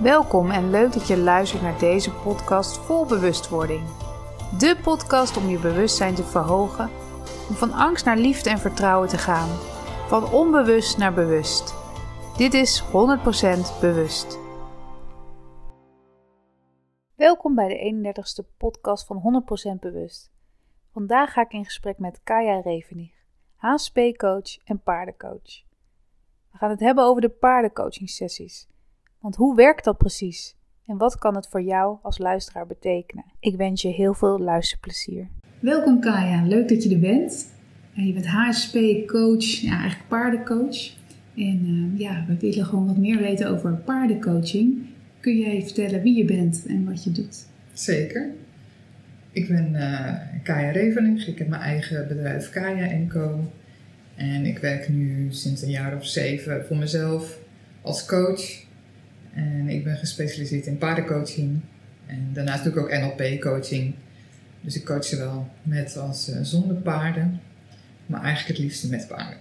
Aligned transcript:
Welkom 0.00 0.50
en 0.50 0.70
leuk 0.70 0.92
dat 0.92 1.06
je 1.06 1.18
luistert 1.18 1.62
naar 1.62 1.78
deze 1.78 2.12
podcast 2.12 2.78
vol 2.78 3.06
bewustwording. 3.06 3.88
De 4.58 4.76
podcast 4.82 5.36
om 5.36 5.48
je 5.48 5.58
bewustzijn 5.58 6.14
te 6.14 6.24
verhogen, 6.24 6.90
om 7.48 7.54
van 7.54 7.72
angst 7.72 8.04
naar 8.04 8.16
liefde 8.16 8.50
en 8.50 8.58
vertrouwen 8.58 9.08
te 9.08 9.18
gaan, 9.18 9.48
van 10.08 10.32
onbewust 10.32 10.98
naar 10.98 11.14
bewust. 11.14 11.74
Dit 12.36 12.54
is 12.54 12.82
100% 12.82 12.90
bewust. 13.80 14.38
Welkom 17.14 17.54
bij 17.54 17.68
de 17.68 18.12
31ste 18.14 18.56
podcast 18.56 19.06
van 19.06 19.44
100% 19.76 19.78
bewust. 19.80 20.30
Vandaag 20.92 21.32
ga 21.32 21.40
ik 21.40 21.52
in 21.52 21.64
gesprek 21.64 21.98
met 21.98 22.20
Kaya 22.24 22.60
Revenig, 22.60 23.12
HSP-coach 23.56 24.64
en 24.64 24.82
paardencoach. 24.82 25.62
We 26.50 26.58
gaan 26.58 26.70
het 26.70 26.80
hebben 26.80 27.04
over 27.04 27.20
de 27.20 27.28
paardencoaching 27.28 28.10
sessies. 28.10 28.70
Want 29.22 29.36
hoe 29.36 29.56
werkt 29.56 29.84
dat 29.84 29.98
precies? 29.98 30.54
En 30.86 30.96
wat 30.96 31.18
kan 31.18 31.34
het 31.34 31.48
voor 31.48 31.62
jou 31.62 31.98
als 32.02 32.18
luisteraar 32.18 32.66
betekenen? 32.66 33.24
Ik 33.40 33.56
wens 33.56 33.82
je 33.82 33.88
heel 33.88 34.14
veel 34.14 34.38
luisterplezier. 34.38 35.28
Welkom 35.58 36.00
Kaya, 36.00 36.46
leuk 36.46 36.68
dat 36.68 36.82
je 36.82 36.90
er 36.90 37.00
bent. 37.00 37.46
Je 37.92 38.12
bent 38.12 38.26
HSP-coach, 38.26 39.44
ja, 39.44 39.70
eigenlijk 39.70 40.08
paardencoach. 40.08 40.92
En 41.36 41.66
uh, 41.66 42.00
ja, 42.00 42.24
we 42.28 42.36
willen 42.36 42.64
gewoon 42.64 42.86
wat 42.86 42.96
meer 42.96 43.18
weten 43.18 43.48
over 43.48 43.74
paardencoaching. 43.74 44.86
Kun 45.20 45.38
jij 45.38 45.62
vertellen 45.62 46.02
wie 46.02 46.16
je 46.16 46.24
bent 46.24 46.66
en 46.66 46.84
wat 46.84 47.04
je 47.04 47.10
doet? 47.10 47.46
Zeker. 47.72 48.30
Ik 49.32 49.48
ben 49.48 49.72
uh, 49.72 50.12
Kaya 50.42 50.70
Revenig. 50.70 51.28
Ik 51.28 51.38
heb 51.38 51.48
mijn 51.48 51.62
eigen 51.62 52.08
bedrijf 52.08 52.50
Kaya 52.50 53.06
Co. 53.08 53.40
En 54.14 54.46
ik 54.46 54.58
werk 54.58 54.88
nu 54.88 55.26
sinds 55.30 55.62
een 55.62 55.70
jaar 55.70 55.96
of 55.96 56.06
zeven 56.06 56.64
voor 56.66 56.76
mezelf 56.76 57.38
als 57.82 58.06
coach. 58.06 58.70
En 59.34 59.68
ik 59.68 59.84
ben 59.84 59.96
gespecialiseerd 59.96 60.66
in 60.66 60.78
paardencoaching. 60.78 61.60
En 62.06 62.30
daarnaast 62.32 62.64
doe 62.64 62.72
ik 62.72 62.78
ook 62.78 62.90
NLP-coaching. 62.90 63.94
Dus 64.60 64.76
ik 64.76 64.84
coach 64.84 65.04
zowel 65.04 65.48
met 65.62 65.96
als 65.96 66.28
uh, 66.28 66.36
zonder 66.42 66.76
paarden. 66.76 67.40
Maar 68.06 68.22
eigenlijk 68.22 68.56
het 68.58 68.66
liefste 68.66 68.88
met 68.88 69.06
paarden. 69.08 69.38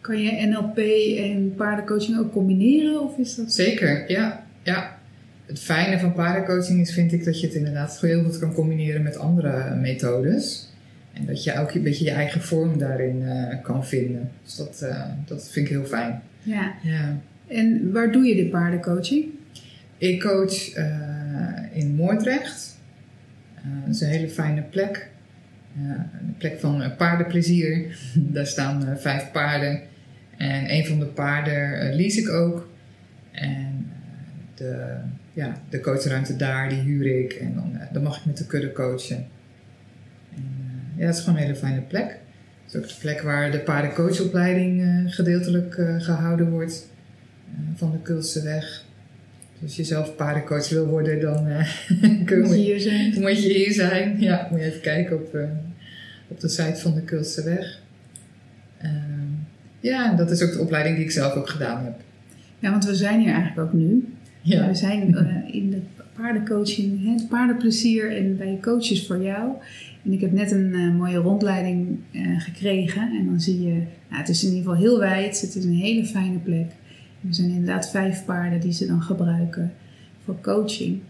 Kan 0.00 0.22
je 0.22 0.46
NLP 0.46 0.78
en 1.18 1.54
paardencoaching 1.54 2.18
ook 2.18 2.32
combineren? 2.32 3.02
Of 3.02 3.18
is 3.18 3.34
dat... 3.34 3.52
Zeker, 3.52 4.10
ja. 4.10 4.46
ja. 4.62 4.98
Het 5.46 5.60
fijne 5.60 5.98
van 5.98 6.12
paardencoaching 6.12 6.80
is, 6.80 6.92
vind 6.92 7.12
ik, 7.12 7.24
dat 7.24 7.40
je 7.40 7.46
het 7.46 7.56
inderdaad 7.56 8.00
heel 8.00 8.24
goed 8.24 8.38
kan 8.38 8.52
combineren 8.52 9.02
met 9.02 9.16
andere 9.16 9.74
methodes. 9.74 10.68
En 11.12 11.26
dat 11.26 11.44
je 11.44 11.58
ook 11.58 11.72
een 11.72 11.82
beetje 11.82 12.04
je 12.04 12.10
eigen 12.10 12.40
vorm 12.40 12.78
daarin 12.78 13.22
uh, 13.22 13.62
kan 13.62 13.86
vinden. 13.86 14.30
Dus 14.44 14.56
dat, 14.56 14.80
uh, 14.82 15.04
dat 15.26 15.50
vind 15.50 15.66
ik 15.66 15.72
heel 15.72 15.84
fijn. 15.84 16.22
Ja. 16.42 16.74
ja. 16.82 17.20
En 17.48 17.92
waar 17.92 18.12
doe 18.12 18.24
je 18.24 18.34
de 18.34 18.48
paardencoaching? 18.48 19.24
Ik 19.98 20.20
coach 20.20 20.76
uh, 20.76 20.86
in 21.72 21.94
Moordrecht. 21.94 22.78
dat 23.84 23.94
is 23.94 24.00
een 24.00 24.08
hele 24.08 24.28
fijne 24.28 24.62
plek. 24.62 25.10
een 25.76 26.34
plek 26.38 26.60
van 26.60 26.92
paardenplezier. 26.96 27.98
Daar 28.14 28.46
staan 28.46 28.98
vijf 28.98 29.30
paarden. 29.30 29.80
En 30.36 30.74
een 30.74 30.86
van 30.86 30.98
de 30.98 31.06
paarden 31.06 31.94
lease 31.94 32.20
ik 32.20 32.28
ook. 32.28 32.68
En 33.30 33.86
de, 34.54 34.96
ja, 35.32 35.60
de 35.68 35.80
coachruimte 35.80 36.36
daar, 36.36 36.68
die 36.68 36.78
huur 36.78 37.20
ik. 37.20 37.32
En 37.32 37.54
dan, 37.54 37.78
dan 37.92 38.02
mag 38.02 38.18
ik 38.18 38.24
met 38.24 38.36
de 38.36 38.46
kudde 38.46 38.72
coachen. 38.72 39.26
Ja, 40.96 41.06
het 41.06 41.14
is 41.14 41.20
gewoon 41.20 41.38
een 41.38 41.44
hele 41.44 41.56
fijne 41.56 41.80
plek. 41.80 42.18
Het 42.64 42.74
is 42.74 42.76
ook 42.76 42.88
de 42.88 42.94
plek 43.00 43.20
waar 43.20 43.50
de 43.50 43.58
paardencoachopleiding 43.58 44.80
uh, 44.80 45.12
gedeeltelijk 45.12 45.76
uh, 45.76 46.00
gehouden 46.00 46.50
wordt 46.50 46.86
uh, 46.90 46.97
van 47.74 47.90
de 47.90 47.98
Kulseweg. 48.02 48.84
Dus 49.52 49.62
als 49.62 49.76
je 49.76 49.84
zelf 49.84 50.16
paardencoach 50.16 50.68
wil 50.68 50.86
worden, 50.86 51.20
dan 51.20 51.44
moet 52.42 52.50
je 52.50 52.54
hier 52.54 52.80
zijn. 52.80 53.20
Moet 53.20 53.42
je 53.42 53.52
hier 53.52 53.72
zijn. 53.72 54.20
Ja, 54.20 54.48
moet 54.50 54.60
je 54.60 54.66
even 54.66 54.80
kijken 54.80 55.16
op, 55.16 55.38
op 56.28 56.40
de 56.40 56.48
site 56.48 56.80
van 56.80 56.94
de 56.94 57.02
Kulseweg. 57.02 57.80
Ehm, 58.78 59.18
ja, 59.80 60.14
dat 60.14 60.30
is 60.30 60.42
ook 60.42 60.52
de 60.52 60.60
opleiding 60.60 60.96
die 60.96 61.04
ik 61.04 61.10
zelf 61.10 61.34
ook 61.34 61.48
gedaan 61.48 61.84
heb. 61.84 62.00
Ja, 62.58 62.70
want 62.70 62.84
we 62.84 62.94
zijn 62.94 63.20
hier 63.20 63.32
eigenlijk 63.32 63.60
ook 63.60 63.72
nu. 63.72 64.12
Ja. 64.40 64.68
We 64.68 64.74
zijn 64.74 65.02
in 65.52 65.70
de 65.70 65.80
paardencoaching, 66.14 67.12
het 67.12 67.28
paardenplezier 67.28 68.16
en 68.16 68.36
bij 68.36 68.58
coaches 68.60 69.06
voor 69.06 69.22
jou. 69.22 69.52
En 70.04 70.12
ik 70.12 70.20
heb 70.20 70.32
net 70.32 70.50
een 70.50 70.72
uh, 70.72 70.94
mooie 70.94 71.16
rondleiding 71.16 71.98
uh, 72.12 72.40
gekregen. 72.40 73.02
En 73.02 73.26
dan 73.26 73.40
zie 73.40 73.62
je, 73.62 73.72
nou, 74.08 74.20
het 74.20 74.28
is 74.28 74.42
in 74.42 74.48
ieder 74.48 74.64
geval 74.64 74.80
heel 74.80 74.98
wijd. 74.98 75.40
Het 75.40 75.54
is 75.54 75.64
een 75.64 75.74
hele 75.74 76.04
fijne 76.04 76.38
plek. 76.38 76.66
Er 77.28 77.34
zijn 77.34 77.50
inderdaad 77.50 77.90
vijf 77.90 78.24
paarden 78.24 78.60
die 78.60 78.72
ze 78.72 78.86
dan 78.86 79.02
gebruiken 79.02 79.72
voor 80.24 80.40
coaching. 80.40 81.00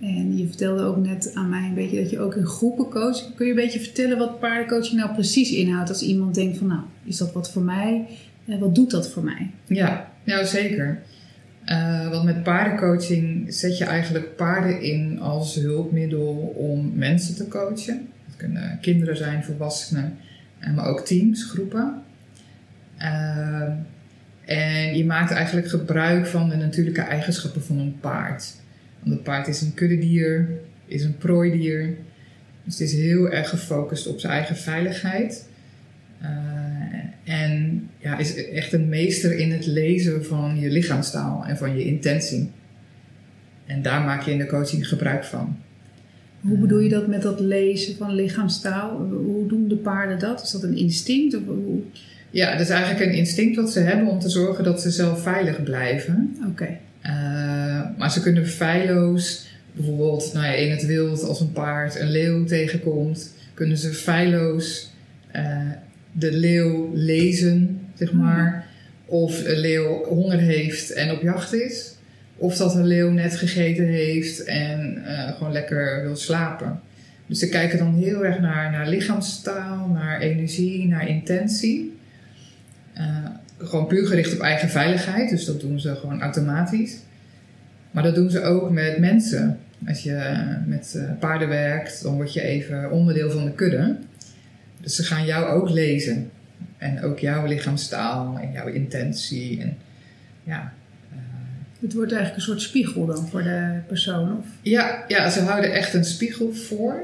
En 0.00 0.36
je 0.36 0.46
vertelde 0.46 0.82
ook 0.82 0.96
net 0.96 1.30
aan 1.34 1.48
mij 1.48 1.68
een 1.68 1.74
beetje 1.74 2.00
dat 2.00 2.10
je 2.10 2.20
ook 2.20 2.34
in 2.34 2.46
groepen 2.46 2.88
coacht. 2.88 3.32
Kun 3.34 3.46
je 3.46 3.52
een 3.52 3.58
beetje 3.58 3.80
vertellen 3.80 4.18
wat 4.18 4.40
paardencoaching 4.40 5.00
nou 5.00 5.12
precies 5.12 5.52
inhoudt? 5.52 5.88
Als 5.88 6.02
iemand 6.02 6.34
denkt 6.34 6.58
van 6.58 6.66
nou, 6.66 6.80
is 7.04 7.16
dat 7.16 7.32
wat 7.32 7.50
voor 7.50 7.62
mij? 7.62 8.06
En 8.44 8.58
wat 8.58 8.74
doet 8.74 8.90
dat 8.90 9.10
voor 9.10 9.24
mij? 9.24 9.50
Ja, 9.66 10.12
nou 10.24 10.46
zeker. 10.46 11.02
Uh, 11.66 12.10
want 12.10 12.24
met 12.24 12.42
paardencoaching 12.42 13.54
zet 13.54 13.78
je 13.78 13.84
eigenlijk 13.84 14.36
paarden 14.36 14.82
in 14.82 15.20
als 15.20 15.54
hulpmiddel 15.54 16.54
om 16.56 16.92
mensen 16.94 17.36
te 17.36 17.48
coachen 17.48 18.08
kunnen 18.38 18.78
kinderen 18.80 19.16
zijn, 19.16 19.44
volwassenen, 19.44 20.16
eh, 20.58 20.74
maar 20.74 20.86
ook 20.86 21.00
teams, 21.00 21.44
groepen. 21.44 22.02
Uh, 22.98 23.70
en 24.48 24.96
je 24.96 25.04
maakt 25.04 25.30
eigenlijk 25.30 25.68
gebruik 25.68 26.26
van 26.26 26.48
de 26.48 26.56
natuurlijke 26.56 27.00
eigenschappen 27.00 27.62
van 27.62 27.78
een 27.78 27.96
paard. 28.00 28.54
Want 29.02 29.16
een 29.16 29.22
paard 29.22 29.48
is 29.48 29.60
een 29.60 29.74
kuddedier, 29.74 30.48
is 30.86 31.04
een 31.04 31.16
prooidier. 31.16 31.96
Dus 32.64 32.78
het 32.78 32.88
is 32.88 32.92
heel 32.92 33.30
erg 33.30 33.48
gefocust 33.48 34.06
op 34.06 34.20
zijn 34.20 34.32
eigen 34.32 34.56
veiligheid. 34.56 35.48
Uh, 36.22 36.28
en 37.24 37.88
ja, 37.98 38.18
is 38.18 38.46
echt 38.46 38.72
een 38.72 38.88
meester 38.88 39.38
in 39.38 39.52
het 39.52 39.66
lezen 39.66 40.24
van 40.24 40.58
je 40.58 40.70
lichaamstaal 40.70 41.44
en 41.46 41.56
van 41.56 41.76
je 41.76 41.84
intentie. 41.84 42.50
En 43.66 43.82
daar 43.82 44.00
maak 44.00 44.22
je 44.22 44.30
in 44.30 44.38
de 44.38 44.46
coaching 44.46 44.88
gebruik 44.88 45.24
van. 45.24 45.56
Hoe 46.40 46.58
bedoel 46.58 46.78
je 46.78 46.88
dat 46.88 47.06
met 47.06 47.22
dat 47.22 47.40
lezen 47.40 47.96
van 47.96 48.14
lichaamstaal? 48.14 48.96
Hoe 49.10 49.48
doen 49.48 49.68
de 49.68 49.76
paarden 49.76 50.18
dat? 50.18 50.42
Is 50.42 50.50
dat 50.50 50.62
een 50.62 50.76
instinct? 50.76 51.36
Of 51.36 51.44
hoe? 51.44 51.82
Ja, 52.30 52.52
dat 52.52 52.60
is 52.60 52.68
eigenlijk 52.68 53.10
een 53.10 53.16
instinct 53.16 53.56
wat 53.56 53.72
ze 53.72 53.80
hebben 53.80 54.06
om 54.06 54.18
te 54.18 54.28
zorgen 54.28 54.64
dat 54.64 54.80
ze 54.80 54.90
zelf 54.90 55.22
veilig 55.22 55.62
blijven. 55.62 56.36
Oké. 56.48 56.68
Uh, 57.06 57.10
maar 57.98 58.10
ze 58.10 58.20
kunnen 58.22 58.46
feilloos, 58.46 59.46
bijvoorbeeld 59.72 60.30
nou 60.32 60.46
ja, 60.46 60.52
in 60.52 60.70
het 60.70 60.86
wild 60.86 61.24
als 61.24 61.40
een 61.40 61.52
paard 61.52 62.00
een 62.00 62.10
leeuw 62.10 62.44
tegenkomt, 62.44 63.34
kunnen 63.54 63.76
ze 63.76 63.92
feilloos 63.92 64.90
uh, 65.36 65.70
de 66.12 66.32
leeuw 66.32 66.90
lezen, 66.94 67.80
zeg 67.94 68.12
maar. 68.12 68.50
Hmm. 68.50 68.66
Of 69.18 69.44
een 69.44 69.58
leeuw 69.58 70.04
honger 70.04 70.38
heeft 70.38 70.92
en 70.92 71.10
op 71.10 71.22
jacht 71.22 71.54
is. 71.54 71.94
Of 72.36 72.56
dat 72.56 72.74
een 72.74 72.86
leeuw 72.86 73.10
net 73.10 73.36
gegeten 73.36 73.86
heeft 73.86 74.44
en 74.44 75.02
uh, 75.06 75.32
gewoon 75.36 75.52
lekker 75.52 76.02
wil 76.02 76.16
slapen. 76.16 76.80
Dus 77.26 77.38
ze 77.38 77.48
kijken 77.48 77.78
dan 77.78 77.94
heel 77.94 78.24
erg 78.24 78.40
naar, 78.40 78.70
naar 78.70 78.88
lichaamstaal, 78.88 79.88
naar 79.88 80.20
energie, 80.20 80.86
naar 80.86 81.08
intentie. 81.08 81.97
Uh, 82.98 83.26
gewoon 83.58 83.86
puur 83.86 84.06
gericht 84.06 84.34
op 84.34 84.40
eigen 84.40 84.68
veiligheid, 84.68 85.30
dus 85.30 85.44
dat 85.44 85.60
doen 85.60 85.80
ze 85.80 85.94
gewoon 85.94 86.20
automatisch. 86.20 86.96
Maar 87.90 88.02
dat 88.02 88.14
doen 88.14 88.30
ze 88.30 88.42
ook 88.42 88.70
met 88.70 88.98
mensen. 88.98 89.58
Als 89.86 90.02
je 90.02 90.46
met 90.66 90.94
uh, 90.96 91.10
paarden 91.18 91.48
werkt, 91.48 92.02
dan 92.02 92.14
word 92.14 92.32
je 92.32 92.42
even 92.42 92.90
onderdeel 92.90 93.30
van 93.30 93.44
de 93.44 93.52
kudde. 93.52 93.96
Dus 94.80 94.96
ze 94.96 95.02
gaan 95.02 95.24
jou 95.24 95.46
ook 95.46 95.70
lezen. 95.70 96.30
En 96.78 97.02
ook 97.02 97.18
jouw 97.18 97.46
lichaamstaal 97.46 98.38
en 98.38 98.52
jouw 98.52 98.66
intentie. 98.66 99.60
En 99.60 99.76
ja, 100.44 100.72
het 101.80 101.94
wordt 101.94 102.12
eigenlijk 102.12 102.34
een 102.36 102.52
soort 102.52 102.62
spiegel 102.62 103.06
dan 103.06 103.28
voor 103.28 103.42
de 103.42 103.78
persoon? 103.86 104.38
Of? 104.38 104.46
Ja, 104.62 105.04
ja, 105.08 105.30
ze 105.30 105.40
houden 105.40 105.72
echt 105.72 105.94
een 105.94 106.04
spiegel 106.04 106.52
voor. 106.52 107.00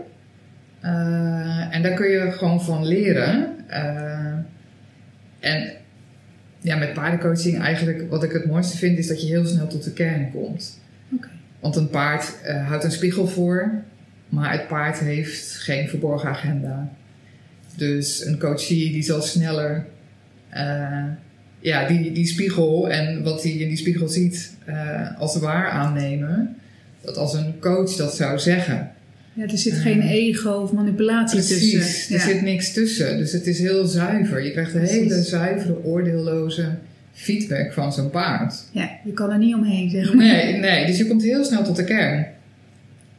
Uh, 0.85 1.75
en 1.75 1.83
daar 1.83 1.95
kun 1.95 2.11
je 2.11 2.33
gewoon 2.33 2.63
van 2.63 2.87
leren. 2.87 3.57
Uh, 3.71 4.33
en 5.41 5.73
ja, 6.65 6.77
met 6.77 6.93
paardencoaching 6.93 7.59
eigenlijk 7.59 8.11
wat 8.11 8.23
ik 8.23 8.33
het 8.33 8.47
mooiste 8.47 8.77
vind 8.77 8.99
is 8.99 9.07
dat 9.07 9.21
je 9.21 9.27
heel 9.27 9.47
snel 9.47 9.67
tot 9.67 9.85
de 9.85 9.93
kern 9.93 10.31
komt. 10.31 10.79
Okay. 11.15 11.31
Want 11.61 11.77
een 11.77 11.89
paard 11.89 12.35
uh, 12.47 12.69
houdt 12.69 12.85
een 12.85 12.93
spiegel 12.93 13.27
voor, 13.27 13.73
maar 14.29 14.53
het 14.53 14.69
paard 14.69 14.99
heeft 14.99 15.55
geen 15.55 15.89
verborgen 15.89 16.29
agenda. 16.29 16.93
Dus 17.77 18.25
een 18.25 18.39
coachie 18.39 18.93
die 18.93 19.03
zal 19.03 19.23
sneller 19.23 19.87
ja, 21.65 21.87
die, 21.87 22.13
die 22.13 22.27
spiegel 22.27 22.91
en 22.91 23.23
wat 23.23 23.43
hij 23.43 23.53
in 23.53 23.69
die 23.69 23.77
spiegel 23.77 24.09
ziet 24.09 24.57
uh, 24.69 25.21
als 25.21 25.37
waar 25.37 25.69
aannemen. 25.69 26.57
Dat 27.01 27.17
als 27.17 27.35
een 27.35 27.59
coach 27.61 27.91
dat 27.97 28.15
zou 28.15 28.39
zeggen. 28.39 28.93
Ja, 29.35 29.43
er 29.43 29.59
zit 29.59 29.75
geen 29.75 29.99
uh, 29.99 30.11
ego 30.11 30.51
of 30.51 30.73
manipulatie 30.73 31.39
precies, 31.39 31.73
tussen. 31.73 32.15
er 32.15 32.21
zit 32.21 32.43
niks 32.43 32.73
tussen. 32.73 33.19
Dus 33.19 33.33
het 33.33 33.47
is 33.47 33.59
heel 33.59 33.87
zuiver. 33.87 34.45
Je 34.45 34.51
krijgt 34.51 34.75
een 34.75 34.85
hele 34.85 35.23
zuivere, 35.23 35.85
oordeelloze 35.85 36.75
feedback 37.13 37.73
van 37.73 37.93
zo'n 37.93 38.11
paard. 38.11 38.55
Ja, 38.73 38.91
je 39.05 39.13
kan 39.13 39.31
er 39.31 39.39
niet 39.39 39.55
omheen, 39.55 39.91
zeg 39.91 40.15
maar. 40.15 40.25
Nee, 40.25 40.57
nee, 40.57 40.87
dus 40.87 40.99
je 40.99 41.07
komt 41.07 41.23
heel 41.23 41.45
snel 41.45 41.65
tot 41.65 41.77
de 41.77 41.85
kern. 41.85 42.27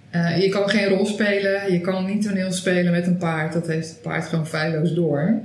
Eh, 0.10 0.42
je 0.42 0.50
kan 0.50 0.70
geen 0.70 0.88
rol 0.88 1.06
spelen, 1.06 1.72
je 1.72 1.82
kan 1.82 2.06
niet 2.06 2.22
toneel 2.22 2.52
spelen 2.52 2.92
met 2.92 3.08
een 3.08 3.18
paard. 3.18 3.54
Dat 3.54 3.68
heeft 3.68 3.90
het 3.90 4.02
paard 4.02 4.26
gewoon 4.26 4.48
feilloos 4.48 4.94
door. 4.94 5.42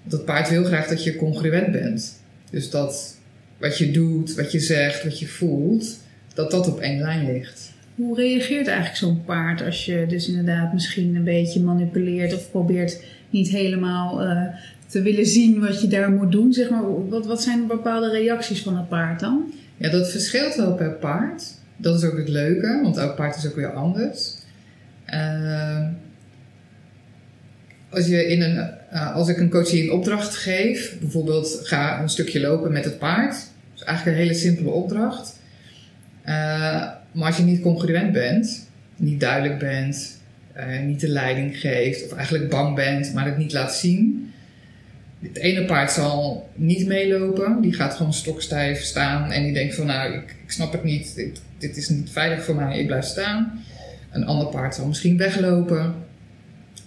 Want 0.00 0.12
het 0.12 0.24
paard 0.24 0.48
wil 0.48 0.64
graag 0.64 0.86
dat 0.86 1.04
je 1.04 1.16
congruent 1.16 1.72
bent. 1.72 2.20
Dus 2.50 2.70
dat 2.70 3.16
wat 3.58 3.78
je 3.78 3.90
doet, 3.90 4.34
wat 4.34 4.52
je 4.52 4.60
zegt, 4.60 5.04
wat 5.04 5.18
je 5.18 5.26
voelt, 5.26 5.98
dat 6.34 6.50
dat 6.50 6.68
op 6.68 6.80
één 6.80 7.00
lijn 7.00 7.32
ligt. 7.32 7.72
Hoe 7.94 8.16
reageert 8.16 8.66
eigenlijk 8.66 8.96
zo'n 8.96 9.24
paard 9.24 9.62
als 9.62 9.84
je 9.84 10.06
dus 10.08 10.28
inderdaad 10.28 10.72
misschien 10.72 11.14
een 11.14 11.24
beetje 11.24 11.60
manipuleert 11.60 12.34
of 12.34 12.50
probeert 12.50 13.04
niet 13.30 13.48
helemaal 13.48 14.22
eh, 14.22 14.42
te 14.86 15.02
willen 15.02 15.26
zien 15.26 15.60
wat 15.60 15.80
je 15.80 15.88
daar 15.88 16.10
moet 16.10 16.32
doen? 16.32 16.52
Zeg 16.52 16.70
maar, 16.70 17.08
wat, 17.08 17.26
wat 17.26 17.42
zijn 17.42 17.66
bepaalde 17.66 18.10
reacties 18.10 18.62
van 18.62 18.76
het 18.76 18.88
paard 18.88 19.20
dan? 19.20 19.52
Ja, 19.76 19.90
dat 19.90 20.10
verschilt 20.10 20.54
wel 20.54 20.74
per 20.74 20.92
paard. 20.92 21.44
Dat 21.76 21.98
is 21.98 22.04
ook 22.04 22.16
het 22.16 22.28
leuke, 22.28 22.80
want 22.82 22.96
elk 22.96 23.16
paard 23.16 23.36
is 23.36 23.46
ook 23.46 23.54
weer 23.54 23.72
anders. 23.72 24.34
Uh, 25.14 25.86
als, 27.88 28.06
je 28.06 28.26
in 28.26 28.42
een, 28.42 28.70
uh, 28.92 29.14
als 29.14 29.28
ik 29.28 29.38
een 29.38 29.50
coachie 29.50 29.82
een 29.82 29.92
opdracht 29.92 30.36
geef, 30.36 30.98
bijvoorbeeld 31.00 31.60
ga 31.62 32.02
een 32.02 32.08
stukje 32.08 32.40
lopen 32.40 32.72
met 32.72 32.84
het 32.84 32.98
paard. 32.98 33.32
Dat 33.32 33.80
is 33.80 33.82
eigenlijk 33.82 34.16
een 34.16 34.22
hele 34.22 34.38
simpele 34.38 34.70
opdracht. 34.70 35.38
Uh, 36.26 36.88
maar 37.14 37.26
als 37.26 37.36
je 37.36 37.42
niet 37.42 37.60
congruent 37.60 38.12
bent, 38.12 38.68
niet 38.96 39.20
duidelijk 39.20 39.58
bent, 39.58 40.20
uh, 40.56 40.80
niet 40.80 41.00
de 41.00 41.08
leiding 41.08 41.56
geeft, 41.56 42.04
of 42.04 42.12
eigenlijk 42.12 42.50
bang 42.50 42.74
bent, 42.74 43.14
maar 43.14 43.24
het 43.24 43.36
niet 43.36 43.52
laat 43.52 43.74
zien. 43.74 44.32
Het 45.20 45.36
ene 45.36 45.64
paard 45.64 45.90
zal 45.90 46.48
niet 46.54 46.86
meelopen, 46.86 47.60
die 47.60 47.72
gaat 47.72 47.94
gewoon 47.94 48.12
stokstijf 48.12 48.80
staan 48.80 49.30
en 49.30 49.42
die 49.42 49.52
denkt 49.52 49.74
van 49.74 49.86
nou, 49.86 50.14
ik, 50.14 50.36
ik 50.44 50.50
snap 50.50 50.72
het 50.72 50.84
niet, 50.84 51.14
dit, 51.14 51.42
dit 51.58 51.76
is 51.76 51.88
niet 51.88 52.10
veilig 52.10 52.44
voor 52.44 52.54
mij, 52.54 52.78
ik 52.78 52.86
blijf 52.86 53.04
staan. 53.04 53.64
Een 54.10 54.26
ander 54.26 54.46
paard 54.46 54.74
zal 54.74 54.86
misschien 54.86 55.16
weglopen. 55.16 55.94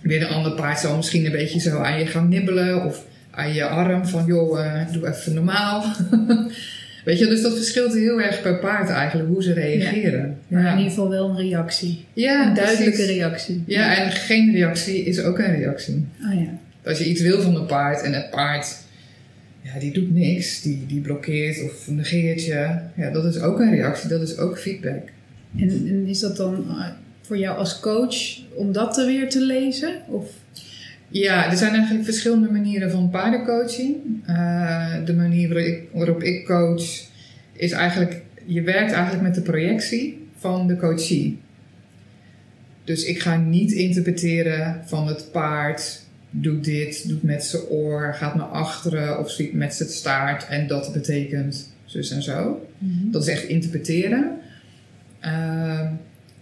Weer 0.02 0.22
een 0.22 0.34
ander 0.34 0.52
paard 0.52 0.80
zal 0.80 0.96
misschien 0.96 1.26
een 1.26 1.32
beetje 1.32 1.60
zo 1.60 1.78
aan 1.78 2.00
je 2.00 2.06
gaan 2.06 2.30
nibbelen 2.30 2.86
of 2.86 3.06
aan 3.32 3.54
je 3.54 3.68
arm 3.68 4.08
van 4.08 4.26
joh, 4.26 4.60
uh, 4.60 4.92
doe 4.92 5.08
even 5.08 5.34
normaal. 5.34 5.84
Weet 7.08 7.20
je, 7.20 7.28
dus 7.28 7.42
dat 7.42 7.56
verschilt 7.56 7.94
heel 7.94 8.22
erg 8.22 8.42
per 8.42 8.60
paard 8.60 8.90
eigenlijk 8.90 9.30
hoe 9.30 9.44
ze 9.44 9.54
reageren. 9.54 10.38
Ja. 10.48 10.62
Maar 10.62 10.72
in 10.72 10.78
ieder 10.78 10.90
geval 10.90 11.10
wel 11.10 11.30
een 11.30 11.38
reactie. 11.38 12.06
Ja, 12.14 12.48
een 12.48 12.54
duidelijke 12.54 12.92
precies. 12.92 13.16
reactie. 13.16 13.64
Ja, 13.68 13.96
en 13.96 14.12
geen 14.12 14.52
reactie 14.52 15.04
is 15.04 15.22
ook 15.22 15.40
een 15.40 15.56
reactie. 15.56 16.06
Oh 16.26 16.34
ja. 16.34 16.60
Als 16.90 16.98
je 16.98 17.06
iets 17.06 17.22
wil 17.22 17.42
van 17.42 17.56
een 17.56 17.66
paard 17.66 18.02
en 18.02 18.14
het 18.14 18.30
paard, 18.30 18.78
ja, 19.62 19.80
die 19.80 19.94
doet 19.94 20.14
niks, 20.14 20.62
die, 20.62 20.86
die 20.88 21.02
blokkeert 21.02 21.64
of 21.64 21.88
negeert 21.88 22.46
je, 22.46 22.78
ja, 22.96 23.10
dat 23.12 23.26
is 23.26 23.40
ook 23.40 23.60
een 23.60 23.72
reactie, 23.72 24.10
dat 24.10 24.22
is 24.22 24.38
ook 24.38 24.60
feedback. 24.60 25.04
En, 25.58 25.70
en 25.70 26.06
is 26.08 26.20
dat 26.20 26.38
dan 26.38 26.66
uh, 26.68 26.88
voor 27.22 27.38
jou 27.38 27.58
als 27.58 27.80
coach 27.80 28.16
om 28.56 28.72
dat 28.72 28.98
er 28.98 29.06
weer 29.06 29.30
te 29.30 29.42
lezen? 29.42 30.02
Of? 30.08 30.32
Ja, 31.10 31.52
er 31.52 31.58
zijn 31.58 31.74
eigenlijk 31.74 32.06
verschillende 32.06 32.52
manieren 32.52 32.92
van 32.92 33.10
paardencoaching. 33.10 33.96
Uh, 34.30 35.06
de 35.06 35.14
manier 35.14 35.48
waarop 35.48 35.68
ik, 35.68 35.90
waarop 35.94 36.24
ik 36.24 36.46
coach 36.46 37.06
is 37.54 37.72
eigenlijk, 37.72 38.22
je 38.46 38.62
werkt 38.62 38.92
eigenlijk 38.92 39.24
met 39.24 39.36
de 39.36 39.42
projectie 39.42 40.28
van 40.38 40.68
de 40.68 40.78
coachie. 40.78 41.40
Dus 42.84 43.06
ik 43.06 43.20
ga 43.20 43.38
niet 43.38 43.72
interpreteren 43.72 44.82
van 44.86 45.08
het 45.08 45.32
paard 45.32 46.02
doet 46.30 46.64
dit, 46.64 47.08
doet 47.08 47.24
met 47.24 47.44
zijn 47.44 47.64
oor, 47.64 48.14
gaat 48.14 48.36
naar 48.36 48.46
achteren 48.46 49.20
of 49.20 49.30
schiet 49.30 49.54
met 49.54 49.74
zijn 49.74 49.90
staart 49.90 50.48
en 50.48 50.68
dat 50.68 50.94
betekent 50.94 51.74
zus 51.86 52.12
en 52.12 52.22
zo. 52.22 52.68
Mm-hmm. 52.78 53.12
Dat 53.12 53.22
is 53.22 53.28
echt 53.28 53.44
interpreteren. 53.44 54.38
Uh, 55.26 55.92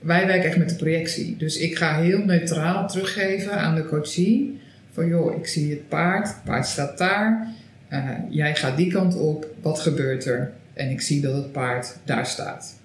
wij 0.05 0.27
werken 0.27 0.49
echt 0.49 0.57
met 0.57 0.69
de 0.69 0.75
projectie. 0.75 1.37
Dus 1.37 1.57
ik 1.57 1.77
ga 1.77 2.01
heel 2.01 2.25
neutraal 2.25 2.87
teruggeven 2.87 3.51
aan 3.51 3.75
de 3.75 3.85
coachie. 3.85 4.59
Van 4.91 5.07
joh, 5.07 5.37
ik 5.37 5.47
zie 5.47 5.69
het 5.69 5.87
paard, 5.87 6.27
het 6.27 6.43
paard 6.43 6.65
staat 6.65 6.97
daar. 6.97 7.47
Uh, 7.89 8.09
jij 8.29 8.55
gaat 8.55 8.77
die 8.77 8.91
kant 8.91 9.15
op, 9.15 9.47
wat 9.61 9.79
gebeurt 9.79 10.25
er? 10.25 10.51
En 10.73 10.89
ik 10.89 11.01
zie 11.01 11.21
dat 11.21 11.33
het 11.33 11.51
paard 11.51 11.97
daar 12.03 12.25
staat. 12.25 12.75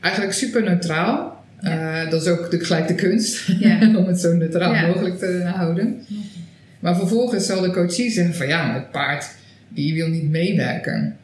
Eigenlijk 0.00 0.34
super 0.34 0.62
neutraal. 0.62 1.44
Ja. 1.60 2.04
Uh, 2.04 2.10
dat 2.10 2.22
is 2.22 2.28
ook 2.28 2.50
de, 2.50 2.64
gelijk 2.64 2.88
de 2.88 2.94
kunst, 2.94 3.46
ja. 3.58 3.78
om 3.98 4.06
het 4.06 4.20
zo 4.20 4.32
neutraal 4.32 4.74
ja. 4.74 4.86
mogelijk 4.86 5.18
te 5.18 5.42
houden. 5.54 6.04
Maar 6.80 6.96
vervolgens 6.96 7.46
zal 7.46 7.60
de 7.60 7.70
coachie 7.70 8.10
zeggen 8.10 8.34
van 8.34 8.46
ja, 8.46 8.74
het 8.74 8.90
paard 8.90 9.30
die 9.68 9.94
wil 9.94 10.08
niet 10.08 10.30
meewerken. 10.30 11.16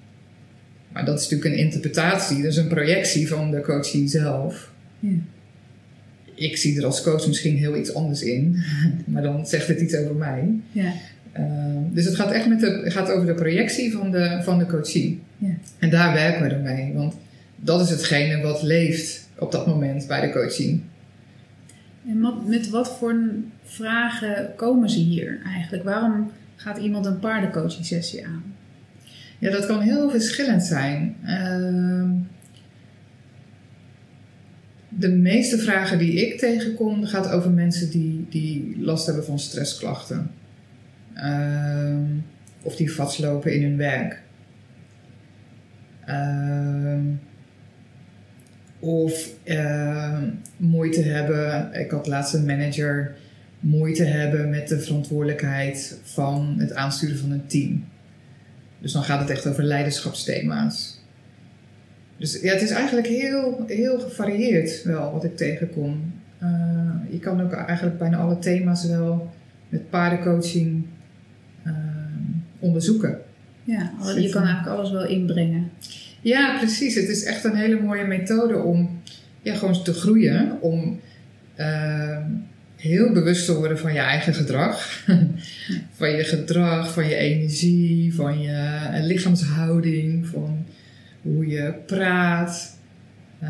Maar 0.93 1.05
dat 1.05 1.19
is 1.21 1.29
natuurlijk 1.29 1.55
een 1.55 1.65
interpretatie, 1.65 2.43
dat 2.43 2.53
is 2.53 2.57
een 2.57 2.69
projectie 2.69 3.29
van 3.29 3.51
de 3.51 3.61
coachie 3.61 4.09
zelf. 4.09 4.71
Ja. 4.99 5.17
Ik 6.35 6.57
zie 6.57 6.79
er 6.79 6.85
als 6.85 7.03
coach 7.03 7.27
misschien 7.27 7.57
heel 7.57 7.77
iets 7.77 7.95
anders 7.95 8.23
in, 8.23 8.63
maar 9.07 9.23
dan 9.23 9.47
zegt 9.47 9.69
het 9.69 9.81
iets 9.81 9.97
over 9.97 10.15
mij. 10.15 10.49
Ja. 10.73 10.93
Uh, 11.39 11.45
dus 11.91 12.05
het 12.05 12.15
gaat 12.15 12.33
echt 12.33 12.49
met 12.49 12.61
de, 12.61 12.83
gaat 12.85 13.11
over 13.11 13.27
de 13.27 13.35
projectie 13.35 13.93
van 13.93 14.11
de, 14.11 14.41
van 14.43 14.59
de 14.59 14.67
coachie. 14.67 15.21
Ja. 15.37 15.55
En 15.79 15.91
daar 15.91 16.13
werken 16.13 16.43
we 16.43 16.49
dan 16.49 16.63
mee, 16.63 16.93
want 16.93 17.15
dat 17.57 17.81
is 17.81 17.91
hetgene 17.91 18.43
wat 18.43 18.63
leeft 18.63 19.29
op 19.39 19.53
dat 19.53 19.67
moment 19.67 20.07
bij 20.07 20.21
de 20.21 20.33
coaching. 20.33 20.81
En 22.09 22.47
met 22.47 22.71
wat 22.71 22.97
voor 22.99 23.17
vragen 23.65 24.53
komen 24.57 24.91
ze 24.91 24.99
hier 24.99 25.41
eigenlijk? 25.45 25.85
Waarom 25.85 26.31
gaat 26.57 26.79
iemand 26.79 27.07
een 27.07 27.19
paardencoaching 27.19 27.87
sessie 27.87 28.27
aan? 28.27 28.43
Ja, 29.39 29.51
dat 29.51 29.67
kan 29.67 29.81
heel 29.81 30.11
verschillend 30.11 30.65
zijn. 30.65 31.17
Uh, 31.25 32.11
de 34.89 35.09
meeste 35.09 35.59
vragen 35.59 35.99
die 35.99 36.27
ik 36.27 36.39
tegenkom, 36.39 37.05
gaat 37.05 37.29
over 37.29 37.51
mensen 37.51 37.91
die, 37.91 38.27
die 38.29 38.75
last 38.79 39.07
hebben 39.07 39.25
van 39.25 39.39
stressklachten. 39.39 40.31
Uh, 41.17 41.97
of 42.63 42.77
die 42.77 42.93
vastlopen 42.93 43.55
in 43.55 43.63
hun 43.63 43.77
werk. 43.77 44.23
Uh, 46.09 46.99
of 48.79 49.29
uh, 49.45 50.23
moeite 50.57 51.03
hebben. 51.03 51.73
Ik 51.73 51.91
had 51.91 52.07
laatst 52.07 52.35
een 52.35 52.47
manager 52.47 53.17
moeite 53.61 54.05
hebben 54.05 54.51
met 54.51 54.69
de 54.69 54.81
verantwoordelijkheid 54.81 56.01
van 56.03 56.55
het 56.59 56.73
aansturen 56.73 57.19
van 57.19 57.31
een 57.31 57.47
team. 57.47 57.85
Dus 58.79 58.93
dan 58.93 59.05
gaat 59.05 59.21
het 59.21 59.31
echt 59.31 59.47
over 59.47 59.63
leiderschapsthema's. 59.63 60.98
Dus 62.19 62.41
ja, 62.41 62.53
het 62.53 62.63
is 62.63 62.71
eigenlijk 62.71 63.07
heel, 63.07 63.65
heel 63.67 64.01
gevarieerd 64.01 64.83
wel 64.83 65.13
wat 65.13 65.25
ik 65.25 65.37
tegenkom. 65.37 66.13
Uh, 66.43 66.49
je 67.11 67.19
kan 67.19 67.43
ook 67.43 67.53
eigenlijk 67.53 67.99
bijna 67.99 68.17
alle 68.17 68.39
thema's 68.39 68.87
wel 68.87 69.31
met 69.69 69.91
paardencoaching 69.91 70.85
uh, 71.67 71.73
onderzoeken. 72.59 73.19
Ja, 73.65 73.93
je 74.17 74.29
kan 74.29 74.43
eigenlijk 74.43 74.77
alles 74.77 74.91
wel 74.91 75.07
inbrengen. 75.07 75.71
Ja, 76.21 76.59
precies. 76.59 76.95
Het 76.95 77.09
is 77.09 77.25
echt 77.25 77.45
een 77.45 77.55
hele 77.55 77.81
mooie 77.81 78.05
methode 78.05 78.57
om 78.57 79.01
ja, 79.43 79.55
gewoon 79.55 79.83
te 79.85 79.93
groeien. 79.93 80.61
Om 80.61 81.01
uh, 81.57 82.19
heel 82.77 83.13
bewust 83.13 83.45
te 83.45 83.55
worden 83.55 83.79
van 83.79 83.93
je 83.93 83.99
eigen 83.99 84.35
gedrag. 84.35 85.05
van 85.99 86.11
je 86.11 86.25
gedrag, 86.25 86.93
van 86.93 87.09
je 87.09 87.15
energie, 87.15 88.15
van 88.15 88.41
je 88.41 88.89
lichaamshouding, 89.03 90.27
van 90.27 90.65
hoe 91.35 91.47
je 91.47 91.75
praat. 91.87 92.77
Uh, 93.43 93.49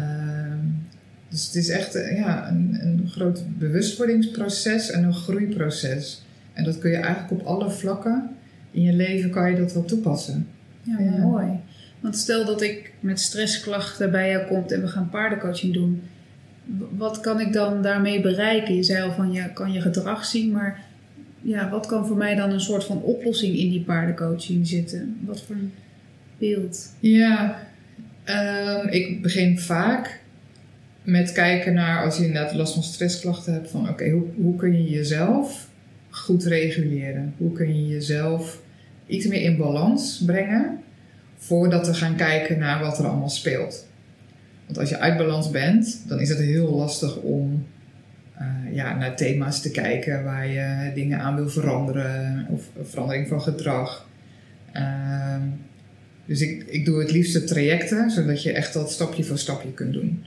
dus 1.28 1.47
het 1.47 1.54
is 1.54 1.68
echt 1.68 1.92
ja, 1.92 2.49
een, 2.49 2.78
een 2.80 3.08
groot 3.11 3.44
bewustwordingsproces 3.58 4.90
en 4.90 5.04
een 5.04 5.14
groeiproces. 5.14 6.23
En 6.52 6.64
dat 6.64 6.78
kun 6.78 6.90
je 6.90 6.97
eigenlijk 6.97 7.40
op 7.40 7.47
alle 7.47 7.70
vlakken 7.70 8.30
in 8.70 8.82
je 8.82 8.92
leven 8.92 9.30
kan 9.30 9.50
je 9.50 9.56
dat 9.56 9.73
wel 9.73 9.85
toepassen. 9.85 10.47
Ja, 10.82 10.99
ja. 11.00 11.16
mooi. 11.16 11.47
Want 12.00 12.16
stel 12.16 12.44
dat 12.44 12.62
ik 12.62 12.92
met 13.00 13.20
stressklachten 13.20 14.11
bij 14.11 14.30
jou 14.30 14.47
kom 14.47 14.64
en 14.66 14.80
we 14.80 14.88
gaan 14.88 15.08
paardencoaching 15.11 15.75
doen. 15.75 16.02
Wat 16.97 17.20
kan 17.20 17.40
ik 17.40 17.52
dan 17.52 17.82
daarmee 17.82 18.20
bereiken? 18.20 18.75
Je 18.75 18.82
zei 18.82 19.02
al 19.02 19.12
van 19.12 19.32
je 19.32 19.52
kan 19.52 19.73
je 19.73 19.80
gedrag 19.80 20.25
zien, 20.25 20.52
maar 20.52 20.85
ja, 21.40 21.70
wat 21.70 21.87
kan 21.87 22.06
voor 22.06 22.16
mij 22.16 22.35
dan 22.35 22.50
een 22.50 22.61
soort 22.61 22.85
van 22.85 23.02
oplossing 23.02 23.56
in 23.56 23.70
die 23.70 23.80
paardencoaching 23.80 24.66
zitten? 24.66 25.16
Wat 25.20 25.42
voor 25.42 25.54
een 25.54 25.73
beeld? 26.38 26.92
Ja, 27.00 27.68
um, 28.30 28.88
ik 28.88 29.23
begin 29.23 29.58
vaak 29.58 30.20
met 31.02 31.32
kijken 31.32 31.75
naar 31.75 32.04
als 32.04 32.16
je 32.16 32.26
inderdaad 32.26 32.54
last 32.54 32.75
van 32.75 32.82
stressklachten 32.82 33.52
hebt, 33.52 33.70
van 33.70 33.88
oké, 33.88 34.11
hoe, 34.11 34.26
hoe 34.37 34.56
kun 34.56 34.73
je 34.73 34.90
jezelf 34.90 35.68
goed 36.11 36.44
reguleren? 36.44 37.35
Hoe 37.37 37.52
kun 37.52 37.76
je 37.76 37.87
jezelf 37.87 38.61
iets 39.06 39.26
meer 39.26 39.42
in 39.42 39.56
balans 39.56 40.23
brengen 40.26 40.80
voordat 41.37 41.87
we 41.87 41.94
gaan 41.94 42.16
kijken 42.16 42.58
naar 42.58 42.80
wat 42.80 42.99
er 42.99 43.06
allemaal 43.06 43.28
speelt? 43.28 43.87
Want 44.66 44.78
als 44.78 44.88
je 44.88 44.99
uit 44.99 45.16
balans 45.16 45.50
bent, 45.50 46.02
dan 46.06 46.20
is 46.20 46.28
het 46.28 46.38
heel 46.38 46.75
lastig 46.75 47.16
om 47.16 47.66
uh, 48.40 48.75
ja, 48.75 48.97
naar 48.97 49.16
thema's 49.16 49.62
te 49.62 49.70
kijken 49.70 50.25
waar 50.25 50.47
je 50.47 50.92
dingen 50.94 51.20
aan 51.20 51.35
wil 51.35 51.49
veranderen 51.49 52.47
of 52.50 52.62
verandering 52.82 53.28
van 53.28 53.42
gedrag. 53.42 54.08
Ehm, 54.73 55.42
dus 56.28 56.40
ik, 56.40 56.64
ik 56.66 56.85
doe 56.85 56.99
het 56.99 57.11
liefste 57.11 57.44
trajecten, 57.44 58.11
zodat 58.11 58.42
je 58.42 58.52
echt 58.52 58.73
dat 58.73 58.90
stapje 58.90 59.25
voor 59.25 59.38
stapje 59.38 59.73
kunt 59.73 59.92
doen. 59.92 60.25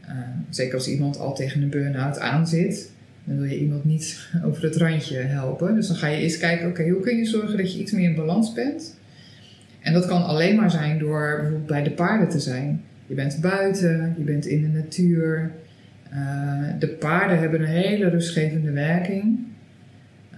Ehm, 0.00 0.16
zeker 0.48 0.74
als 0.74 0.88
iemand 0.88 1.18
al 1.18 1.34
tegen 1.34 1.62
een 1.62 1.70
burn-out 1.70 2.18
aan 2.18 2.48
zit, 2.48 2.90
dan 3.24 3.38
wil 3.38 3.50
je 3.50 3.58
iemand 3.58 3.84
niet 3.84 4.28
over 4.46 4.62
het 4.62 4.76
randje 4.76 5.18
helpen. 5.18 5.74
Dus 5.74 5.86
dan 5.86 5.96
ga 5.96 6.06
je 6.06 6.22
eerst 6.22 6.38
kijken, 6.38 6.68
oké, 6.68 6.88
hoe 6.88 7.00
kun 7.00 7.16
je 7.16 7.24
zorgen 7.24 7.56
dat 7.56 7.72
je 7.72 7.80
iets 7.80 7.92
meer 7.92 8.08
in 8.08 8.14
balans 8.14 8.52
bent? 8.52 8.98
En 9.80 9.92
dat 9.92 10.06
kan 10.06 10.24
alleen 10.24 10.56
maar 10.56 10.70
zijn 10.70 10.98
door 10.98 11.36
bijvoorbeeld 11.36 11.66
bij 11.66 11.82
de 11.82 11.90
paarden 11.90 12.28
te 12.28 12.40
zijn. 12.40 12.82
Je 13.06 13.14
bent 13.14 13.40
buiten, 13.40 14.14
je 14.18 14.24
bent 14.24 14.46
in 14.46 14.62
de 14.62 14.68
natuur. 14.68 15.50
Uh, 16.12 16.68
de 16.78 16.88
paarden 16.88 17.38
hebben 17.38 17.60
een 17.60 17.66
hele 17.66 18.08
rustgevende 18.08 18.70
werking. 18.70 19.38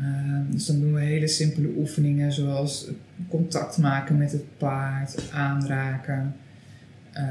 Uh, 0.01 0.39
dus 0.51 0.67
dan 0.67 0.81
doen 0.81 0.95
we 0.95 1.01
hele 1.01 1.27
simpele 1.27 1.69
oefeningen 1.77 2.33
zoals 2.33 2.89
contact 3.29 3.79
maken 3.79 4.19
met 4.19 4.33
het 4.33 4.59
paard, 4.59 5.31
aanraken, 5.33 6.35
uh, 7.17 7.23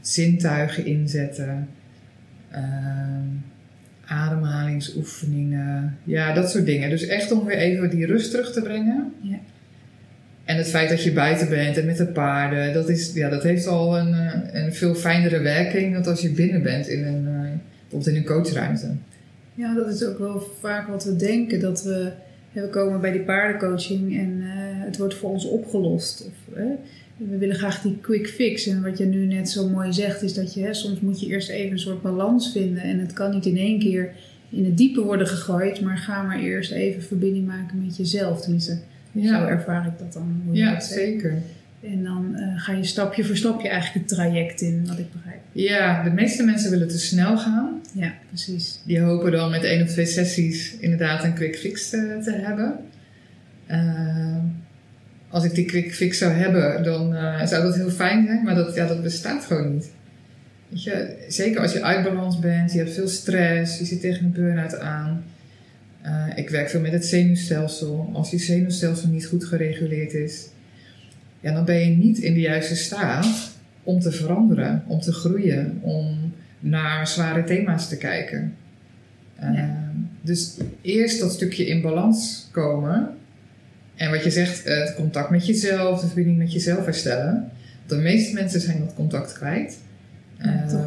zintuigen 0.00 0.86
inzetten, 0.86 1.68
ademhalingsoefeningen, 4.04 5.98
ja, 6.04 6.32
dat 6.32 6.50
soort 6.50 6.66
dingen. 6.66 6.90
Dus 6.90 7.06
echt 7.06 7.32
om 7.32 7.44
weer 7.44 7.56
even 7.56 7.90
die 7.90 8.06
rust 8.06 8.30
terug 8.30 8.52
te 8.52 8.62
brengen. 8.62 9.12
Ja. 9.20 9.38
En 10.44 10.56
het 10.56 10.68
feit 10.68 10.88
dat 10.88 11.02
je 11.02 11.12
buiten 11.12 11.48
bent 11.48 11.78
en 11.78 11.86
met 11.86 11.96
de 11.96 12.06
paarden, 12.06 12.72
dat, 12.72 12.88
is, 12.88 13.12
ja, 13.12 13.28
dat 13.28 13.42
heeft 13.42 13.66
al 13.66 13.98
een, 13.98 14.14
een 14.56 14.74
veel 14.74 14.94
fijnere 14.94 15.40
werking 15.40 15.94
dan 15.94 16.04
als 16.04 16.20
je 16.20 16.30
binnen 16.30 16.62
bent 16.62 16.88
in 16.88 17.04
een, 17.04 17.24
bijvoorbeeld 17.80 18.06
in 18.06 18.16
een 18.16 18.24
coachruimte. 18.24 18.90
Ja, 19.54 19.74
dat 19.74 19.88
is 19.88 20.04
ook 20.04 20.18
wel 20.18 20.50
vaak 20.60 20.88
wat 20.88 21.04
we 21.04 21.16
denken. 21.16 21.60
Dat 21.60 21.82
we, 21.82 22.12
we 22.52 22.68
komen 22.68 23.00
bij 23.00 23.12
die 23.12 23.20
paardencoaching 23.20 24.18
en 24.18 24.30
uh, 24.30 24.46
het 24.84 24.96
wordt 24.96 25.14
voor 25.14 25.30
ons 25.30 25.44
opgelost. 25.44 26.26
Of, 26.26 26.58
uh, 26.58 26.64
we 27.16 27.38
willen 27.38 27.56
graag 27.56 27.82
die 27.82 27.98
quick 28.00 28.28
fix. 28.28 28.66
En 28.66 28.82
wat 28.82 28.98
je 28.98 29.04
nu 29.04 29.26
net 29.26 29.50
zo 29.50 29.68
mooi 29.68 29.92
zegt, 29.92 30.22
is 30.22 30.34
dat 30.34 30.54
je 30.54 30.62
hè, 30.62 30.74
soms 30.74 31.00
moet 31.00 31.20
je 31.20 31.26
eerst 31.26 31.48
even 31.48 31.72
een 31.72 31.78
soort 31.78 32.02
balans 32.02 32.52
vinden. 32.52 32.82
En 32.82 32.98
het 32.98 33.12
kan 33.12 33.30
niet 33.30 33.46
in 33.46 33.56
één 33.56 33.78
keer 33.78 34.12
in 34.48 34.64
het 34.64 34.76
diepe 34.76 35.00
worden 35.00 35.26
gegooid, 35.26 35.80
maar 35.80 35.98
ga 35.98 36.22
maar 36.22 36.38
eerst 36.38 36.70
even 36.70 37.02
verbinding 37.02 37.46
maken 37.46 37.84
met 37.84 37.96
jezelf. 37.96 38.40
Tenminste, 38.40 38.78
ja. 39.12 39.38
zo 39.38 39.46
ervaar 39.46 39.86
ik 39.86 39.98
dat 39.98 40.12
dan. 40.12 40.42
Ja, 40.50 40.72
dat 40.72 40.84
zeker. 40.84 41.42
En 41.80 42.04
dan 42.04 42.34
uh, 42.34 42.60
ga 42.60 42.72
je 42.72 42.84
stapje 42.84 43.24
voor 43.24 43.36
stapje 43.36 43.68
eigenlijk 43.68 44.08
het 44.08 44.16
traject 44.18 44.60
in, 44.60 44.86
wat 44.86 44.98
ik 44.98 45.12
begrijp. 45.12 45.23
Ja, 45.54 46.02
de 46.02 46.10
meeste 46.10 46.42
mensen 46.42 46.70
willen 46.70 46.88
te 46.88 46.98
snel 46.98 47.38
gaan. 47.38 47.80
Ja, 47.92 48.12
precies. 48.28 48.80
Die 48.84 49.00
hopen 49.00 49.32
dan 49.32 49.50
met 49.50 49.64
één 49.64 49.82
of 49.82 49.88
twee 49.88 50.06
sessies 50.06 50.76
inderdaad 50.78 51.24
een 51.24 51.34
quick 51.34 51.56
fix 51.56 51.90
te, 51.90 52.20
te 52.24 52.32
hebben. 52.32 52.78
Uh, 53.70 54.36
als 55.28 55.44
ik 55.44 55.54
die 55.54 55.64
quick 55.64 55.94
fix 55.94 56.18
zou 56.18 56.32
hebben, 56.32 56.82
dan 56.82 57.12
uh, 57.12 57.46
zou 57.46 57.62
dat 57.62 57.74
heel 57.74 57.90
fijn 57.90 58.26
zijn, 58.26 58.44
maar 58.44 58.54
dat, 58.54 58.74
ja, 58.74 58.86
dat 58.86 59.02
bestaat 59.02 59.44
gewoon 59.44 59.72
niet. 59.72 59.90
Weet 60.68 60.82
je, 60.82 61.24
zeker 61.28 61.60
als 61.60 61.72
je 61.72 61.82
uit 61.82 62.04
balans 62.04 62.38
bent, 62.38 62.72
je 62.72 62.78
hebt 62.78 62.94
veel 62.94 63.08
stress, 63.08 63.78
je 63.78 63.84
zit 63.84 64.00
tegen 64.00 64.24
een 64.24 64.32
burn-out 64.32 64.78
aan. 64.78 65.24
Uh, 66.06 66.26
ik 66.34 66.50
werk 66.50 66.70
veel 66.70 66.80
met 66.80 66.92
het 66.92 67.06
zenuwstelsel. 67.06 68.10
Als 68.12 68.30
je 68.30 68.38
zenuwstelsel 68.38 69.08
niet 69.08 69.26
goed 69.26 69.44
gereguleerd 69.44 70.12
is, 70.12 70.46
ja, 71.40 71.52
dan 71.52 71.64
ben 71.64 71.78
je 71.78 71.96
niet 71.96 72.18
in 72.18 72.34
de 72.34 72.40
juiste 72.40 72.76
staat 72.76 73.53
om 73.84 74.00
te 74.00 74.12
veranderen, 74.12 74.84
om 74.86 75.00
te 75.00 75.12
groeien, 75.12 75.78
om 75.80 76.32
naar 76.60 77.08
zware 77.08 77.44
thema's 77.44 77.88
te 77.88 77.96
kijken. 77.96 78.54
Ja. 79.40 79.52
Uh, 79.54 79.70
dus 80.20 80.56
eerst 80.80 81.20
dat 81.20 81.32
stukje 81.32 81.66
in 81.66 81.80
balans 81.80 82.48
komen. 82.50 83.08
En 83.94 84.10
wat 84.10 84.24
je 84.24 84.30
zegt, 84.30 84.64
het 84.64 84.94
contact 84.94 85.30
met 85.30 85.46
jezelf, 85.46 86.00
de 86.00 86.06
verbinding 86.06 86.38
met 86.38 86.52
jezelf 86.52 86.84
herstellen. 86.84 87.50
De 87.86 87.96
meeste 87.96 88.34
mensen 88.34 88.60
zijn 88.60 88.78
dat 88.78 88.94
contact 88.94 89.32
kwijt. 89.32 89.78
Ja, 90.38 90.64
uh, 90.66 90.80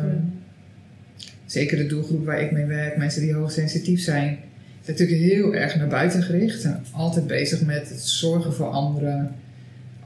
zeker 1.46 1.78
de 1.78 1.86
doelgroep 1.86 2.26
waar 2.26 2.42
ik 2.42 2.52
mee 2.52 2.66
werk, 2.66 2.98
mensen 2.98 3.22
die 3.22 3.34
hoogsensitief 3.34 4.02
zijn, 4.02 4.38
zijn 4.82 4.98
natuurlijk 4.98 5.20
heel 5.20 5.56
erg 5.56 5.76
naar 5.76 5.88
buiten 5.88 6.24
gericht. 6.24 6.62
Zijn 6.62 6.84
altijd 6.92 7.28
bezig 7.28 7.62
met 7.62 7.90
het 7.90 8.02
zorgen 8.02 8.54
voor 8.54 8.68
anderen. 8.68 9.32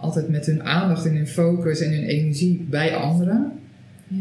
Altijd 0.01 0.29
met 0.29 0.45
hun 0.45 0.63
aandacht 0.63 1.05
en 1.05 1.15
hun 1.15 1.27
focus 1.27 1.79
en 1.79 1.91
hun 1.91 2.03
energie 2.03 2.65
bij 2.69 2.95
anderen. 2.95 3.51
Ja. 4.07 4.17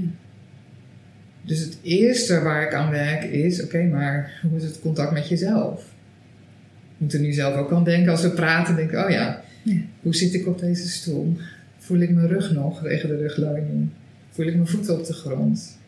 Dus 1.43 1.59
het 1.59 1.79
eerste 1.83 2.41
waar 2.41 2.63
ik 2.63 2.75
aan 2.75 2.91
werk 2.91 3.23
is: 3.25 3.63
oké, 3.63 3.77
okay, 3.77 3.89
maar 3.89 4.41
hoe 4.49 4.59
is 4.59 4.65
het 4.65 4.81
contact 4.81 5.13
met 5.13 5.29
jezelf? 5.29 5.81
Ik 5.81 6.97
moet 6.97 7.13
er 7.13 7.21
nu 7.21 7.33
zelf 7.33 7.57
ook 7.57 7.73
aan 7.73 7.85
denken 7.85 8.11
als 8.11 8.23
we 8.23 8.31
praten. 8.31 8.77
Denk 8.77 8.91
ik, 8.91 8.99
oh 8.99 9.11
ja, 9.11 9.43
ja, 9.63 9.75
hoe 10.03 10.15
zit 10.15 10.35
ik 10.35 10.47
op 10.47 10.59
deze 10.59 10.89
stoel? 10.89 11.37
Voel 11.79 11.99
ik 11.99 12.11
mijn 12.11 12.29
rug 12.29 12.53
nog 12.53 12.83
tegen 12.83 13.09
de 13.09 13.17
rugleuning? 13.17 13.89
Voel 14.31 14.47
ik 14.47 14.55
mijn 14.55 14.67
voeten 14.67 14.99
op 14.99 15.07
de 15.07 15.13
grond? 15.13 15.79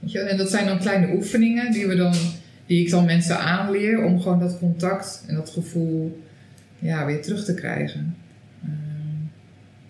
Weet 0.00 0.12
je? 0.12 0.18
En 0.18 0.36
dat 0.36 0.50
zijn 0.50 0.66
dan 0.66 0.78
kleine 0.78 1.14
oefeningen 1.14 1.72
die, 1.72 1.86
we 1.86 1.94
dan, 1.94 2.14
die 2.66 2.84
ik 2.84 2.90
dan 2.90 3.04
mensen 3.04 3.38
aanleer 3.38 4.04
om 4.04 4.20
gewoon 4.20 4.38
dat 4.38 4.58
contact 4.58 5.24
en 5.26 5.34
dat 5.34 5.50
gevoel 5.50 6.22
ja, 6.78 7.06
weer 7.06 7.22
terug 7.22 7.44
te 7.44 7.54
krijgen. 7.54 8.16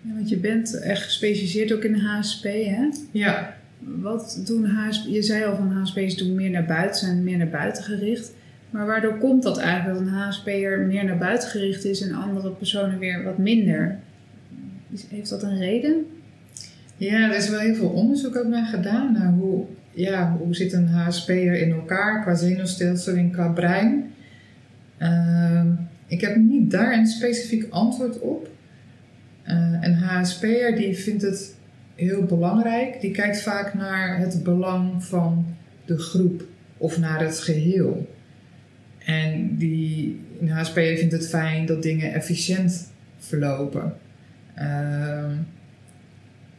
Ja, 0.01 0.13
want 0.13 0.29
je 0.29 0.37
bent 0.37 0.79
echt 0.79 1.03
gespecialiseerd 1.03 1.73
ook 1.73 1.83
in 1.83 1.93
de 1.93 1.99
HSP, 1.99 2.43
hè? 2.43 2.89
Ja. 3.11 3.57
Wat 3.79 4.41
doen 4.45 4.65
HSP? 4.65 5.07
Je 5.07 5.21
zei 5.21 5.45
al 5.45 5.55
van 5.55 5.71
HSP's 5.71 6.17
doen 6.17 6.35
meer 6.35 6.49
naar 6.49 6.65
buiten, 6.65 6.99
zijn 6.99 7.23
meer 7.23 7.37
naar 7.37 7.49
buiten 7.49 7.83
gericht. 7.83 8.31
Maar 8.69 8.85
waardoor 8.85 9.17
komt 9.17 9.43
dat 9.43 9.57
eigenlijk 9.57 9.99
dat 9.99 10.07
een 10.07 10.13
HSP'er 10.13 10.79
meer 10.79 11.05
naar 11.05 11.17
buiten 11.17 11.49
gericht 11.49 11.85
is 11.85 12.01
en 12.01 12.13
andere 12.13 12.51
personen 12.51 12.99
weer 12.99 13.23
wat 13.23 13.37
minder? 13.37 13.99
Heeft 15.09 15.29
dat 15.29 15.43
een 15.43 15.57
reden? 15.57 16.05
Ja, 16.97 17.29
er 17.29 17.35
is 17.35 17.49
wel 17.49 17.59
heel 17.59 17.75
veel 17.75 17.89
onderzoek 17.89 18.35
ook 18.35 18.47
naar 18.47 18.65
gedaan. 18.65 19.13
Naar 19.13 19.31
hoe, 19.31 19.65
ja, 19.91 20.37
hoe 20.37 20.55
zit 20.55 20.73
een 20.73 20.87
HSP'er 20.87 21.61
in 21.61 21.71
elkaar 21.71 22.21
qua 22.21 22.35
zenuwstelsel 22.35 23.15
en 23.15 23.31
qua 23.31 23.47
brein? 23.47 24.11
Uh, 25.01 25.65
ik 26.07 26.21
heb 26.21 26.35
niet 26.35 26.71
daar 26.71 26.93
een 26.93 27.07
specifiek 27.07 27.65
antwoord 27.69 28.19
op. 28.19 28.49
Een 29.81 29.93
HSP'er 29.93 30.75
die 30.75 30.97
vindt 30.97 31.21
het 31.21 31.55
heel 31.95 32.23
belangrijk. 32.23 33.01
Die 33.01 33.11
kijkt 33.11 33.41
vaak 33.41 33.73
naar 33.73 34.19
het 34.19 34.43
belang 34.43 35.03
van 35.03 35.45
de 35.85 35.97
groep 35.97 36.43
of 36.77 36.99
naar 36.99 37.23
het 37.23 37.39
geheel. 37.39 38.07
En 39.05 39.57
die, 39.57 40.19
een 40.39 40.49
HSP'er 40.49 40.97
vindt 40.97 41.13
het 41.13 41.27
fijn 41.27 41.65
dat 41.65 41.83
dingen 41.83 42.13
efficiënt 42.13 42.91
verlopen. 43.17 43.93
Uh, 44.59 45.31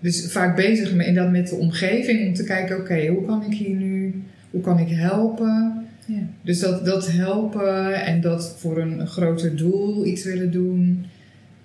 dus 0.01 0.33
vaak 0.33 0.57
bezig 0.57 0.95
met, 0.95 1.15
dat 1.15 1.31
met 1.31 1.49
de 1.49 1.55
omgeving 1.55 2.27
om 2.27 2.35
te 2.35 2.45
kijken, 2.45 2.77
oké, 2.77 2.85
okay, 2.85 3.09
hoe 3.09 3.25
kan 3.25 3.45
ik 3.45 3.59
hier 3.59 3.77
nu, 3.77 4.23
hoe 4.51 4.61
kan 4.61 4.79
ik 4.79 4.89
helpen? 4.89 5.87
Ja. 6.07 6.23
Dus 6.43 6.61
dat, 6.61 6.85
dat 6.85 7.11
helpen 7.11 8.05
en 8.05 8.21
dat 8.21 8.57
voor 8.59 8.79
een, 8.79 9.01
een 9.01 9.07
groter 9.07 9.57
doel 9.57 10.07
iets 10.07 10.25
willen 10.25 10.51
doen, 10.51 11.07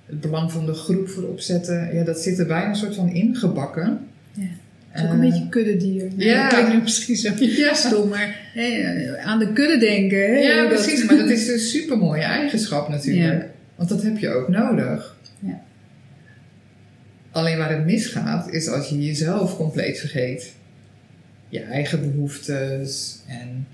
het 0.05 0.21
belang 0.21 0.51
van 0.51 0.65
de 0.65 0.73
groep 0.73 1.09
voor 1.09 1.23
opzetten, 1.23 1.95
ja, 1.95 2.03
dat 2.03 2.19
zit 2.19 2.39
er 2.39 2.45
bijna 2.45 2.69
een 2.69 2.75
soort 2.75 2.95
van 2.95 3.09
ingebakken. 3.09 3.99
Ja. 4.31 4.43
Het 4.89 5.03
is 5.03 5.09
ook 5.09 5.15
een 5.15 5.23
uh, 5.23 5.29
beetje 5.31 5.49
kuddedier. 5.49 6.11
Ja. 6.15 6.41
Dat 6.41 6.53
klinkt 6.53 6.73
nu 6.73 6.81
misschien 6.81 7.15
zo 7.15 7.31
ja. 7.37 7.73
stom, 7.73 8.09
maar 8.09 8.39
hey, 8.53 9.17
aan 9.19 9.39
de 9.39 9.53
kudde 9.53 9.77
denken. 9.77 10.39
Ja, 10.39 10.67
precies. 10.67 10.99
Dat... 10.99 11.09
Maar 11.09 11.17
dat 11.17 11.29
is 11.29 11.47
een 11.47 11.59
super 11.59 11.97
mooie 11.97 12.21
eigenschap 12.21 12.89
natuurlijk. 12.89 13.41
Ja. 13.41 13.47
Want 13.75 13.89
dat 13.89 14.03
heb 14.03 14.17
je 14.17 14.29
ook 14.29 14.47
nodig. 14.47 15.15
Ja. 15.39 15.61
Alleen 17.31 17.57
waar 17.57 17.71
het 17.71 17.85
misgaat, 17.85 18.53
is 18.53 18.67
als 18.67 18.89
je 18.89 19.05
jezelf 19.05 19.55
compleet 19.55 19.99
vergeet. 19.99 20.53
Je 21.49 21.59
eigen 21.59 22.11
behoeftes 22.11 23.19
en 23.27 23.67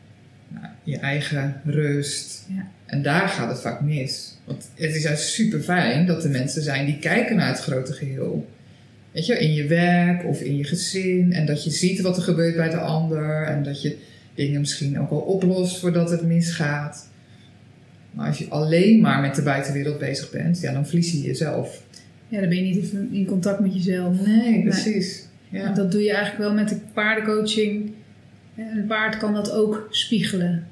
nou, 0.53 0.65
je 0.83 0.97
eigen 0.97 1.61
rust. 1.65 2.45
Ja. 2.47 2.67
En 2.85 3.01
daar 3.01 3.27
gaat 3.27 3.49
het 3.49 3.61
vaak 3.61 3.81
mis. 3.81 4.37
Want 4.45 4.69
het 4.75 4.95
is 4.95 5.03
juist 5.03 5.29
super 5.29 5.59
fijn 5.59 6.05
dat 6.05 6.23
er 6.23 6.29
mensen 6.29 6.61
zijn 6.61 6.85
die 6.85 6.99
kijken 6.99 7.35
naar 7.35 7.47
het 7.47 7.59
grote 7.59 7.93
geheel. 7.93 8.49
Weet 9.11 9.25
je, 9.25 9.39
in 9.39 9.53
je 9.53 9.67
werk 9.67 10.25
of 10.25 10.41
in 10.41 10.57
je 10.57 10.63
gezin. 10.63 11.33
En 11.33 11.45
dat 11.45 11.63
je 11.63 11.69
ziet 11.69 12.01
wat 12.01 12.17
er 12.17 12.23
gebeurt 12.23 12.55
bij 12.55 12.69
de 12.69 12.77
ander. 12.77 13.43
En 13.43 13.63
dat 13.63 13.81
je 13.81 13.97
dingen 14.35 14.59
misschien 14.59 14.99
ook 14.99 15.09
wel 15.09 15.19
oplost 15.19 15.79
voordat 15.79 16.09
het 16.09 16.21
misgaat. 16.21 17.09
Maar 18.11 18.27
als 18.27 18.37
je 18.37 18.47
alleen 18.49 19.01
maar 19.01 19.21
met 19.21 19.35
de 19.35 19.41
buitenwereld 19.41 19.99
bezig 19.99 20.31
bent, 20.31 20.59
ja, 20.59 20.73
dan 20.73 20.87
verlies 20.87 21.11
je 21.11 21.21
jezelf. 21.21 21.83
Ja, 22.27 22.39
dan 22.39 22.49
ben 22.49 22.67
je 22.67 22.75
niet 22.75 22.93
in 23.11 23.25
contact 23.25 23.59
met 23.59 23.73
jezelf. 23.73 24.25
Nee, 24.25 24.63
precies. 24.63 25.25
Ja. 25.49 25.73
Dat 25.73 25.91
doe 25.91 26.01
je 26.01 26.11
eigenlijk 26.11 26.43
wel 26.43 26.53
met 26.53 26.69
de 26.69 26.77
paardencoaching. 26.93 27.90
Een 28.73 28.85
paard 28.87 29.17
kan 29.17 29.33
dat 29.33 29.51
ook 29.51 29.87
spiegelen. 29.89 30.67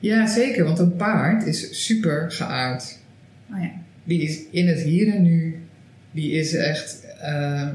Ja, 0.00 0.26
zeker. 0.26 0.64
Want 0.64 0.78
een 0.78 0.96
paard 0.96 1.46
is 1.46 1.84
super 1.84 2.30
geaard. 2.30 2.98
Oh 3.50 3.62
ja. 3.62 3.70
Die 4.04 4.22
is 4.22 4.40
in 4.50 4.68
het 4.68 4.80
hier 4.80 5.14
en 5.14 5.22
nu. 5.22 5.56
Die 6.10 6.32
is 6.32 6.54
echt 6.54 7.04
uh, 7.22 7.68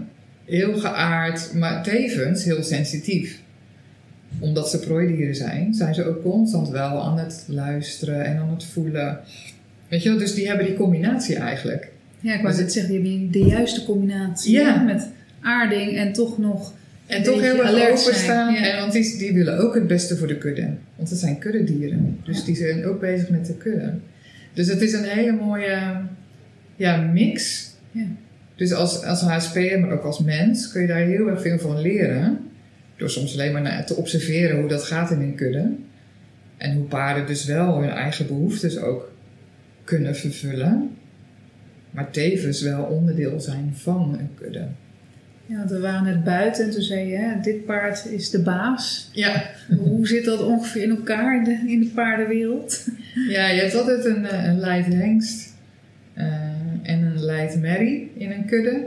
heel 0.45 0.77
geaard, 0.77 1.53
maar 1.53 1.83
tevens 1.83 2.43
heel 2.43 2.63
sensitief. 2.63 3.41
Omdat 4.39 4.69
ze 4.69 4.79
prooidieren 4.79 5.35
zijn, 5.35 5.73
zijn 5.73 5.93
ze 5.93 6.05
ook 6.05 6.21
constant 6.21 6.69
wel 6.69 7.03
aan 7.03 7.17
het 7.17 7.45
luisteren 7.47 8.25
en 8.25 8.37
aan 8.37 8.49
het 8.49 8.63
voelen. 8.63 9.19
Weet 9.87 10.03
je 10.03 10.09
wel, 10.09 10.17
dus 10.17 10.33
die 10.33 10.47
hebben 10.47 10.65
die 10.65 10.75
combinatie 10.75 11.35
eigenlijk. 11.35 11.91
Ja, 12.19 12.33
ik 12.33 12.41
wou 12.41 12.53
Dus 12.53 12.63
net 12.63 12.73
zeggen, 12.73 13.03
die 13.03 13.11
hebben 13.11 13.31
de 13.31 13.39
juiste 13.39 13.85
combinatie. 13.85 14.51
Ja. 14.51 14.81
Met 14.81 15.09
aarding 15.41 15.95
en 15.97 16.13
toch 16.13 16.37
nog... 16.37 16.73
En 17.05 17.23
toch 17.23 17.41
heel 17.41 17.65
erg 17.65 17.89
openstaan. 17.89 18.53
ja. 18.53 18.71
En 18.71 18.79
want 18.79 18.91
die, 18.91 19.17
die 19.17 19.33
willen 19.33 19.57
ook 19.57 19.73
het 19.75 19.87
beste 19.87 20.17
voor 20.17 20.27
de 20.27 20.37
kudde. 20.37 20.69
Want 20.95 21.09
het 21.09 21.19
zijn 21.19 21.39
kuddedieren. 21.39 22.19
Dus 22.23 22.43
die 22.43 22.55
zijn 22.55 22.85
ook 22.85 22.99
bezig 22.99 23.29
met 23.29 23.45
de 23.45 23.57
kudde. 23.57 23.93
Dus 24.53 24.67
het 24.67 24.81
is 24.81 24.93
een 24.93 25.03
hele 25.03 25.31
mooie 25.31 26.01
ja, 26.75 26.97
mix. 26.97 27.69
Ja. 27.91 28.05
Dus 28.55 28.73
als, 28.73 29.03
als 29.03 29.21
HSP'er, 29.21 29.79
maar 29.79 29.91
ook 29.91 30.03
als 30.03 30.19
mens, 30.19 30.71
kun 30.71 30.81
je 30.81 30.87
daar 30.87 31.01
heel 31.01 31.27
erg 31.27 31.41
veel 31.41 31.59
van 31.59 31.81
leren. 31.81 32.39
Door 32.97 33.09
soms 33.09 33.33
alleen 33.33 33.51
maar 33.51 33.85
te 33.85 33.95
observeren 33.95 34.59
hoe 34.59 34.69
dat 34.69 34.83
gaat 34.83 35.11
in 35.11 35.21
een 35.21 35.35
kudde. 35.35 35.71
En 36.57 36.75
hoe 36.75 36.85
paarden 36.85 37.27
dus 37.27 37.45
wel 37.45 37.81
hun 37.81 37.89
eigen 37.89 38.27
behoeftes 38.27 38.77
ook 38.77 39.11
kunnen 39.83 40.15
vervullen. 40.15 40.89
Maar 41.91 42.11
tevens 42.11 42.61
wel 42.61 42.83
onderdeel 42.83 43.39
zijn 43.39 43.73
van 43.75 44.17
een 44.19 44.29
kudde. 44.35 44.67
Ja, 45.45 45.57
want 45.57 45.69
we 45.69 45.79
waren 45.79 46.03
net 46.03 46.23
buiten 46.23 46.65
en 46.65 46.71
toen 46.71 46.81
zei 46.81 47.07
je, 47.09 47.15
hè, 47.17 47.39
dit 47.41 47.65
paard 47.65 48.05
is 48.05 48.29
de 48.29 48.41
baas. 48.41 49.09
Ja, 49.13 49.43
Hoe 49.83 50.07
zit 50.07 50.25
dat 50.25 50.41
ongeveer 50.43 50.83
in 50.83 50.89
elkaar 50.89 51.37
in 51.37 51.43
de, 51.43 51.71
in 51.71 51.79
de 51.79 51.91
paardenwereld? 51.95 52.85
Ja, 53.29 53.47
je 53.47 53.61
hebt 53.61 53.75
altijd 53.75 54.05
een, 54.05 54.25
eh, 54.25 54.43
een 54.43 54.59
leidhengst 54.59 55.53
eh, 56.13 56.25
en 56.83 57.01
een 57.03 57.23
leidmerrie 57.23 58.11
in 58.17 58.31
een 58.31 58.45
kudde. 58.45 58.85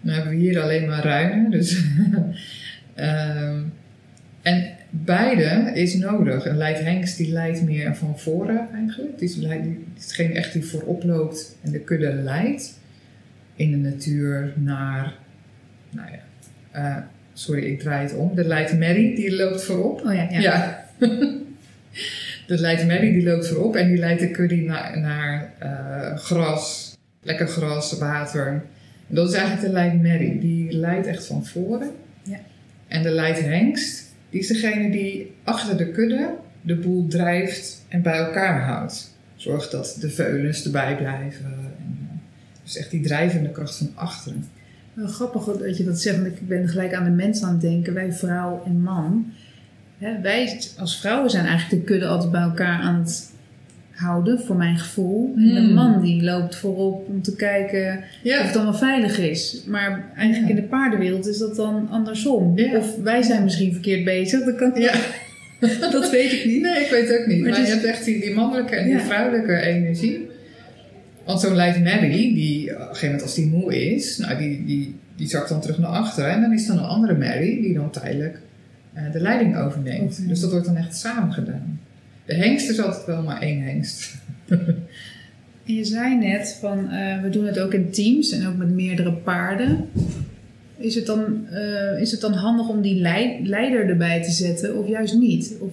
Dan 0.00 0.14
hebben 0.14 0.32
we 0.32 0.38
hier 0.38 0.60
alleen 0.60 0.88
maar 0.88 1.04
ruinen. 1.04 1.50
Dus 1.50 1.78
Ehm, 2.94 3.62
en 4.42 4.70
beide 4.90 5.70
is 5.74 5.94
nodig. 5.94 6.46
Een 6.46 6.56
leidhengst 6.56 7.16
die 7.16 7.32
leidt 7.32 7.62
meer 7.62 7.96
van 7.96 8.18
voren 8.18 8.68
eigenlijk. 8.74 9.18
Die 9.18 9.28
is, 9.28 9.36
leid- 9.36 9.62
die 9.62 9.84
is 9.98 10.06
degene 10.06 10.34
echt 10.34 10.52
die 10.52 10.64
voorop 10.64 11.04
loopt 11.04 11.56
en 11.62 11.70
de 11.72 11.80
kudde 11.80 12.12
leidt. 12.12 12.78
In 13.54 13.70
de 13.70 13.76
natuur 13.76 14.52
naar, 14.56 15.14
nou 15.90 16.08
ja, 16.10 16.18
eh, 16.70 17.02
sorry 17.32 17.64
ik 17.64 17.80
draai 17.80 18.02
het 18.02 18.16
om. 18.16 18.34
De 18.34 18.44
leidmerrie 18.44 19.14
die 19.14 19.36
loopt 19.36 19.64
voorop. 19.64 20.00
Oh 20.04 20.14
ja, 20.14 20.26
ja. 20.30 20.40
Ja. 20.40 20.86
de 22.46 22.58
leidmerrie 22.58 23.12
die 23.12 23.22
loopt 23.22 23.48
voorop 23.48 23.76
en 23.76 23.88
die 23.88 23.98
leidt 23.98 24.20
de 24.20 24.30
kudde 24.30 24.56
naar, 24.56 25.00
naar 25.00 25.52
eh, 25.58 26.16
gras, 26.16 26.96
lekker 27.22 27.46
gras, 27.46 27.98
water. 27.98 28.46
En 29.08 29.14
dat 29.14 29.28
is 29.28 29.34
eigenlijk 29.34 29.66
de 29.66 29.72
leidmerrie. 29.72 30.38
Die 30.38 30.72
leidt 30.72 31.06
echt 31.06 31.26
van 31.26 31.46
voren. 31.46 31.90
Ja. 32.22 32.38
En 32.88 33.02
de 33.02 33.10
leidhengst, 33.10 34.14
die 34.30 34.40
is 34.40 34.46
degene 34.46 34.90
die 34.90 35.32
achter 35.44 35.76
de 35.76 35.90
kudde 35.90 36.34
de 36.62 36.76
boel 36.76 37.06
drijft 37.06 37.84
en 37.88 38.02
bij 38.02 38.18
elkaar 38.18 38.62
houdt. 38.62 39.18
Zorgt 39.36 39.70
dat 39.70 39.96
de 40.00 40.10
veulens 40.10 40.64
erbij 40.64 40.96
blijven. 40.96 41.44
En, 41.44 41.98
eh, 42.00 42.18
dus 42.62 42.76
echt 42.76 42.90
die 42.90 43.00
drijvende 43.00 43.50
kracht 43.50 43.76
van 43.76 43.92
achteren. 43.94 44.48
Wel 44.94 45.06
grappig 45.06 45.44
dat 45.44 45.76
je 45.76 45.84
dat 45.84 46.00
zegt, 46.00 46.16
want 46.16 46.28
ik 46.28 46.48
ben 46.48 46.68
gelijk 46.68 46.94
aan 46.94 47.04
de 47.04 47.10
mens 47.10 47.42
aan 47.42 47.52
het 47.52 47.60
denken, 47.60 47.94
wij 47.94 48.12
vrouw 48.12 48.62
en 48.66 48.82
man. 48.82 49.32
Hè, 49.98 50.20
wij 50.20 50.60
als 50.78 51.00
vrouwen 51.00 51.30
zijn 51.30 51.46
eigenlijk 51.46 51.80
de 51.86 51.92
kudde 51.92 52.06
altijd 52.06 52.30
bij 52.30 52.40
elkaar 52.40 52.80
aan 52.80 52.94
het 53.00 53.30
houden, 53.90 54.40
voor 54.40 54.56
mijn 54.56 54.78
gevoel. 54.78 55.32
En 55.36 55.54
de 55.54 55.60
Hmm. 55.60 55.72
man 55.74 56.00
die 56.02 56.22
loopt 56.22 56.56
voorop 56.56 57.08
om 57.08 57.22
te 57.22 57.36
kijken 57.36 57.98
of 58.24 58.32
het 58.46 58.54
allemaal 58.56 58.74
veilig 58.74 59.18
is. 59.18 59.62
Maar 59.66 60.04
eigenlijk 60.16 60.48
Ja. 60.52 60.56
in 60.56 60.62
de 60.62 60.68
paardenwereld 60.68 61.26
is 61.26 61.38
dat 61.38 61.56
dan 61.56 61.88
andersom. 61.90 62.58
Ja. 62.58 62.76
Of 62.78 62.96
wij 63.02 63.22
zijn 63.22 63.44
misschien 63.44 63.72
verkeerd 63.72 64.04
bezig, 64.04 64.44
dat, 64.44 64.56
kan, 64.56 64.72
dat 65.90 66.10
weet 66.10 66.32
ik 66.32 66.44
niet. 66.44 66.62
Nee, 66.62 66.84
ik 66.84 66.90
weet 66.90 67.08
het 67.08 67.20
ook 67.20 67.26
niet. 67.26 67.40
Maar 67.40 67.60
je 67.60 67.66
hebt 67.66 67.84
echt 67.84 68.04
die, 68.04 68.20
die 68.20 68.34
mannelijke 68.34 68.76
en 68.76 68.86
die 68.86 68.98
vrouwelijke 68.98 69.56
energie. 69.60 70.28
Want 71.24 71.40
zo'n 71.40 71.54
Leid 71.54 71.82
Mary, 71.84 72.34
die 72.34 72.70
op 72.72 72.78
een 72.78 72.84
gegeven 72.86 73.04
moment 73.06 73.22
als 73.22 73.34
die 73.34 73.46
moe 73.46 73.92
is, 73.94 74.16
nou, 74.18 74.38
die, 74.38 74.64
die, 74.64 74.94
die 75.16 75.28
zakt 75.28 75.48
dan 75.48 75.60
terug 75.60 75.78
naar 75.78 75.90
achteren. 75.90 76.30
En 76.30 76.40
dan 76.40 76.52
is 76.52 76.68
er 76.68 76.74
een 76.74 76.80
andere 76.84 77.16
Mary 77.18 77.60
die 77.60 77.74
dan 77.74 77.90
tijdelijk 77.90 78.38
eh, 78.92 79.02
de 79.12 79.20
leiding 79.20 79.56
overneemt. 79.56 80.28
Dus 80.28 80.40
dat 80.40 80.50
wordt 80.50 80.66
dan 80.66 80.76
echt 80.76 80.96
samen 80.96 81.32
gedaan. 81.32 81.80
De 82.24 82.34
hengst 82.34 82.70
is 82.70 82.80
altijd 82.80 83.06
wel 83.06 83.22
maar 83.22 83.40
één 83.42 83.62
hengst. 83.62 84.14
En 85.66 85.74
je 85.76 85.84
zei 85.84 86.16
net 86.18 86.56
van 86.60 86.90
eh, 86.90 87.22
we 87.22 87.28
doen 87.30 87.46
het 87.46 87.58
ook 87.58 87.74
in 87.74 87.90
teams 87.90 88.30
en 88.32 88.46
ook 88.46 88.56
met 88.56 88.70
meerdere 88.70 89.12
paarden. 89.12 89.88
Is 90.76 90.94
het 90.94 91.06
dan, 91.06 91.46
eh, 91.50 92.00
is 92.00 92.10
het 92.10 92.20
dan 92.20 92.32
handig 92.32 92.68
om 92.68 92.80
die 92.82 93.00
lei- 93.00 93.40
leider 93.48 93.88
erbij 93.88 94.22
te 94.22 94.30
zetten 94.30 94.76
of 94.76 94.88
juist 94.88 95.14
niet? 95.14 95.54
Of, 95.60 95.70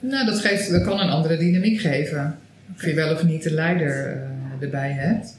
Nou, 0.00 0.26
dat, 0.26 0.38
geeft, 0.38 0.70
dat 0.70 0.82
kan 0.82 1.00
een 1.00 1.08
andere 1.08 1.36
dynamiek 1.36 1.80
geven. 1.80 2.36
Of 2.74 2.84
je 2.86 2.94
wel 2.94 3.12
of 3.14 3.24
niet 3.24 3.42
de 3.42 3.52
leider 3.52 4.22
erbij 4.60 4.92
hebt. 4.92 5.38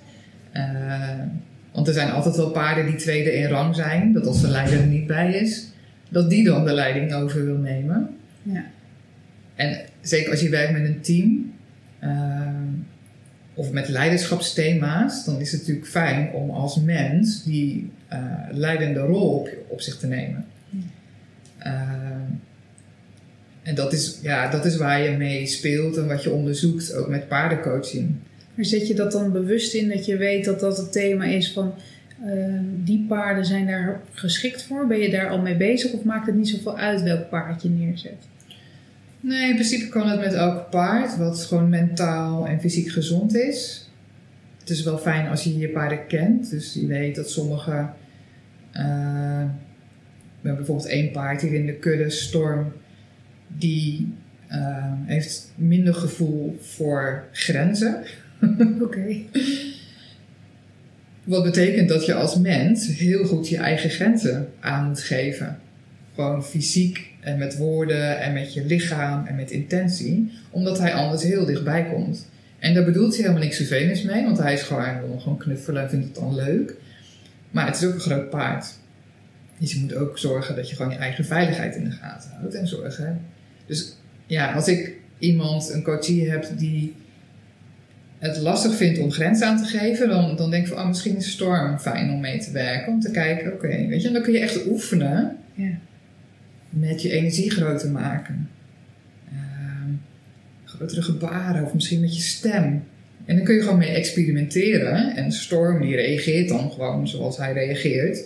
Eh, 0.52 1.24
want 1.72 1.88
er 1.88 1.94
zijn 1.94 2.12
altijd 2.12 2.36
wel 2.36 2.52
paarden 2.52 2.86
die 2.86 2.96
tweede 2.96 3.34
in 3.34 3.48
rang 3.48 3.76
zijn. 3.76 4.14
Dat 4.14 4.26
als 4.26 4.42
de 4.42 4.48
leider 4.48 4.80
er 4.80 4.86
niet 4.86 5.08
bij 5.08 5.34
is, 5.34 5.68
dat 6.10 6.30
die 6.30 6.44
dan 6.44 6.66
de 6.66 6.74
leiding 6.74 7.14
over 7.14 7.46
wil 7.46 7.58
nemen. 7.58 8.10
ja. 8.44 8.64
En 9.56 9.80
zeker 10.02 10.32
als 10.32 10.42
je 10.42 10.50
werkt 10.50 10.72
met 10.72 10.86
een 10.86 11.02
team 11.02 11.54
eh, 12.00 12.10
of 13.54 13.72
met 13.72 13.88
leiderschapsthema's, 13.88 15.26
dan 15.26 15.40
is 15.40 15.52
het 15.52 15.60
natuurlijk 15.60 15.88
fijn 15.88 16.32
om 16.32 16.50
als 16.50 16.82
mens 16.82 17.44
die 17.44 17.92
eh, 18.08 18.20
leidende 18.52 19.00
rol 19.00 19.40
op, 19.40 19.50
op 19.68 19.82
zich 19.82 19.98
te 19.98 20.08
nemen. 20.08 20.46
En 23.64 23.76
dat 23.76 23.94
is, 23.94 24.20
ja, 24.22 24.50
dat 24.50 24.66
is 24.66 24.78
waar 24.78 25.02
je 25.02 25.18
mee 25.18 25.46
speelt 25.46 25.98
en 25.98 26.08
wat 26.08 26.24
je 26.24 26.32
onderzoekt, 26.32 26.94
ook 26.94 27.08
met 27.08 27.28
paardencoaching. 27.28 28.16
Zet 28.65 28.88
je 28.88 28.93
dat 28.93 29.12
dan 29.12 29.32
bewust 29.32 29.74
in 29.74 29.89
dat 29.89 30.06
je 30.06 30.17
weet 30.17 30.45
dat 30.45 30.60
dat 30.60 30.78
het 30.78 30.91
thema 30.91 31.26
is 31.26 31.52
van 31.52 31.74
eh, 32.26 32.60
die 32.84 33.06
paarden 33.08 33.45
zijn 33.45 33.67
daar 33.67 34.02
geschikt 34.12 34.63
voor? 34.63 34.88
Ben 34.88 35.00
je 35.00 35.10
daar 35.10 35.30
al 35.30 35.41
mee 35.41 35.58
bezig 35.58 35.91
of 35.91 36.04
maakt 36.04 36.26
het 36.26 36.36
niet 36.36 36.50
zoveel 36.50 36.78
uit 36.78 37.02
welk 37.02 37.30
paard 37.30 37.62
je 37.62 37.69
neerzet? 37.69 38.28
Nee, 39.19 39.50
in 39.50 39.54
principe 39.56 39.89
kan 39.89 40.10
het 40.10 40.19
met 40.19 40.34
elk 40.34 40.69
paard 40.69 41.17
wat 41.17 41.45
gewoon 41.45 41.69
mentaal 41.69 42.47
en 42.47 42.60
fysiek 42.60 42.89
gezond 42.89 43.36
is. 43.36 43.89
Het 44.60 44.69
is 44.69 44.84
wel 44.84 44.97
fijn 44.97 45.28
als 45.28 45.43
je 45.43 45.58
je 45.58 45.69
paarden 45.69 46.08
kent. 46.08 46.50
Dus 46.50 46.74
je 46.74 46.88
weet 46.88 47.15
dat 47.15 47.30
sommige. 47.30 47.71
eh, 48.71 49.43
we 50.41 50.47
hebben 50.47 50.65
bijvoorbeeld 50.65 50.88
één 50.89 51.12
paard 51.12 51.41
hier 51.41 51.54
in 51.54 51.65
de 51.65 51.74
kudde, 51.76 52.10
Storm. 52.10 52.74
Die 53.47 54.13
eh, 54.47 54.93
heeft 55.06 55.52
minder 55.56 55.93
gevoel 55.93 56.58
voor 56.62 57.24
grenzen. 57.32 58.04
Oké. 58.86 59.15
Wat 61.23 61.43
betekent 61.43 61.89
dat 61.89 62.06
je 62.06 62.13
als 62.13 62.38
mens 62.38 62.88
heel 62.88 63.25
goed 63.25 63.49
je 63.49 63.58
eigen 63.58 63.89
grenzen 63.89 64.49
aan 64.60 64.88
moet 64.88 64.99
geven. 64.99 65.60
Gewoon 66.15 66.45
fysiek 66.45 67.10
en 67.19 67.38
met 67.38 67.58
woorden 67.58 68.19
en 68.19 68.34
met 68.34 68.54
je 68.54 68.65
lichaam 68.65 69.25
en 69.25 69.36
met 69.36 69.51
intentie. 69.51 70.32
Omdat 70.49 70.80
hij 70.80 70.93
anders 70.93 71.23
heel 71.23 71.45
dichtbij 71.45 71.86
komt. 71.86 72.30
En 72.60 72.73
daar 72.73 72.86
bedoelt 72.86 73.13
hij 73.13 73.21
helemaal 73.21 73.43
niks 73.43 73.58
vervelends 73.58 74.01
mee. 74.01 74.23
Want 74.23 74.38
hij 74.38 74.54
is 74.54 74.62
gewoon, 74.62 75.19
gewoon 75.19 75.38
knuffelen 75.38 75.82
en 75.82 75.89
vindt 75.89 76.06
het 76.06 76.15
dan 76.15 76.36
leuk. 76.36 76.75
Maar 77.51 77.65
het 77.65 77.75
is 77.75 77.86
ook 77.86 77.93
een 77.93 77.99
groot 77.99 78.30
paard. 78.30 78.65
Dus 79.58 79.73
je 79.73 79.80
moet 79.80 79.95
ook 79.95 80.17
zorgen 80.17 80.56
dat 80.56 80.69
je 80.69 80.75
gewoon 80.75 80.91
je 80.91 80.97
eigen 80.97 81.25
veiligheid 81.25 81.75
in 81.75 81.84
de 81.84 81.91
gaten 81.91 82.30
houdt. 82.30 82.56
En 82.56 82.67
zorgen. 82.67 83.21
Dus 83.65 83.95
ja, 84.25 84.54
als 84.54 84.67
ik 84.67 84.93
iemand, 85.19 85.69
een 85.69 85.84
coachie 85.84 86.30
heb 86.30 86.47
die 86.58 86.95
het 88.22 88.38
lastig 88.38 88.76
vindt 88.76 89.00
om 89.00 89.12
grenzen 89.12 89.48
aan 89.48 89.58
te 89.58 89.78
geven, 89.78 90.10
dan, 90.10 90.36
dan 90.36 90.52
denk 90.52 90.64
ik 90.66 90.74
van, 90.74 90.82
oh, 90.82 90.88
misschien 90.88 91.18
is 91.18 91.32
Storm 91.32 91.80
fijn 91.80 92.12
om 92.12 92.20
mee 92.20 92.40
te 92.40 92.52
werken. 92.52 92.94
Om 92.94 93.00
te 93.00 93.12
kijken, 93.12 93.54
oké, 93.54 93.88
weet 93.88 94.02
je, 94.02 94.08
en 94.08 94.14
dan 94.14 94.22
kun 94.22 94.34
je 94.34 94.40
echt 94.40 94.66
oefenen 94.68 95.38
Ja. 95.54 95.70
met 96.70 97.02
je 97.02 97.12
energie 97.12 97.52
groter 97.52 97.90
maken. 97.92 98.50
Ehm, 99.32 99.92
grotere 100.66 101.02
gebaren 101.02 101.66
of 101.66 101.74
misschien 101.74 102.02
met 102.02 102.16
je 102.16 102.22
stem. 102.22 102.84
En 103.26 103.36
dan 103.36 103.46
kun 103.46 103.56
je 103.56 103.62
gewoon 103.62 103.78
mee 103.78 103.90
experimenteren. 103.90 105.16
En 105.16 105.32
Storm 105.32 105.82
die 105.82 105.96
reageert 105.96 106.50
dan 106.50 106.72
gewoon 106.72 107.08
zoals 107.08 107.38
hij 107.38 107.54
reageert. 107.54 108.24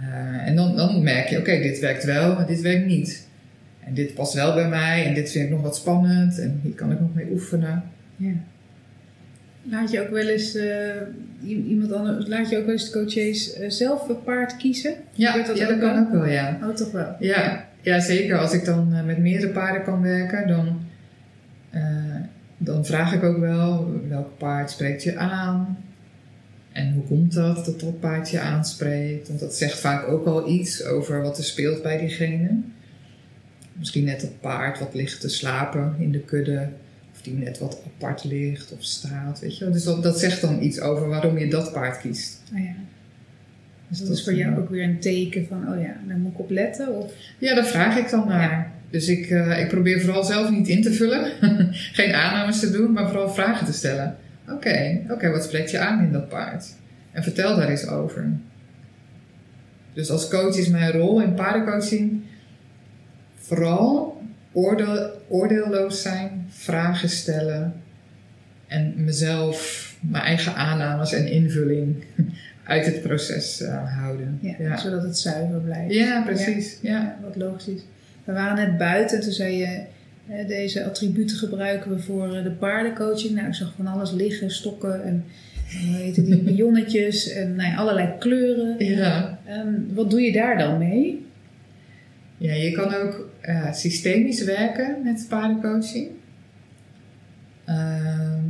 Eh, 0.00 0.46
en 0.46 0.56
dan, 0.56 0.76
dan 0.76 1.02
merk 1.02 1.28
je, 1.28 1.38
oké, 1.38 1.58
dit 1.58 1.78
werkt 1.78 2.04
wel, 2.04 2.34
maar 2.34 2.46
dit 2.46 2.60
werkt 2.60 2.86
niet. 2.86 3.26
En 3.84 3.94
dit 3.94 4.14
past 4.14 4.34
wel 4.34 4.54
bij 4.54 4.68
mij 4.68 5.06
en 5.06 5.14
dit 5.14 5.30
vind 5.30 5.44
ik 5.44 5.50
nog 5.50 5.62
wat 5.62 5.76
spannend 5.76 6.38
en 6.38 6.60
hier 6.62 6.72
kan 6.72 6.92
ik 6.92 7.00
nog 7.00 7.14
mee 7.14 7.26
oefenen. 7.32 7.82
Ja. 8.16 8.32
Laat 9.70 9.90
je 9.90 10.00
ook 10.00 10.10
wel 10.10 10.28
eens 10.28 10.54
eh, 10.54 10.94
iemand 11.42 11.92
anders, 11.92 12.26
laat 12.26 12.50
je 12.50 12.58
ook 12.58 12.64
wel 12.64 12.72
eens 12.72 12.90
de 12.90 12.98
coaches 12.98 13.52
eh, 13.52 13.70
zelf 13.70 14.08
een 14.08 14.22
paard 14.22 14.56
kiezen? 14.56 14.94
Ja, 15.12 15.36
dat 15.36 15.58
ja, 15.58 15.64
ook 15.64 15.70
dat 15.70 15.78
kan 15.78 15.98
ook 15.98 16.12
wel, 16.12 16.26
ja. 16.26 16.58
Oh, 16.62 16.74
toch 16.74 16.90
wel? 16.90 17.16
Ja, 17.18 17.68
ja, 17.80 18.00
zeker. 18.00 18.38
Als 18.38 18.52
ik 18.52 18.64
dan 18.64 18.94
eh, 18.94 19.04
met 19.04 19.18
meerdere 19.18 19.52
paarden 19.52 19.82
kan 19.82 20.02
werken, 20.02 20.48
dan, 20.48 20.80
dan 22.56 22.84
vraag 22.84 23.12
ik 23.14 23.22
ook 23.22 23.38
wel 23.38 24.00
welk 24.08 24.38
paard 24.38 24.70
spreekt 24.70 25.02
je 25.02 25.16
aan. 25.16 25.78
En 26.72 26.92
hoe 26.92 27.04
komt 27.04 27.34
dat 27.34 27.64
dat 27.64 27.80
dat 27.80 28.00
paard 28.00 28.30
je 28.30 28.40
aanspreekt? 28.40 29.28
Want 29.28 29.40
dat 29.40 29.54
zegt 29.54 29.78
vaak 29.78 30.08
ook 30.08 30.26
al 30.26 30.48
iets 30.48 30.84
over 30.84 31.22
wat 31.22 31.38
er 31.38 31.44
speelt 31.44 31.82
bij 31.82 31.98
diegene. 31.98 32.60
Misschien 33.72 34.04
net 34.04 34.20
dat 34.20 34.40
paard 34.40 34.78
wat 34.78 34.94
ligt 34.94 35.20
te 35.20 35.28
slapen 35.28 35.94
in 35.98 36.12
de 36.12 36.20
kudde. 36.20 36.68
Die 37.26 37.34
net 37.34 37.58
wat 37.58 37.82
apart 37.86 38.24
ligt 38.24 38.72
of 38.72 38.84
staat, 38.84 39.40
weet 39.40 39.58
je 39.58 39.64
wel. 39.64 39.72
Dus 39.72 39.84
dat, 39.84 40.02
dat 40.02 40.18
zegt 40.18 40.40
dan 40.40 40.62
iets 40.62 40.80
over 40.80 41.08
waarom 41.08 41.38
je 41.38 41.48
dat 41.48 41.72
paard 41.72 42.00
kiest. 42.00 42.42
Oh 42.52 42.58
ja. 42.58 42.74
Dus 43.88 43.98
dat 43.98 44.08
Dat 44.08 44.16
is 44.16 44.24
voor 44.24 44.34
jou 44.34 44.52
eh, 44.52 44.58
ook 44.58 44.70
weer 44.70 44.82
een 44.82 45.00
teken 45.00 45.46
van, 45.46 45.72
oh 45.72 45.80
ja, 45.80 45.96
daar 46.08 46.16
moet 46.16 46.32
ik 46.32 46.38
op 46.38 46.50
letten? 46.50 46.94
Of, 46.94 47.12
Ja, 47.38 47.54
daar 47.54 47.66
vraag 47.66 47.96
ik 47.96 48.10
dan 48.10 48.28
naar. 48.28 48.72
Dus 48.90 49.08
ik, 49.08 49.30
eh, 49.30 49.60
ik 49.60 49.68
probeer 49.68 50.00
vooral 50.00 50.24
zelf 50.24 50.50
niet 50.50 50.68
in 50.68 50.82
te 50.82 50.92
vullen. 50.92 51.32
Geen 51.98 52.12
aannames 52.12 52.60
te 52.60 52.70
doen, 52.70 52.92
maar 52.92 53.08
vooral 53.08 53.30
vragen 53.30 53.66
te 53.66 53.72
stellen. 53.72 54.16
Oké, 54.48 55.00
oké, 55.10 55.30
wat 55.30 55.44
spreekt 55.44 55.70
je 55.70 55.78
aan 55.78 56.04
in 56.04 56.12
dat 56.12 56.28
paard? 56.28 56.74
En 57.12 57.22
vertel 57.22 57.56
daar 57.56 57.68
eens 57.68 57.86
over. 57.86 58.30
Dus 59.92 60.10
als 60.10 60.28
coach 60.28 60.56
is 60.56 60.68
mijn 60.68 60.92
rol 60.92 61.20
in 61.20 61.34
paardencoaching 61.34 62.20
vooral 63.34 64.22
oordeel, 64.56 65.10
oordeelloos 65.28 66.02
zijn, 66.02 66.46
vragen 66.48 67.08
stellen 67.08 67.74
en 68.66 68.94
mezelf, 68.96 69.94
mijn 70.00 70.24
eigen 70.24 70.54
aannames 70.54 71.12
en 71.12 71.26
invulling 71.26 72.04
uit 72.64 72.86
het 72.86 73.02
proces 73.02 73.60
eh, 73.60 73.98
houden. 74.00 74.38
ja, 74.42 74.54
ja. 74.58 74.76
zodat 74.76 75.02
het 75.02 75.18
zuiver 75.18 75.60
blijft. 75.60 75.94
Ja, 75.94 76.22
precies. 76.22 76.78
Ja. 76.82 77.00
Ja, 77.00 77.18
wat 77.22 77.36
logisch 77.36 77.66
is. 77.66 77.80
We 78.24 78.32
waren 78.32 78.56
net 78.56 78.78
buiten 78.78 79.16
en 79.16 79.22
toen 79.22 79.32
zei 79.32 79.56
je, 79.56 79.84
eh, 80.28 80.48
deze 80.48 80.84
attributen 80.84 81.36
gebruiken 81.36 81.90
we 81.90 81.98
voor 81.98 82.36
eh, 82.36 82.42
de 82.42 82.50
paardencoaching. 82.50 83.34
Nou, 83.34 83.46
ik 83.46 83.54
zag 83.54 83.72
van 83.76 83.86
alles 83.86 84.12
liggen, 84.12 84.50
stokken 84.50 85.04
en 85.04 85.24
eh, 85.68 85.94
heet 85.94 86.16
het, 86.16 86.26
die 86.26 86.42
pionnetjes 86.54 87.28
en 87.28 87.56
nou 87.56 87.76
allerlei 87.76 88.08
kleuren. 88.18 88.84
Ja. 88.84 89.38
Ehm, 89.46 89.74
wat 89.94 90.10
doe 90.10 90.20
je 90.20 90.32
daar 90.32 90.58
dan 90.58 90.78
mee? 90.78 91.26
Ja, 92.38 92.52
je 92.52 92.70
kan 92.70 92.94
ook 92.94 93.25
eh, 93.46 93.72
systemisch 93.72 94.44
werken 94.44 94.96
met 95.04 95.26
paardencoaching. 95.28 96.08
Ehm, 97.64 98.42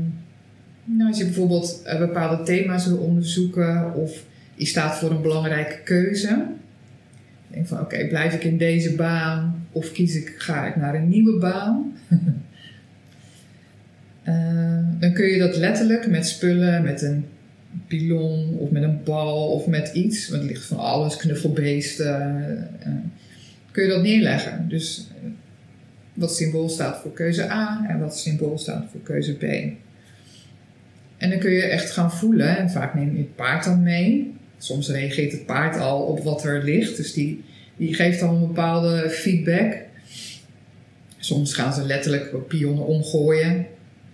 nou, 0.85 1.09
als 1.09 1.19
je 1.19 1.25
bijvoorbeeld 1.25 1.83
eh, 1.85 1.99
bepaalde 1.99 2.43
thema's 2.43 2.87
wil 2.87 2.97
onderzoeken 2.97 3.95
of 3.95 4.25
je 4.55 4.67
staat 4.67 4.99
voor 4.99 5.11
een 5.11 5.23
belangrijke 5.23 5.83
keuze. 5.85 6.45
Denk 7.49 7.67
van 7.67 7.81
oké, 7.81 8.07
blijf 8.07 8.35
ik 8.35 8.45
in 8.45 8.59
deze 8.59 8.95
baan 8.95 9.67
of 9.73 9.93
kies 9.93 10.15
ik, 10.15 10.35
ga 10.39 10.67
ik 10.67 10.77
naar 10.77 10.95
een 10.95 11.09
nieuwe 11.09 11.39
baan? 11.39 11.93
Eh, 14.27 14.79
dan 14.99 15.13
kun 15.13 15.27
je 15.27 15.39
dat 15.39 15.57
letterlijk 15.57 16.07
met 16.07 16.27
spullen, 16.27 16.83
met 16.83 17.03
een 17.03 17.27
pilon 17.87 18.57
of 18.59 18.71
met 18.71 18.83
een 18.83 19.01
bal 19.05 19.53
of 19.53 19.67
met 19.67 19.91
iets. 19.95 20.29
Want 20.29 20.43
er 20.43 20.49
ligt 20.49 20.67
van 20.67 20.79
alles, 20.79 21.17
knuffelbeesten. 21.17 22.69
Kun 23.77 23.85
je 23.85 23.91
dat 23.91 24.03
neerleggen. 24.03 24.69
Dus 24.69 25.07
eh, 25.09 25.31
wat 26.15 26.37
symbool 26.37 26.69
staat 26.69 27.01
voor 27.01 27.13
keuze 27.13 27.51
A 27.51 27.87
en 27.89 27.99
wat 27.99 28.19
symbool 28.19 28.59
staat 28.59 28.87
voor 28.91 29.01
keuze 29.01 29.35
B. 29.35 29.43
En 31.17 31.31
dan 31.31 31.39
kun 31.39 31.51
je 31.51 31.63
echt 31.63 31.91
gaan 31.91 32.13
voelen, 32.13 32.57
en 32.57 32.71
vaak 32.71 32.95
neem 32.95 33.13
je 33.13 33.19
het 33.19 33.37
paard 33.37 33.65
dan 33.65 33.83
mee. 33.83 34.35
Soms 34.59 34.89
reageert 34.89 35.33
het 35.33 35.47
paard 35.47 35.77
al 35.77 36.03
op 36.03 36.23
wat 36.23 36.45
er 36.45 36.65
ligt, 36.65 36.97
dus 36.97 37.13
die, 37.13 37.45
die 37.77 37.95
geeft 37.95 38.21
dan 38.21 38.35
een 38.35 38.47
bepaalde 38.47 39.11
feedback. 39.11 39.77
Soms 41.19 41.55
gaan 41.55 41.75
ze 41.75 41.87
letterlijk 41.87 42.49
pionnen 42.49 42.87
omgooien. 42.87 43.67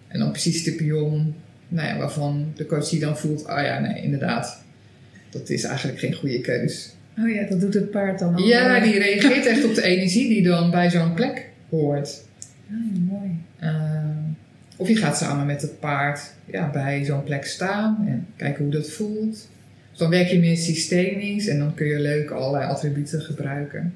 En 0.08 0.18
dan 0.18 0.30
precies 0.30 0.64
de 0.64 0.72
pion 0.72 1.34
nou 1.68 1.88
ja, 1.88 1.96
waarvan 1.96 2.52
de 2.56 2.66
coach 2.66 2.88
die 2.88 3.00
dan 3.00 3.18
voelt, 3.18 3.46
ah 3.46 3.64
ja, 3.64 3.78
nee, 3.78 4.02
inderdaad. 4.02 4.62
Dat 5.30 5.50
is 5.50 5.64
eigenlijk 5.64 5.98
geen 5.98 6.14
goede 6.14 6.40
keus. 6.40 6.94
Oh 7.18 7.30
ja, 7.30 7.46
dat 7.48 7.60
doet 7.60 7.74
het 7.74 7.90
paard 7.90 8.18
dan 8.18 8.34
al. 8.34 8.42
Ja, 8.42 8.80
die 8.80 8.98
reageert 8.98 9.46
echt 9.46 9.64
op 9.64 9.74
de 9.74 9.82
energie 9.82 10.28
die 10.28 10.42
dan 10.42 10.70
bij 10.70 10.90
zo'n 10.90 11.14
plek 11.14 11.48
hoort. 11.68 12.24
Ah, 12.70 13.10
mooi. 13.10 13.30
Uh, 13.62 14.02
of 14.76 14.88
je 14.88 14.96
gaat 14.96 15.16
samen 15.18 15.46
met 15.46 15.62
het 15.62 15.80
paard 15.80 16.32
ja, 16.44 16.70
bij 16.70 17.04
zo'n 17.04 17.22
plek 17.24 17.44
staan 17.44 18.04
en 18.06 18.26
kijken 18.36 18.62
hoe 18.62 18.72
dat 18.72 18.90
voelt. 18.90 19.48
Dus 19.90 19.98
dan 19.98 20.10
werk 20.10 20.28
je 20.28 20.38
meer 20.38 20.56
systemisch 20.56 21.46
en 21.46 21.58
dan 21.58 21.74
kun 21.74 21.86
je 21.86 22.00
leuk 22.00 22.30
allerlei 22.30 22.70
attributen 22.70 23.20
gebruiken. 23.20 23.92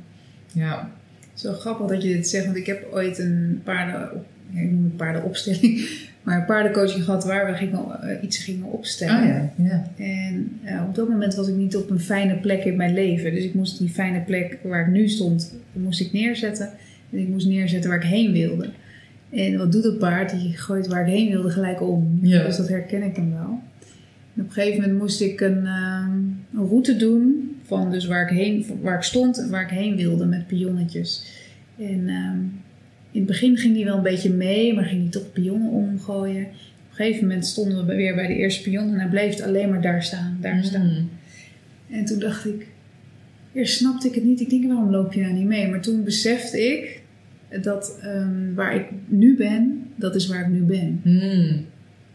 Ja, 0.53 0.91
Zo 1.35 1.53
grappig 1.53 1.87
dat 1.87 2.03
je 2.03 2.09
dit 2.09 2.29
zegt, 2.29 2.45
want 2.45 2.57
ik 2.57 2.67
heb 2.67 2.93
ooit 2.93 3.19
een 3.19 3.61
paarden, 3.65 4.11
ik 4.53 4.71
noem 4.71 4.85
het 4.85 4.97
paardenopstelling, 4.97 5.89
maar 6.27 6.39
een 6.39 6.45
paardencoaching 6.45 7.05
gehad 7.05 7.25
waar 7.25 7.47
we 7.47 7.53
gingen, 7.53 8.03
eh, 8.03 8.23
iets 8.23 8.39
gingen 8.39 8.67
opstellen. 8.67 9.17
ah 9.17 9.27
ja, 9.27 9.51
ja. 9.57 9.91
En 9.97 10.59
eh, 10.65 10.83
op 10.89 10.95
dat 10.95 11.09
moment 11.09 11.35
was 11.35 11.49
ik 11.49 11.55
niet 11.55 11.77
op 11.77 11.91
een 11.91 12.01
fijne 12.01 12.37
plek 12.37 12.65
in 12.65 12.77
mijn 12.77 12.95
leven. 12.95 13.35
Dus 13.35 13.45
ik 13.45 13.55
moest 13.55 13.79
die 13.79 13.89
fijne 13.89 14.21
plek 14.21 14.59
waar 14.63 14.87
ik 14.87 14.93
nu 14.93 15.09
stond, 15.09 15.55
moest 15.73 16.01
ik 16.01 16.13
neerzetten. 16.13 16.71
En 17.11 17.19
ik 17.19 17.29
moest 17.29 17.47
neerzetten 17.47 17.91
waar 17.91 17.99
ik 17.99 18.09
heen 18.09 18.33
wilde. 18.33 18.69
En 19.31 19.59
wat 19.59 19.73
doet 19.73 19.85
het 19.85 19.99
paard? 19.99 20.31
Die 20.31 20.57
gooit 20.57 20.87
waar 20.87 21.07
ik 21.09 21.15
heen 21.15 21.31
wilde 21.31 21.51
gelijk 21.51 21.83
om. 21.83 22.19
Ja. 22.23 22.45
Dus 22.45 22.57
dat 22.57 22.69
herken 22.69 23.03
ik 23.03 23.15
dan 23.15 23.33
wel. 23.33 23.61
En 24.35 24.43
op 24.43 24.47
een 24.47 24.53
gegeven 24.53 24.81
moment 24.81 24.99
moest 24.99 25.21
ik 25.21 25.41
een, 25.41 25.67
ehm, 25.67 26.19
een 26.55 26.69
route 26.69 26.97
doen 26.97 27.57
van 27.63 27.91
dus 27.91 28.07
waar 28.07 28.31
ik, 28.31 28.37
heen, 28.37 28.67
waar 28.83 28.97
ik 28.97 29.03
stond 29.03 29.39
en 29.39 29.51
waar 29.51 29.63
ik 29.63 29.79
heen 29.79 29.97
wilde 29.97 30.25
met 30.25 30.47
pionnetjes. 30.47 31.25
En 31.79 32.09
ehm, 32.09 32.39
in 33.17 33.23
het 33.23 33.31
begin 33.31 33.57
ging 33.57 33.75
die 33.75 33.85
wel 33.85 33.97
een 33.97 34.03
beetje 34.03 34.31
mee, 34.31 34.75
maar 34.75 34.85
ging 34.85 35.01
die 35.01 35.11
toch 35.11 35.33
pionnen 35.33 35.71
omgooien. 35.71 36.43
Op 36.43 36.91
een 36.91 37.05
gegeven 37.05 37.27
moment 37.27 37.47
stonden 37.47 37.87
we 37.87 37.95
weer 37.95 38.15
bij 38.15 38.27
de 38.27 38.35
eerste 38.35 38.63
pion 38.63 38.93
en 38.93 38.99
hij 38.99 39.09
bleef 39.09 39.31
het 39.31 39.43
alleen 39.43 39.69
maar 39.69 39.83
daar 39.83 40.03
staan, 40.03 40.39
daar 40.41 40.65
staan. 40.65 40.87
Mm. 40.87 41.09
En 41.97 42.05
toen 42.05 42.19
dacht 42.19 42.47
ik, 42.47 42.67
eerst 43.53 43.77
snapte 43.77 44.09
ik 44.09 44.15
het 44.15 44.25
niet. 44.25 44.41
Ik 44.41 44.51
denk, 44.51 44.67
waarom 44.67 44.91
loop 44.91 45.13
je 45.13 45.21
nou 45.21 45.33
niet 45.33 45.47
mee? 45.47 45.69
Maar 45.69 45.81
toen 45.81 46.05
besefte 46.05 46.61
ik 46.61 47.03
dat 47.63 47.99
ehm, 48.03 48.55
waar 48.55 48.75
ik 48.75 48.85
nu 49.07 49.37
ben, 49.37 49.85
dat 49.95 50.15
is 50.15 50.27
waar 50.27 50.41
ik 50.41 50.49
nu 50.49 50.61
ben. 50.61 51.01
Mm. 51.03 51.65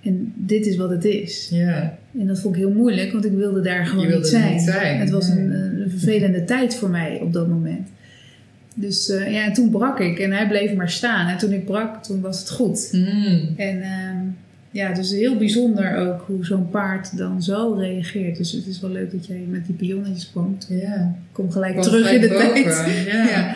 En 0.01 0.33
dit 0.35 0.65
is 0.65 0.75
wat 0.75 0.89
het 0.89 1.05
is. 1.05 1.51
En 2.19 2.27
dat 2.27 2.39
vond 2.39 2.55
ik 2.55 2.61
heel 2.61 2.73
moeilijk, 2.73 3.11
want 3.11 3.25
ik 3.25 3.33
wilde 3.33 3.61
daar 3.61 3.85
gewoon 3.85 4.05
wilde 4.05 4.19
niet, 4.21 4.27
zijn. 4.27 4.53
niet 4.53 4.61
zijn, 4.61 4.99
Het 4.99 5.09
was 5.09 5.29
een, 5.29 5.47
nee. 5.47 5.83
een 5.83 5.89
vervelende 5.89 6.43
tijd 6.43 6.75
voor 6.75 6.89
mij 6.89 7.19
op 7.21 7.33
dat 7.33 7.47
moment. 7.47 7.87
Dus 8.75 9.09
eh, 9.09 9.31
ja, 9.33 9.45
en 9.45 9.53
toen 9.53 9.69
brak 9.69 9.99
ik 9.99 10.19
en 10.19 10.31
hij 10.31 10.47
bleef 10.47 10.73
maar 10.73 10.89
staan. 10.89 11.27
En 11.27 11.37
toen 11.37 11.51
ik 11.51 11.65
brak, 11.65 12.03
toen 12.03 12.21
was 12.21 12.39
het 12.39 12.49
goed. 12.49 12.89
Mm. 12.91 13.53
En 13.57 13.81
ehm, 13.81 14.17
ja, 14.71 14.93
dus 14.93 15.11
heel 15.11 15.37
bijzonder 15.37 15.95
ook 15.95 16.23
hoe 16.27 16.45
zo'n 16.45 16.69
paard 16.69 17.17
dan 17.17 17.43
zo 17.43 17.73
reageert. 17.73 18.37
Dus 18.37 18.51
het 18.51 18.65
is 18.65 18.79
wel 18.79 18.91
leuk 18.91 19.11
dat 19.11 19.25
jij 19.25 19.45
met 19.49 19.65
die 19.65 19.75
pionnetjes 19.75 20.31
kwam. 20.31 20.57
ja. 20.69 21.15
Kom 21.31 21.51
gelijk 21.51 21.81
terug 21.81 22.11
in 22.11 22.21
de 22.21 22.27
tijd. 22.27 23.05
Ja. 23.05 23.27
Ja. 23.29 23.55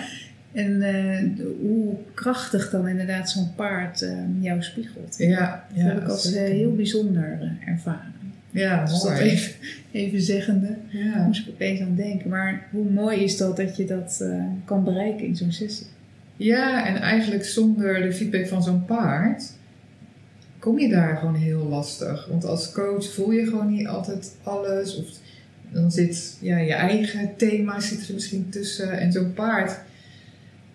En 0.56 0.82
eh, 0.82 1.46
hoe 1.62 1.96
krachtig 2.14 2.70
dan 2.70 2.88
inderdaad 2.88 3.30
zo'n 3.30 3.56
paard 3.56 4.02
eh, 4.02 4.12
jou 4.40 4.62
spiegelt. 4.64 5.16
Ja, 5.18 5.66
Dat 5.76 5.84
heb 5.84 6.02
ik 6.02 6.08
als 6.08 6.34
eh, 6.34 6.44
heel 6.44 6.76
bijzonder 6.76 7.40
ervaren. 7.66 8.14
Ja, 8.56 8.86
dat 8.86 9.04
mooi. 9.04 9.20
even, 9.20 9.54
even 9.92 10.22
zeggende, 10.22 10.76
Ja. 10.90 11.26
moest 11.26 11.48
ik 11.48 11.54
opeens 11.54 11.82
aan 11.82 11.96
denken. 11.96 12.30
Maar 12.30 12.68
hoe 12.72 12.90
mooi 12.90 13.24
is 13.24 13.38
dat 13.38 13.58
dat 13.58 13.78
je 13.78 13.86
dat 13.86 14.20
eh, 14.22 14.44
kan 14.66 14.84
bereiken 14.84 15.26
in 15.26 15.36
zo'n 15.36 15.52
sessie? 15.52 15.86
Ja, 16.38 16.88
en 16.88 16.96
eigenlijk 17.02 17.46
zonder 17.46 18.02
de 18.02 18.14
feedback 18.14 18.48
van 18.48 18.64
zo'n 18.64 18.86
paard 18.86 19.54
kom 20.60 20.80
je 20.80 20.90
daar 20.90 21.18
gewoon 21.18 21.36
heel 21.36 21.68
lastig. 21.68 22.28
Want 22.30 22.46
als 22.46 22.72
coach 22.72 23.14
voel 23.14 23.32
je 23.32 23.46
gewoon 23.46 23.72
niet 23.72 23.88
altijd 23.88 24.36
alles. 24.44 24.96
Of 24.96 25.06
dan 25.72 25.92
zit 25.92 26.38
ja, 26.42 26.58
je 26.58 26.74
eigen 26.74 27.30
thema 27.38 27.80
zit 27.80 28.08
er 28.08 28.14
misschien 28.14 28.50
tussen. 28.50 28.92
En 29.00 29.12
zo'n 29.12 29.34
paard, 29.34 29.80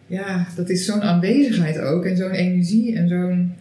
ja, 0.07 0.47
dat 0.57 0.71
is 0.71 0.85
zo'n 0.85 1.03
aanwezigheid 1.03 1.79
ook. 1.79 2.05
En 2.05 2.17
zo'n 2.17 2.31
energie 2.31 2.97
en 2.97 3.09
zo'n... 3.09 3.53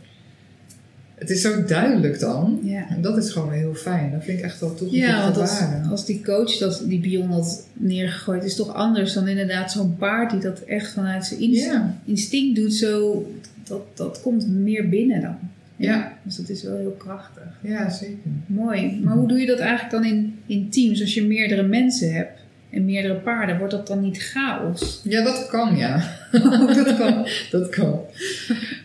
Het 1.19 1.29
is 1.29 1.41
zo 1.41 1.63
duidelijk 1.65 2.19
dan. 2.19 2.60
Ja. 2.63 2.86
En 2.89 3.01
dat 3.01 3.17
is 3.17 3.29
gewoon 3.32 3.51
heel 3.51 3.73
fijn. 3.73 4.12
Dat 4.12 4.23
vind 4.23 4.38
ik 4.38 4.43
echt 4.43 4.60
wel 4.60 4.75
toe 4.75 4.88
Ja, 4.91 5.23
want 5.23 5.38
als, 5.38 5.60
als 5.89 6.05
die 6.05 6.23
coach 6.23 6.58
dat, 6.58 6.82
die 6.86 6.99
pion 6.99 7.29
had 7.29 7.67
neergegooid, 7.73 8.43
is 8.43 8.55
toch 8.55 8.73
anders 8.73 9.13
dan 9.13 9.27
inderdaad 9.27 9.71
zo'n 9.71 9.95
paard 9.97 10.32
die 10.32 10.39
dat 10.39 10.60
echt 10.60 10.91
vanuit 10.91 11.25
zijn 11.25 11.39
inst- 11.39 11.65
Ja, 11.65 11.97
instinct 12.05 12.55
doet. 12.60 12.73
Zo, 12.73 13.25
dat, 13.63 13.82
dat 13.93 14.21
komt 14.21 14.47
meer 14.49 14.89
binnen 14.89 15.21
dan. 15.21 15.36
Ja. 15.75 16.17
Dus 16.23 16.36
dat 16.36 16.49
is 16.49 16.63
wel 16.63 16.77
heel 16.77 16.95
krachtig. 16.97 17.43
ja, 17.62 17.89
zeker. 17.89 18.17
Mooi. 18.45 18.99
Maar 19.03 19.15
hoe 19.15 19.27
doe 19.27 19.39
je 19.39 19.45
dat 19.45 19.60
eigenlijk 19.60 19.91
dan 19.91 20.05
in, 20.05 20.36
in 20.45 20.69
teams? 20.69 21.01
Als 21.01 21.13
je 21.13 21.23
meerdere 21.25 21.63
mensen 21.63 22.13
hebt 22.13 22.39
en 22.69 22.86
meerdere 22.86 23.15
paarden, 23.15 23.58
wordt 23.58 23.73
dat 23.73 23.88
dan 23.88 24.01
niet 24.01 24.17
chaos? 24.17 25.01
Ja, 25.03 25.23
dat 25.23 25.47
kan, 25.47 25.77
ja. 25.77 26.17
dat 26.84 26.95
kan. 26.97 27.27
Dat 27.51 27.69
kan. 27.69 27.99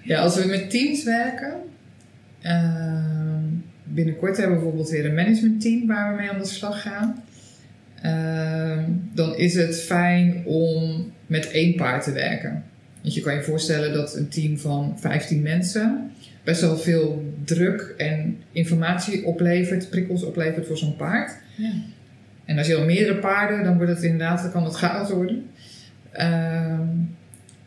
Ja, 0.05 0.21
als 0.21 0.37
we 0.37 0.47
met 0.47 0.71
teams 0.71 1.05
werken. 1.05 1.53
Ehm, 2.45 3.45
binnenkort 3.85 4.37
hebben 4.37 4.57
we 4.57 4.63
bijvoorbeeld 4.63 4.91
weer 4.91 5.05
een 5.05 5.15
managementteam 5.15 5.87
waar 5.87 6.11
we 6.11 6.21
mee 6.21 6.31
aan 6.31 6.39
de 6.39 6.47
slag 6.47 6.83
gaan. 6.83 7.23
Ehm, 8.03 8.91
dan 9.13 9.37
is 9.37 9.55
het 9.55 9.81
fijn 9.81 10.43
om 10.45 11.13
met 11.27 11.51
één 11.51 11.75
paard 11.75 12.05
te 12.05 12.13
werken. 12.13 12.65
Want 13.03 13.15
je 13.15 13.21
kan 13.21 13.35
je 13.35 13.43
voorstellen 13.43 13.93
dat 13.93 14.17
een 14.17 14.29
team 14.29 14.59
van 14.59 14.97
15 14.99 15.43
mensen 15.43 16.11
best 16.45 16.61
wel 16.61 16.77
veel 16.77 17.35
druk 17.45 17.95
en 17.97 18.39
informatie 18.53 19.25
oplevert, 19.25 19.91
prikkels 19.91 20.25
oplevert 20.25 20.67
voor 20.67 20.77
zo'n 20.77 20.97
paard. 20.97 21.37
Ja. 21.57 21.73
En 22.45 22.59
als 22.59 22.67
je 22.67 22.75
dan 22.75 22.87
meerdere 22.87 23.19
paarden, 23.19 23.65
dan 23.65 23.77
wordt 23.77 23.93
het 23.93 24.03
inderdaad, 24.03 24.43
dan 24.43 24.53
kan 24.53 24.65
het 24.65 24.75
chaos 24.75 25.11
worden. 25.11 25.47
Ehm, 26.11 26.89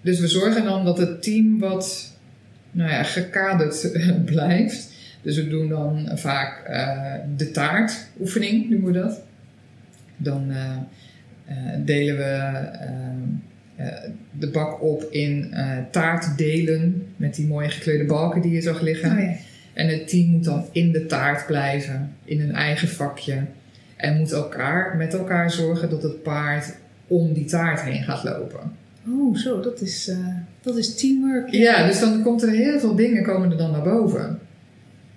dus 0.01 0.19
we 0.19 0.27
zorgen 0.27 0.63
dan 0.63 0.85
dat 0.85 0.97
het 0.97 1.23
team 1.23 1.59
wat 1.59 2.16
nou 2.71 2.89
ja, 2.91 3.03
gekaderd 3.03 3.91
blijft. 4.25 4.95
Dus 5.21 5.35
we 5.35 5.47
doen 5.47 5.69
dan 5.69 6.09
vaak 6.13 6.69
uh, 6.69 7.13
de 7.37 7.51
taartoefening, 7.51 8.69
noemen 8.69 8.93
we 8.93 8.99
dat. 8.99 9.21
Dan 10.17 10.51
uh, 10.51 10.77
delen 11.85 12.17
we 12.17 12.51
de 14.31 14.49
bak 14.49 14.81
op 14.81 15.03
in 15.11 15.53
taartdelen 15.91 17.07
met 17.15 17.35
die 17.35 17.47
mooie 17.47 17.69
gekleurde 17.69 18.05
balken 18.05 18.41
die 18.41 18.51
je 18.51 18.61
zag 18.61 18.81
liggen. 18.81 19.11
Oh 19.11 19.19
ja. 19.19 19.35
En 19.73 19.87
het 19.87 20.07
team 20.07 20.29
moet 20.29 20.43
dan 20.43 20.65
in 20.71 20.91
de 20.91 21.05
taart 21.05 21.45
blijven, 21.45 22.15
in 22.23 22.39
hun 22.39 22.51
eigen 22.51 22.87
vakje. 22.87 23.45
En 23.95 24.17
moet 24.17 24.31
elkaar, 24.31 24.95
met 24.95 25.13
elkaar 25.13 25.51
zorgen 25.51 25.89
dat 25.89 26.03
het 26.03 26.23
paard 26.23 26.75
om 27.07 27.33
die 27.33 27.45
taart 27.45 27.81
heen 27.81 28.03
gaat 28.03 28.23
lopen. 28.23 28.71
Oh, 29.09 29.35
zo, 29.35 29.59
dat 29.59 29.81
is, 29.81 30.07
uh, 30.09 30.27
dat 30.61 30.77
is 30.77 30.95
teamwork. 30.95 31.49
Ja. 31.49 31.87
dus 31.87 31.99
dan 31.99 32.23
komt 32.23 32.41
er 32.41 32.49
heel 32.49 32.79
veel 32.79 32.95
dingen 32.95 33.23
komen 33.23 33.51
er 33.51 33.57
dan 33.57 33.71
naar 33.71 33.83
boven. 33.83 34.39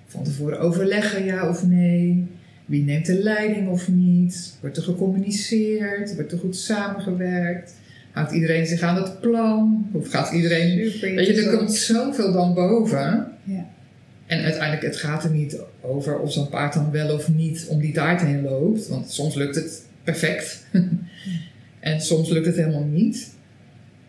Van 0.07 0.25
tevoren 0.25 0.61
overleggen, 0.61 1.25
ja 1.25 1.49
of 1.49 1.67
nee. 1.67 2.27
Wie 2.65 2.85
neemt 2.85 3.07
de 3.07 3.23
leiding 3.23 3.69
of 3.69 3.89
niet? 3.89 4.57
Wordt 4.61 4.77
er 4.77 4.83
gecommuniceerd? 4.83 6.15
Wordt 6.15 6.33
er 6.33 6.39
goed 6.39 6.57
samengewerkt? 6.57 7.75
Houdt 8.11 8.33
iedereen 8.33 8.67
zich 8.67 8.81
aan 8.81 8.97
het 8.97 9.21
plan? 9.21 9.89
Of 9.93 10.11
gaat 10.11 10.33
iedereen... 10.33 10.91
Super 10.91 11.15
Weet 11.15 11.27
je, 11.27 11.43
er 11.43 11.57
komt 11.57 11.73
zoveel 11.73 12.33
dan 12.33 12.55
boven. 12.55 13.27
Ja. 13.45 13.67
En 14.27 14.43
uiteindelijk, 14.43 14.83
het 14.83 14.97
gaat 14.97 15.25
er 15.25 15.31
niet 15.31 15.59
over 15.81 16.19
of 16.19 16.33
zo'n 16.33 16.49
paard 16.49 16.75
dan 16.75 16.91
wel 16.91 17.15
of 17.15 17.29
niet 17.29 17.67
om 17.69 17.81
die 17.81 17.93
taart 17.93 18.23
heen 18.23 18.43
loopt. 18.43 18.89
Want 18.89 19.11
soms 19.11 19.35
lukt 19.35 19.55
het 19.55 19.83
perfect. 20.05 20.67
en 21.81 22.01
soms 22.01 22.29
lukt 22.29 22.47
het 22.47 22.57
helemaal 22.57 22.85
niet. 22.85 23.31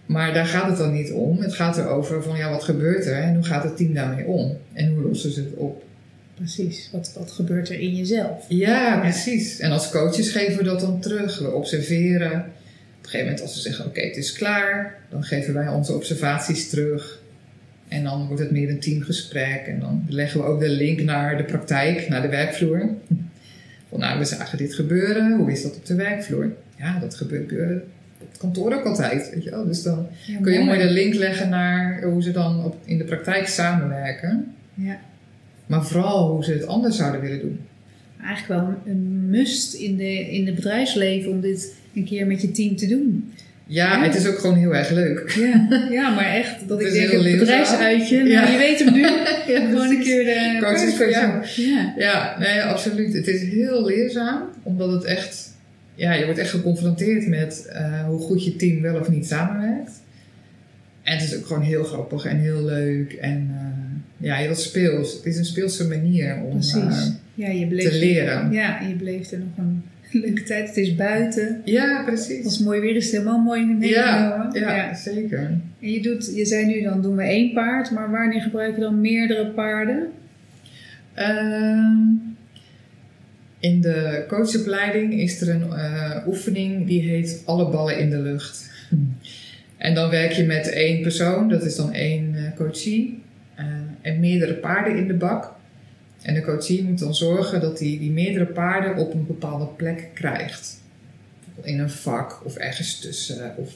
Maar 0.05 0.33
daar 0.33 0.45
gaat 0.45 0.69
het 0.69 0.77
dan 0.77 0.93
niet 0.93 1.11
om. 1.11 1.41
Het 1.41 1.53
gaat 1.53 1.77
erover 1.77 2.23
van, 2.23 2.37
ja, 2.37 2.49
wat 2.49 2.63
gebeurt 2.63 3.05
er 3.05 3.21
en 3.21 3.35
hoe 3.35 3.43
gaat 3.43 3.63
het 3.63 3.77
team 3.77 3.93
daarmee 3.93 4.25
om? 4.25 4.57
En 4.73 4.93
hoe 4.93 5.03
lossen 5.03 5.31
ze 5.31 5.39
het 5.39 5.53
op? 5.53 5.83
Precies. 6.35 6.89
Wat, 6.91 7.11
wat 7.17 7.31
gebeurt 7.31 7.69
er 7.69 7.79
in 7.79 7.95
jezelf? 7.95 8.45
Ja, 8.47 8.99
precies. 8.99 9.59
En 9.59 9.71
als 9.71 9.89
coaches 9.89 10.29
geven 10.29 10.57
we 10.57 10.63
dat 10.63 10.79
dan 10.79 10.99
terug. 10.99 11.39
We 11.39 11.51
observeren. 11.51 12.31
Op 12.31 13.03
een 13.03 13.09
gegeven 13.09 13.25
moment 13.25 13.41
als 13.41 13.53
ze 13.53 13.59
zeggen, 13.59 13.85
oké, 13.85 14.01
het 14.01 14.17
is 14.17 14.33
klaar. 14.33 14.99
Dan 15.09 15.23
geven 15.23 15.53
wij 15.53 15.67
onze 15.67 15.93
observaties 15.93 16.69
terug. 16.69 17.21
En 17.87 18.03
dan 18.03 18.27
wordt 18.27 18.41
het 18.41 18.51
meer 18.51 18.69
een 18.69 18.79
teamgesprek. 18.79 19.65
En 19.67 19.79
dan 19.79 20.05
leggen 20.09 20.39
we 20.39 20.45
ook 20.45 20.59
de 20.59 20.69
link 20.69 21.01
naar 21.01 21.37
de 21.37 21.43
praktijk, 21.43 22.09
naar 22.09 22.21
de 22.21 22.29
werkvloer. 22.29 22.89
Van 23.89 23.99
nou, 23.99 24.19
we 24.19 24.25
zagen 24.25 24.57
dit 24.57 24.73
gebeuren. 24.73 25.37
Hoe 25.37 25.51
is 25.51 25.61
dat 25.61 25.75
op 25.75 25.85
de 25.85 25.95
werkvloer? 25.95 26.51
Ja, 26.77 26.99
dat 26.99 27.15
gebeurt 27.15 27.47
het 28.29 28.37
kantoor 28.39 28.73
ook 28.73 28.85
altijd. 28.85 29.29
Weet 29.33 29.43
je 29.43 29.49
wel? 29.49 29.65
Dus 29.65 29.83
dan 29.83 30.07
Ja, 30.27 30.37
kun 30.41 30.53
je 30.53 30.59
mooi. 30.59 30.79
de 30.79 30.89
link 30.91 31.13
leggen 31.13 31.49
naar 31.49 32.01
hoe 32.03 32.23
ze 32.23 32.31
dan 32.31 32.63
op, 32.65 32.75
in 32.85 32.97
de 32.97 33.03
praktijk 33.03 33.47
samenwerken. 33.47 34.53
Ja. 34.73 34.99
Maar 35.65 35.85
vooral 35.85 36.31
hoe 36.31 36.43
ze 36.43 36.51
het 36.51 36.67
anders 36.67 36.97
zouden 36.97 37.21
willen 37.21 37.39
doen. 37.39 37.59
Eigenlijk 38.25 38.61
wel 38.61 38.75
een- 38.85 39.29
must 39.29 39.73
in 39.73 39.97
de, 39.97 40.31
in 40.31 40.45
het 40.45 40.55
bedrijfsleven 40.55 41.31
om 41.31 41.41
dit 41.41 41.73
een 41.95 42.05
keer 42.05 42.27
met 42.27 42.41
je 42.41 42.51
team 42.51 42.75
te 42.75 42.87
doen. 42.87 43.33
Ja, 43.65 43.95
Ja. 43.95 44.03
het 44.03 44.15
is 44.15 44.27
ook 44.27 44.37
gewoon 44.39 44.55
heel 44.57 44.75
erg 44.75 44.89
leuk. 44.89 45.29
Ja, 45.31 45.67
ja 45.99 46.09
maar 46.15 46.25
echt. 46.35 46.67
Dat 46.67 46.81
ik 46.81 46.91
denk, 46.91 47.11
een 47.11 47.37
bedrijfsuitje. 47.39 48.17
Nou, 48.17 48.29
Ja. 48.29 48.47
je 48.51 48.57
weet 48.57 48.79
hem 48.79 48.93
nu. 48.93 49.01
Ja, 49.47 49.65
Gewoon 49.69 49.89
een 49.89 50.01
keer 50.01 50.23
de 50.23 50.83
is 50.87 50.95
voor 50.95 51.09
jou. 51.09 51.33
Ja. 51.55 51.93
Ja, 51.97 52.35
nee, 52.39 52.61
absoluut. 52.63 53.13
Het 53.13 53.27
is 53.27 53.41
heel 53.41 53.85
leerzaam, 53.85 54.41
omdat 54.63 54.91
het 54.91 55.03
echt, 55.03 55.50
ja, 56.01 56.13
je 56.13 56.25
wordt 56.25 56.39
echt 56.39 56.49
geconfronteerd 56.49 57.27
met 57.27 57.67
eh, 57.71 58.05
hoe 58.05 58.19
goed 58.19 58.43
je 58.45 58.55
team 58.55 58.81
wel 58.81 58.99
of 58.99 59.09
niet 59.09 59.27
samenwerkt. 59.27 59.91
En 61.03 61.13
het 61.13 61.23
is 61.23 61.37
ook 61.37 61.45
gewoon 61.45 61.61
heel 61.61 61.83
grappig 61.83 62.25
en 62.25 62.37
heel 62.37 62.63
leuk 62.63 63.13
en 63.13 63.49
eh, 63.51 64.25
ja, 64.27 64.35
heel 64.35 64.55
speels. 64.55 65.13
Het 65.13 65.25
is 65.25 65.37
een 65.37 65.45
speelse 65.45 65.87
manier 65.87 66.37
om 66.43 66.57
eh, 66.57 67.07
Ja, 67.33 67.49
je 67.49 67.67
te 67.67 67.93
leren. 67.97 68.51
Ja, 68.51 68.79
je 68.87 68.95
beleeft 68.95 69.31
er 69.31 69.39
nog 69.39 69.57
een 69.57 69.83
leuke 70.21 70.43
tijd. 70.43 70.67
Het 70.67 70.77
is 70.77 70.95
buiten. 70.95 71.61
Ja, 71.65 72.03
precies. 72.05 72.43
Als 72.43 72.57
het 72.57 72.65
mooi 72.65 72.79
weer 72.79 72.95
is 72.95 73.03
het 73.03 73.13
helemaal 73.13 73.39
mooi 73.39 73.61
Ja, 73.61 73.67
meegenomen. 73.73 74.59
ja, 74.59 74.93
zeker. 74.95 75.39
En 75.79 75.91
je 75.91 76.01
doet, 76.01 76.31
je 76.35 76.45
zei 76.45 76.65
nu 76.65 76.81
dan 76.81 77.01
doen 77.01 77.15
we 77.15 77.23
één 77.23 77.53
paard, 77.53 77.91
maar 77.91 78.11
wanneer 78.11 78.41
gebruik 78.41 78.75
je 78.75 78.81
dan 78.81 79.01
meerdere 79.01 79.47
paarden? 79.47 80.07
Ehm, 81.13 81.97
in 83.61 83.81
de 83.81 84.23
coachopleiding 84.27 85.13
is 85.13 85.41
er 85.41 85.49
een 85.49 85.73
eh, 85.73 86.27
oefening 86.27 86.87
die 86.87 87.01
heet 87.01 87.41
Alle 87.45 87.69
ballen 87.69 87.97
in 87.97 88.09
de 88.09 88.19
lucht. 88.19 88.69
En 89.77 89.93
dan 89.93 90.09
werk 90.09 90.31
je 90.31 90.43
met 90.43 90.69
één 90.69 91.01
persoon, 91.01 91.49
dat 91.49 91.63
is 91.63 91.75
dan 91.75 91.93
één 91.93 92.35
eh, 92.35 92.55
coachie, 92.55 93.23
eh, 93.55 93.65
en 94.01 94.19
meerdere 94.19 94.53
paarden 94.53 94.97
in 94.97 95.07
de 95.07 95.13
bak. 95.13 95.53
En 96.21 96.33
de 96.33 96.41
coachie 96.41 96.83
moet 96.83 96.99
dan 96.99 97.15
zorgen 97.15 97.61
dat 97.61 97.79
hij 97.79 97.97
die 97.99 98.11
meerdere 98.11 98.45
paarden 98.45 98.97
op 98.97 99.13
een 99.13 99.25
bepaalde 99.27 99.65
plek 99.65 100.07
krijgt. 100.13 100.81
In 101.61 101.79
een 101.79 101.89
vak 101.89 102.45
of 102.45 102.55
ergens 102.55 102.99
tussen. 102.99 103.53
Of, 103.57 103.73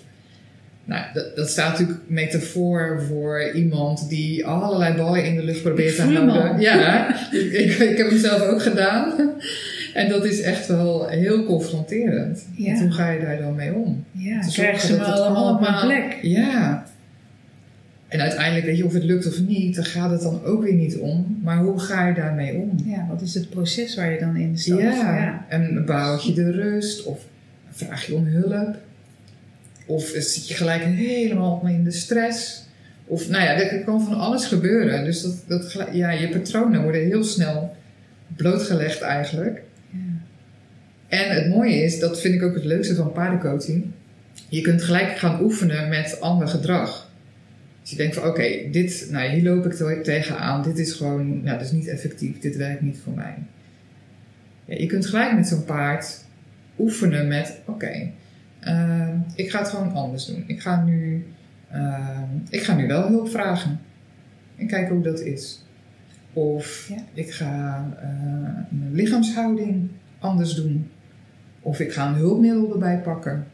nou, 0.84 1.06
dat, 1.14 1.36
dat 1.36 1.50
staat 1.50 1.72
natuurlijk 1.72 2.00
metafoor 2.08 3.04
voor 3.08 3.52
iemand 3.54 4.10
die 4.10 4.46
allerlei 4.46 4.96
ballen 4.96 5.26
in 5.26 5.36
de 5.36 5.44
lucht 5.44 5.62
probeert 5.62 5.96
te 5.96 6.02
houden. 6.02 6.60
Ja, 6.60 7.16
ik, 7.32 7.52
ik, 7.52 7.78
ik 7.78 7.98
heb 7.98 8.10
hem 8.10 8.20
zelf 8.20 8.42
ook 8.42 8.62
gedaan. 8.62 9.14
En 9.96 10.10
dat 10.10 10.26
is 10.26 10.42
echt 10.42 10.68
wel 10.68 11.08
heel 11.08 11.44
confronterend. 11.44 12.46
Ja. 12.56 12.66
Want 12.66 12.80
hoe 12.80 12.92
ga 12.92 13.10
je 13.10 13.20
daar 13.20 13.38
dan 13.38 13.56
mee 13.56 13.74
om? 13.74 14.04
Ja, 14.12 14.42
Te 14.42 14.52
ze 14.52 14.98
dat 14.98 15.08
het 15.08 15.20
allemaal 15.20 15.54
op 15.54 15.80
plek. 15.82 16.20
Ja. 16.22 16.86
En 18.08 18.20
uiteindelijk, 18.20 18.66
weet 18.66 18.78
je, 18.78 18.86
of 18.86 18.94
het 18.94 19.04
lukt 19.04 19.28
of 19.28 19.40
niet, 19.40 19.76
daar 19.76 19.86
gaat 19.86 20.12
het 20.12 20.22
dan 20.22 20.44
ook 20.44 20.64
weer 20.64 20.74
niet 20.74 20.98
om. 20.98 21.40
Maar 21.44 21.58
hoe 21.58 21.80
ga 21.80 22.08
je 22.08 22.14
daarmee 22.14 22.56
om? 22.56 22.72
Ja, 22.86 23.08
wat 23.10 23.22
is 23.22 23.34
het 23.34 23.50
proces 23.50 23.96
waar 23.96 24.12
je 24.12 24.20
dan 24.20 24.36
in 24.36 24.58
stapt? 24.58 24.82
Ja. 24.82 25.46
En 25.50 25.86
behoud 25.86 26.24
je 26.24 26.34
de 26.34 26.52
rust? 26.52 27.04
Of 27.04 27.26
vraag 27.70 28.06
je 28.06 28.16
om 28.16 28.26
hulp? 28.26 28.76
Of 29.86 30.04
zit 30.04 30.48
je 30.48 30.54
gelijk 30.54 30.84
helemaal 30.84 31.68
in 31.68 31.84
de 31.84 31.92
stress? 31.92 32.64
Of, 33.06 33.30
nou 33.30 33.44
ja, 33.44 33.54
er 33.54 33.84
kan 33.84 34.02
van 34.02 34.20
alles 34.20 34.46
gebeuren. 34.46 35.04
Dus 35.04 35.22
dat, 35.22 35.44
dat, 35.48 35.88
ja, 35.92 36.12
je 36.12 36.30
patronen 36.30 36.82
worden 36.84 37.02
heel 37.02 37.24
snel 37.24 37.76
blootgelegd 38.36 39.02
eigenlijk. 39.02 39.64
En 41.08 41.30
het 41.36 41.50
mooie 41.50 41.84
is, 41.84 42.00
dat 42.00 42.22
vind 42.22 42.34
ik 42.36 42.44
ook 42.44 42.54
het 42.56 42.64
leukste 42.66 42.96
van 42.96 43.12
paardencoaching. 43.12 43.86
Je 44.50 44.62
kunt 44.62 44.84
gelijk 44.84 45.18
gaan 45.18 45.42
oefenen 45.44 45.90
met 45.90 46.22
ander 46.22 46.48
gedrag. 46.48 47.12
Dus 47.82 47.90
je 47.90 47.98
denkt 47.98 48.16
van 48.16 48.28
oké, 48.28 48.70
dit, 48.72 49.08
nou, 49.12 49.30
hier 49.30 49.44
loop 49.44 49.66
ik 49.66 49.74
te- 49.74 50.00
tegenaan. 50.04 50.64
Dit 50.64 50.78
is 50.80 50.94
gewoon, 50.94 51.44
nou, 51.44 51.58
dat 51.58 51.66
is 51.66 51.72
niet 51.72 51.88
effectief. 51.88 52.40
Dit 52.40 52.56
werkt 52.56 52.82
niet 52.82 52.98
voor 53.04 53.14
mij. 53.14 53.34
Ja, 54.66 54.76
je 54.78 54.86
kunt 54.86 55.06
gelijk 55.06 55.34
met 55.36 55.48
zo'n 55.48 55.66
paard 55.66 56.24
oefenen 56.80 57.28
met 57.28 57.60
oké, 57.66 58.12
eh, 58.60 59.10
ik 59.36 59.50
ga 59.52 59.60
het 59.60 59.68
gewoon 59.70 59.94
anders 59.94 60.26
doen. 60.26 60.44
Ik 60.48 60.62
ga 60.62 60.84
nu, 60.84 61.26
eh, 61.70 62.20
ik 62.50 62.62
ga 62.64 62.76
nu 62.76 62.88
wel 62.88 63.08
hulp 63.08 63.30
vragen. 63.30 63.80
En 64.58 64.68
kijken 64.68 64.96
hoe 64.96 65.04
dat 65.04 65.20
is. 65.20 65.64
Of 66.34 66.88
Ja. 66.90 67.04
ik 67.14 67.32
ga 67.32 67.86
eh, 68.02 68.10
mijn 68.70 68.94
lichaamshouding 68.94 69.88
anders 70.20 70.54
doen. 70.54 70.90
Of 71.66 71.80
ik 71.80 71.92
ga 71.92 72.08
een 72.08 72.14
hulpmiddel 72.16 72.72
erbij 72.74 72.98
pakken. 73.04 73.46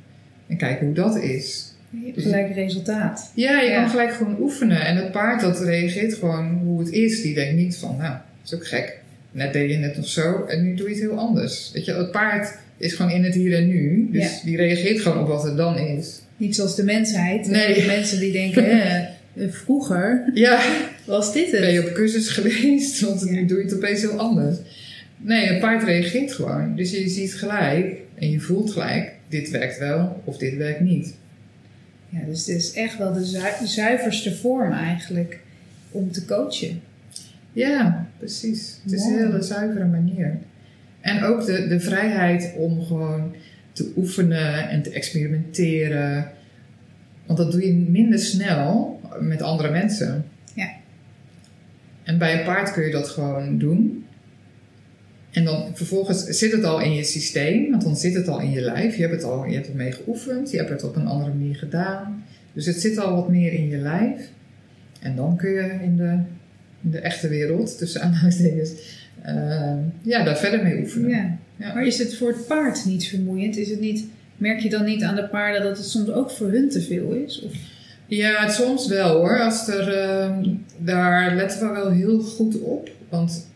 En 0.47 0.57
kijken 0.57 0.85
hoe 0.85 0.95
dat 0.95 1.17
is. 1.17 1.65
Je 1.89 2.05
hebt 2.05 2.21
gelijk 2.21 2.53
resultaat. 2.55 3.31
Ja, 3.35 3.59
je 3.61 3.69
Ja. 3.69 3.81
kan 3.81 3.89
gelijk 3.89 4.13
gewoon 4.13 4.35
oefenen. 4.39 4.85
En 4.85 4.95
het 4.95 5.11
paard 5.11 5.41
dat 5.41 5.59
reageert 5.59 6.13
gewoon 6.13 6.59
hoe 6.63 6.79
het 6.79 6.89
is. 6.91 7.21
Die 7.21 7.33
denkt 7.33 7.55
niet 7.55 7.75
van, 7.77 7.95
nou, 7.97 8.11
dat 8.11 8.21
is 8.45 8.53
ook 8.53 8.67
gek. 8.67 8.99
Net 9.31 9.53
deed 9.53 9.69
je 9.71 9.77
het 9.77 9.95
nog 9.97 10.07
zo 10.07 10.45
en 10.45 10.63
nu 10.63 10.75
doe 10.75 10.87
je 10.89 10.93
het 10.95 11.03
heel 11.03 11.17
anders. 11.17 11.71
Weet 11.73 11.85
je, 11.85 11.93
het 11.93 12.11
paard 12.11 12.57
is 12.77 12.93
gewoon 12.93 13.11
in 13.11 13.23
het 13.23 13.33
hier 13.33 13.55
en 13.57 13.67
nu. 13.67 14.09
Dus 14.11 14.23
Ja. 14.23 14.39
die 14.45 14.57
reageert 14.57 14.99
gewoon 14.99 15.19
op 15.19 15.27
wat 15.27 15.45
er 15.45 15.55
dan 15.55 15.77
is. 15.77 16.21
Niet 16.37 16.55
zoals 16.55 16.75
de 16.75 16.83
mensheid. 16.83 17.47
Nee. 17.47 17.73
De 17.73 17.85
mensen 17.85 18.19
die 18.19 18.31
denken, 18.31 18.65
eh, 18.71 19.47
vroeger 19.49 20.31
Ja, 20.33 20.59
was 21.05 21.33
dit 21.33 21.51
ben 21.51 21.71
je 21.73 21.79
het. 21.79 21.87
op 21.89 21.93
cursus 21.93 22.29
geweest, 22.29 22.99
want 23.01 23.29
nu 23.29 23.45
doe 23.45 23.57
je 23.57 23.63
het 23.63 23.73
opeens 23.73 24.01
heel 24.01 24.17
anders. 24.19 24.57
Nee, 25.21 25.49
een 25.49 25.59
paard 25.59 25.83
reageert 25.83 26.33
gewoon. 26.33 26.75
Dus 26.75 26.91
je 26.91 27.09
ziet 27.09 27.33
gelijk 27.33 27.95
en 28.15 28.29
je 28.31 28.39
voelt 28.39 28.71
gelijk, 28.71 29.13
dit 29.27 29.49
werkt 29.49 29.77
wel 29.79 30.21
of 30.25 30.37
dit 30.37 30.55
werkt 30.55 30.79
niet. 30.79 31.15
Ja, 32.09 32.19
dus 32.25 32.39
het 32.45 32.55
is 32.57 32.73
echt 32.73 32.97
wel 32.97 33.13
de 33.13 33.25
zu- 33.25 33.65
zuiverste 33.65 34.35
vorm 34.35 34.71
eigenlijk 34.71 35.39
om 35.91 36.11
te 36.11 36.25
coachen. 36.25 36.81
Ja, 37.53 38.07
precies. 38.17 38.79
Het 38.83 38.91
is 38.91 39.03
een 39.05 39.17
hele 39.17 39.41
zuivere 39.41 39.85
manier. 39.85 40.37
En 41.01 41.23
ook 41.23 41.45
de, 41.45 41.67
de 41.67 41.79
vrijheid 41.79 42.53
om 42.57 42.83
gewoon 42.85 43.35
te 43.71 43.91
oefenen 43.97 44.69
en 44.69 44.81
te 44.81 44.89
experimenteren. 44.91 46.31
Want 47.25 47.37
dat 47.39 47.51
doe 47.51 47.65
je 47.67 47.73
minder 47.73 48.19
snel 48.19 49.01
met 49.19 49.41
andere 49.41 49.71
mensen. 49.71 50.25
Ja. 50.53 50.69
En 52.03 52.17
bij 52.17 52.39
een 52.39 52.45
paard 52.45 52.71
kun 52.71 52.83
je 52.83 52.91
dat 52.91 53.09
gewoon 53.09 53.57
doen. 53.57 54.05
En 55.31 55.43
dan 55.43 55.71
vervolgens 55.73 56.23
zit 56.23 56.51
het 56.51 56.63
al 56.63 56.81
in 56.81 56.93
je 56.93 57.03
systeem, 57.03 57.69
want 57.69 57.83
dan 57.83 57.97
zit 57.97 58.13
het 58.13 58.27
al 58.27 58.39
in 58.39 58.51
je 58.51 58.61
lijf. 58.61 58.95
Je 58.95 59.01
hebt 59.01 59.13
het 59.13 59.23
al, 59.23 59.45
je 59.45 59.55
hebt 59.55 59.67
ermee 59.67 59.91
geoefend, 59.91 60.51
je 60.51 60.57
hebt 60.57 60.69
het 60.69 60.83
op 60.83 60.95
een 60.95 61.07
andere 61.07 61.33
manier 61.33 61.55
gedaan. 61.55 62.23
Dus 62.53 62.65
het 62.65 62.81
zit 62.81 62.97
al 62.97 63.15
wat 63.15 63.29
meer 63.29 63.53
in 63.53 63.67
je 63.67 63.77
lijf. 63.77 64.29
En 64.99 65.15
dan 65.15 65.37
kun 65.37 65.51
je 65.51 65.77
in 65.81 65.97
de, 65.97 66.19
in 66.81 66.91
de 66.91 66.99
echte 66.99 67.27
wereld, 67.27 67.77
tussen 67.77 68.01
aanhalingstekens, 68.01 68.71
uh, 69.25 69.73
ja, 70.01 70.23
daar 70.23 70.37
verder 70.37 70.63
mee 70.63 70.79
oefenen. 70.79 71.09
Ja. 71.09 71.37
ja. 71.55 71.73
Maar 71.73 71.85
is 71.85 71.97
het 71.97 72.15
voor 72.15 72.27
het 72.27 72.47
paard 72.47 72.85
niet 72.85 73.07
vermoeiend? 73.07 73.57
Is 73.57 73.69
het 73.69 73.79
niet, 73.79 74.05
merk 74.37 74.59
je 74.59 74.69
dan 74.69 74.85
niet 74.85 75.03
aan 75.03 75.15
de 75.15 75.27
paarden 75.27 75.63
dat 75.63 75.77
het 75.77 75.87
soms 75.87 76.09
ook 76.09 76.31
voor 76.31 76.51
hun 76.51 76.69
te 76.69 76.81
veel 76.81 77.11
is? 77.11 77.41
Of? 77.41 77.51
Ja, 78.05 78.49
soms 78.49 78.87
wel 78.87 79.17
hoor. 79.17 79.39
Als 79.39 79.67
er, 79.67 79.87
uh, 79.87 80.47
daar 80.77 81.35
letten 81.35 81.67
we 81.67 81.73
wel 81.73 81.91
heel 81.91 82.19
goed 82.19 82.59
op. 82.59 82.89
Want 83.09 83.47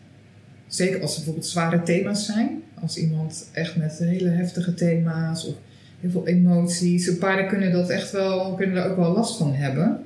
zeker 0.66 1.00
als 1.00 1.10
er 1.10 1.16
bijvoorbeeld 1.16 1.46
zware 1.46 1.82
thema's 1.82 2.26
zijn. 2.26 2.62
Als 2.74 2.96
iemand 2.96 3.48
echt 3.52 3.76
met 3.76 3.98
hele 3.98 4.28
heftige 4.28 4.74
thema's 4.74 5.46
of 5.46 5.54
heel 6.00 6.10
veel 6.10 6.26
emoties. 6.26 7.16
Paarden 7.18 7.48
kunnen 7.48 7.72
dat 7.72 7.90
echt 7.90 8.10
wel, 8.10 8.54
kunnen 8.54 8.76
er 8.76 8.90
ook 8.90 8.96
wel 8.96 9.12
last 9.12 9.38
van 9.38 9.54
hebben. 9.54 10.04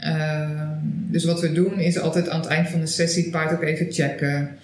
Uh, 0.00 0.70
dus 0.84 1.24
wat 1.24 1.40
we 1.40 1.52
doen 1.52 1.80
is 1.80 1.98
altijd 1.98 2.28
aan 2.28 2.40
het 2.40 2.48
eind 2.48 2.68
van 2.68 2.80
de 2.80 2.86
sessie 2.86 3.22
het 3.22 3.32
paard 3.32 3.52
ook 3.52 3.62
even 3.62 3.92
checken. 3.92 4.56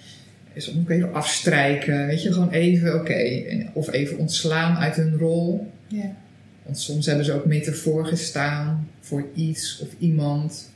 Is 0.53 0.77
ook 0.77 0.89
even 0.89 1.13
afstrijken. 1.13 2.07
Weet 2.07 2.23
je, 2.23 2.33
gewoon 2.33 2.51
even 2.51 2.95
oké. 2.95 3.43
Of 3.73 3.91
even 3.91 4.17
ontslaan 4.17 4.77
uit 4.77 4.95
hun 4.95 5.17
rol. 5.17 5.71
Ja. 5.87 6.15
Want 6.63 6.79
soms 6.79 7.05
hebben 7.05 7.25
ze 7.25 7.33
ook 7.33 7.45
metafoor 7.45 8.05
gestaan 8.05 8.87
voor 8.99 9.25
iets 9.35 9.79
of 9.81 9.87
iemand. 9.99 10.71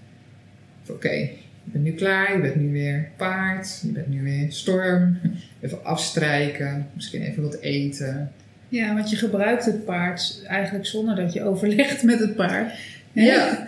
Oké, 0.89 1.29
je 1.65 1.71
bent 1.71 1.83
nu 1.83 1.91
klaar, 1.91 2.35
je 2.35 2.41
bent 2.41 2.55
nu 2.55 2.71
weer 2.71 3.09
paard, 3.15 3.79
je 3.81 3.91
bent 3.91 4.07
nu 4.07 4.23
weer 4.23 4.45
storm. 4.49 5.17
Even 5.61 5.83
afstrijken, 5.83 6.87
misschien 6.93 7.21
even 7.21 7.43
wat 7.43 7.59
eten. 7.59 8.31
Ja, 8.69 8.93
want 8.93 9.09
je 9.09 9.15
gebruikt 9.15 9.65
het 9.65 9.85
paard 9.85 10.41
eigenlijk 10.47 10.85
zonder 10.85 11.15
dat 11.15 11.33
je 11.33 11.43
overlegt 11.43 12.03
met 12.03 12.19
het 12.19 12.35
paard. 12.35 12.73
Ja. 13.11 13.67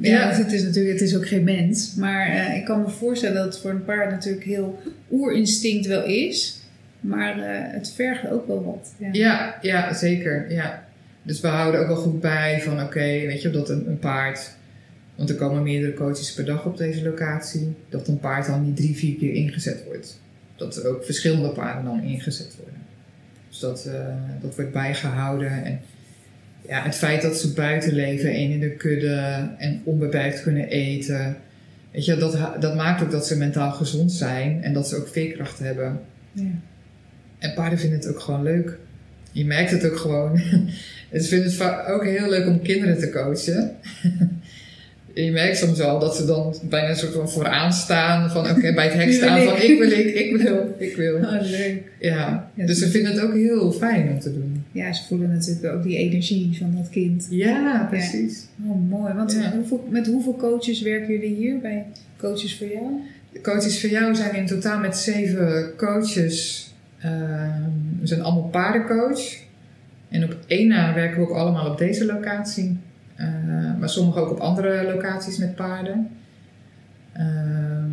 Ja, 0.00 0.30
ja. 0.30 0.36
het 0.36 0.52
is 0.52 0.62
natuurlijk 0.62 0.98
het 0.98 1.08
is 1.08 1.16
ook 1.16 1.28
geen 1.28 1.44
mens. 1.44 1.94
Maar 1.94 2.28
uh, 2.28 2.56
ik 2.56 2.64
kan 2.64 2.80
me 2.80 2.88
voorstellen 2.88 3.36
dat 3.36 3.44
het 3.44 3.58
voor 3.58 3.70
een 3.70 3.84
paard 3.84 4.10
natuurlijk 4.10 4.44
heel 4.44 4.82
oerinstinct 5.10 5.86
wel 5.86 6.04
is. 6.04 6.60
Maar 7.00 7.38
uh, 7.38 7.44
het 7.48 7.92
vergt 7.94 8.30
ook 8.30 8.46
wel 8.46 8.64
wat. 8.64 8.94
Ja, 8.98 9.08
ja, 9.12 9.58
ja 9.62 9.94
zeker. 9.94 10.52
Ja. 10.52 10.84
Dus 11.22 11.40
we 11.40 11.48
houden 11.48 11.80
ook 11.80 11.86
wel 11.86 11.96
goed 11.96 12.20
bij 12.20 12.60
van 12.60 12.82
oké, 12.82 13.00
weet 13.00 13.42
je, 13.42 13.50
dat 13.50 13.68
een, 13.68 13.88
een, 13.88 13.98
paard. 13.98 14.50
Want 15.16 15.30
er 15.30 15.36
komen 15.36 15.62
meerdere 15.62 15.94
coaches 15.94 16.34
per 16.34 16.44
dag 16.44 16.64
op 16.64 16.76
deze 16.76 17.02
locatie. 17.02 17.74
Dat 17.88 18.08
een 18.08 18.18
paard 18.18 18.46
dan 18.46 18.64
niet 18.64 18.76
drie, 18.76 18.96
vier 18.96 19.16
keer 19.16 19.32
ingezet 19.32 19.84
wordt. 19.84 20.20
Dat 20.56 20.76
er 20.76 20.88
ook 20.88 21.04
verschillende 21.04 21.48
paarden 21.48 21.84
dan 21.84 22.02
ingezet 22.02 22.56
worden. 22.56 22.80
Dus 23.48 23.58
dat, 23.58 23.84
uh, 23.88 24.14
dat 24.40 24.54
wordt 24.54 24.72
bijgehouden. 24.72 25.64
En 25.64 25.80
ja, 26.68 26.82
het 26.82 26.94
feit 26.94 27.22
dat 27.22 27.38
ze 27.38 27.52
buiten 27.52 27.92
leven 27.92 28.30
en 28.30 28.50
in 28.50 28.60
de 28.60 28.70
kudde 28.70 29.48
en 29.58 29.80
onbeperkt 29.84 30.42
kunnen 30.42 30.68
eten. 30.68 31.36
Weet 31.90 32.04
je, 32.04 32.16
dat, 32.16 32.38
dat 32.60 32.74
maakt 32.74 33.02
ook 33.02 33.10
dat 33.10 33.26
ze 33.26 33.36
mentaal 33.36 33.72
gezond 33.72 34.12
zijn 34.12 34.62
en 34.62 34.72
dat 34.72 34.88
ze 34.88 34.96
ook 34.96 35.08
veerkracht 35.08 35.58
hebben. 35.58 36.00
Ja. 36.32 36.50
En 37.38 37.54
paarden 37.54 37.78
vinden 37.78 37.98
het 37.98 38.08
ook 38.08 38.20
gewoon 38.20 38.42
leuk. 38.42 38.78
Je 39.32 39.44
merkt 39.44 39.70
het 39.70 39.86
ook 39.90 39.96
gewoon. 39.96 40.38
Ze 41.12 41.22
vinden 41.22 41.50
het 41.50 41.86
ook 41.86 42.04
heel 42.04 42.28
leuk 42.28 42.46
om 42.46 42.62
kinderen 42.62 42.98
te 42.98 43.10
coachen. 43.10 43.76
je 45.24 45.30
merkt 45.30 45.56
soms 45.56 45.80
al 45.80 45.98
dat 45.98 46.16
ze 46.16 46.24
dan 46.24 46.54
bijna 46.62 46.88
een 46.88 46.96
soort 46.96 47.12
van 47.12 47.30
vooraan 47.30 47.72
staan. 47.72 48.30
Van 48.30 48.40
oké, 48.40 48.58
okay, 48.58 48.74
bij 48.74 48.84
het 48.84 48.94
hek 48.94 49.12
staan 49.22 49.42
van 49.42 49.62
ik 49.62 49.78
wil, 49.78 49.90
ik, 49.90 50.14
ik 50.14 50.36
wil, 50.36 50.74
ik 50.78 50.96
wil. 50.96 51.16
Oh, 51.16 51.40
leuk. 51.42 51.82
Ja, 52.00 52.50
ja 52.54 52.66
dus 52.66 52.78
ze 52.78 52.88
vinden 52.88 53.12
het 53.12 53.20
ook 53.20 53.32
heel 53.32 53.72
fijn 53.72 54.08
om 54.08 54.20
te 54.20 54.32
doen. 54.32 54.64
Ja, 54.72 54.92
ze 54.92 55.04
voelen 55.08 55.28
natuurlijk 55.28 55.74
ook 55.74 55.82
die 55.82 55.96
energie 55.96 56.56
van 56.58 56.74
dat 56.76 56.88
kind. 56.90 57.26
Ja, 57.30 57.86
precies. 57.90 58.46
Ja. 58.56 58.70
Oh, 58.70 58.88
mooi. 58.88 59.12
Want 59.14 59.32
ja. 59.32 59.52
hoeveel, 59.56 59.86
met 59.90 60.06
hoeveel 60.06 60.36
coaches 60.36 60.80
werken 60.80 61.12
jullie 61.12 61.34
hier 61.34 61.58
bij 61.58 61.86
Coaches 62.16 62.58
voor 62.58 62.66
Jou? 62.66 62.86
De 63.32 63.40
coaches 63.40 63.80
voor 63.80 63.90
Jou 63.90 64.14
zijn 64.14 64.34
in 64.34 64.46
totaal 64.46 64.78
met 64.78 64.96
zeven 64.96 65.72
coaches. 65.76 66.70
Uh, 67.04 67.10
we 68.00 68.06
zijn 68.06 68.22
allemaal 68.22 68.48
paardencoach. 68.48 69.20
En 70.08 70.24
op 70.24 70.36
één 70.46 70.68
na 70.68 70.94
werken 70.94 71.20
we 71.20 71.28
ook 71.28 71.36
allemaal 71.36 71.70
op 71.70 71.78
deze 71.78 72.04
locatie. 72.04 72.78
Uh, 73.20 73.78
maar 73.78 73.88
sommigen 73.88 74.20
ook 74.22 74.30
op 74.30 74.38
andere 74.38 74.84
locaties 74.84 75.38
met 75.38 75.54
paarden. 75.54 76.10
Uh, 77.16 77.84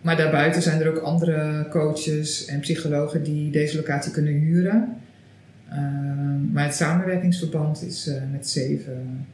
maar 0.00 0.16
daarbuiten 0.16 0.62
zijn 0.62 0.80
er 0.80 0.88
ook 0.88 0.98
andere 0.98 1.66
coaches 1.70 2.44
en 2.44 2.60
psychologen 2.60 3.22
die 3.22 3.50
deze 3.50 3.76
locatie 3.76 4.12
kunnen 4.12 4.32
huren. 4.32 4.96
Uh, 5.68 5.76
maar 6.52 6.64
het 6.64 6.74
samenwerkingsverband 6.74 7.82
is 7.82 8.10
met 8.32 8.48
zeven, 8.48 9.26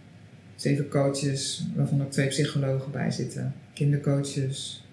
zeven 0.57 0.89
coaches, 0.89 1.67
waarvan 1.75 2.03
ook 2.03 2.11
twee 2.11 2.29
psychologen 2.29 2.93
bij 2.93 3.11
zitten. 3.11 3.55
Kindercoaches, 3.73 4.87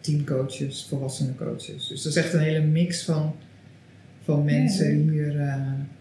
teamcoaches, 0.00 0.86
volwassenencoaches. 0.88 1.88
Dus 1.88 2.02
dat 2.02 2.12
is 2.12 2.22
echt 2.22 2.32
een 2.32 2.40
hele 2.40 2.66
mix 2.66 3.04
van 3.04 3.34
van 4.28 4.44
mensen 4.44 5.04
ja, 5.04 5.12
hier. 5.12 5.34
Uh, 5.34 5.54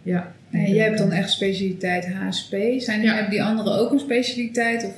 ja. 0.04 0.32
En 0.52 0.74
jij 0.74 0.86
hebt 0.86 0.98
dan 0.98 1.12
echt 1.12 1.32
specialiteit 1.32 2.08
HSP. 2.08 2.56
Zijn 2.78 3.02
ja. 3.02 3.14
hebben 3.14 3.32
die 3.32 3.44
anderen 3.44 3.80
ook 3.80 3.92
een 3.92 4.00
specialiteit? 4.00 4.86
Of? 4.86 4.94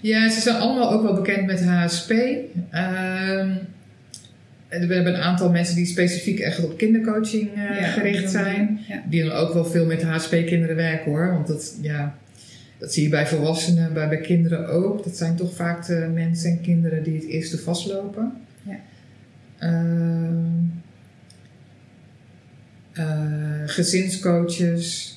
Ja, 0.00 0.30
ze 0.30 0.40
zijn 0.40 0.56
allemaal 0.56 0.92
ook 0.92 1.02
wel 1.02 1.14
bekend 1.14 1.46
met 1.46 1.64
HSP. 1.64 2.10
Um, 2.10 3.58
we 4.68 4.94
hebben 4.94 5.14
een 5.14 5.20
aantal 5.20 5.50
mensen 5.50 5.76
die 5.76 5.86
specifiek 5.86 6.38
echt 6.38 6.64
op 6.64 6.76
kindercoaching 6.76 7.50
uh, 7.56 7.80
ja, 7.80 7.86
gericht 7.86 8.30
zijn. 8.30 8.80
Ja. 8.88 9.02
Die 9.08 9.24
dan 9.24 9.32
ook 9.32 9.52
wel 9.52 9.64
veel 9.64 9.86
met 9.86 10.02
HSP-kinderen 10.02 10.76
werken 10.76 11.10
hoor. 11.10 11.32
Want 11.32 11.46
dat, 11.46 11.78
ja, 11.80 12.18
dat 12.78 12.92
zie 12.92 13.02
je 13.02 13.08
bij 13.08 13.26
volwassenen, 13.26 13.92
bij, 13.92 14.08
bij 14.08 14.20
kinderen 14.20 14.68
ook. 14.68 15.04
Dat 15.04 15.16
zijn 15.16 15.36
toch 15.36 15.54
vaak 15.54 15.86
de 15.86 16.10
mensen 16.14 16.50
en 16.50 16.60
kinderen 16.60 17.02
die 17.02 17.14
het 17.14 17.26
eerste 17.26 17.58
vastlopen. 17.58 18.32
Ja. 18.62 18.76
Uh, 19.60 20.28
gezinscoaches. 23.66 25.16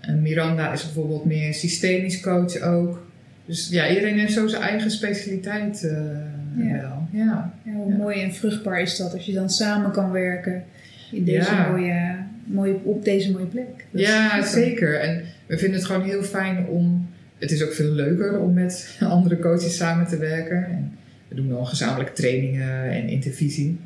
En 0.00 0.22
Miranda 0.22 0.72
is 0.72 0.84
bijvoorbeeld 0.84 1.24
meer 1.24 1.54
systemisch 1.54 2.20
coach 2.20 2.60
ook. 2.60 3.06
Dus 3.46 3.68
ja, 3.68 3.88
iedereen 3.88 4.18
heeft 4.18 4.32
zo 4.32 4.46
zijn 4.46 4.62
eigen 4.62 4.90
specialiteit 4.90 5.82
uh, 5.84 5.92
ja. 6.56 6.80
wel. 6.80 7.08
Ja. 7.10 7.54
ja 7.64 7.72
hoe 7.72 7.92
ja. 7.92 7.96
mooi 7.96 8.22
en 8.22 8.34
vruchtbaar 8.34 8.80
is 8.80 8.96
dat 8.96 9.12
als 9.12 9.26
je 9.26 9.32
dan 9.32 9.50
samen 9.50 9.90
kan 9.90 10.10
werken 10.10 10.64
in 11.12 11.24
deze 11.24 11.52
mooie, 11.70 12.16
mooie, 12.44 12.74
op 12.82 13.04
deze 13.04 13.32
mooie 13.32 13.46
plek. 13.46 13.86
Dat 13.90 14.00
ja, 14.00 14.42
zeker. 14.42 15.00
En 15.00 15.22
we 15.46 15.58
vinden 15.58 15.78
het 15.78 15.86
gewoon 15.86 16.02
heel 16.02 16.22
fijn 16.22 16.66
om. 16.66 17.08
Het 17.38 17.50
is 17.50 17.64
ook 17.64 17.72
veel 17.72 17.90
leuker 17.90 18.40
om 18.40 18.52
met 18.52 18.96
andere 19.00 19.38
coaches 19.38 19.76
samen 19.76 20.06
te 20.06 20.18
werken. 20.18 20.66
En 20.66 20.92
we 21.28 21.34
doen 21.34 21.48
dan 21.48 21.66
gezamenlijke 21.66 22.12
trainingen 22.12 22.90
en 22.90 23.08
intervisie. 23.08 23.78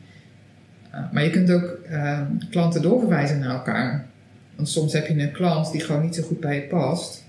Maar 1.13 1.25
je 1.25 1.31
kunt 1.31 1.51
ook 1.51 1.79
uh, 1.91 2.21
klanten 2.51 2.83
doorverwijzen 2.83 3.39
naar 3.39 3.55
elkaar. 3.55 4.07
Want 4.57 4.69
soms 4.69 4.93
heb 4.93 5.07
je 5.07 5.19
een 5.19 5.33
klant 5.33 5.73
die 5.73 5.81
gewoon 5.81 6.03
niet 6.03 6.15
zo 6.15 6.23
goed 6.23 6.41
bij 6.41 6.55
je 6.55 6.63
past. 6.63 7.25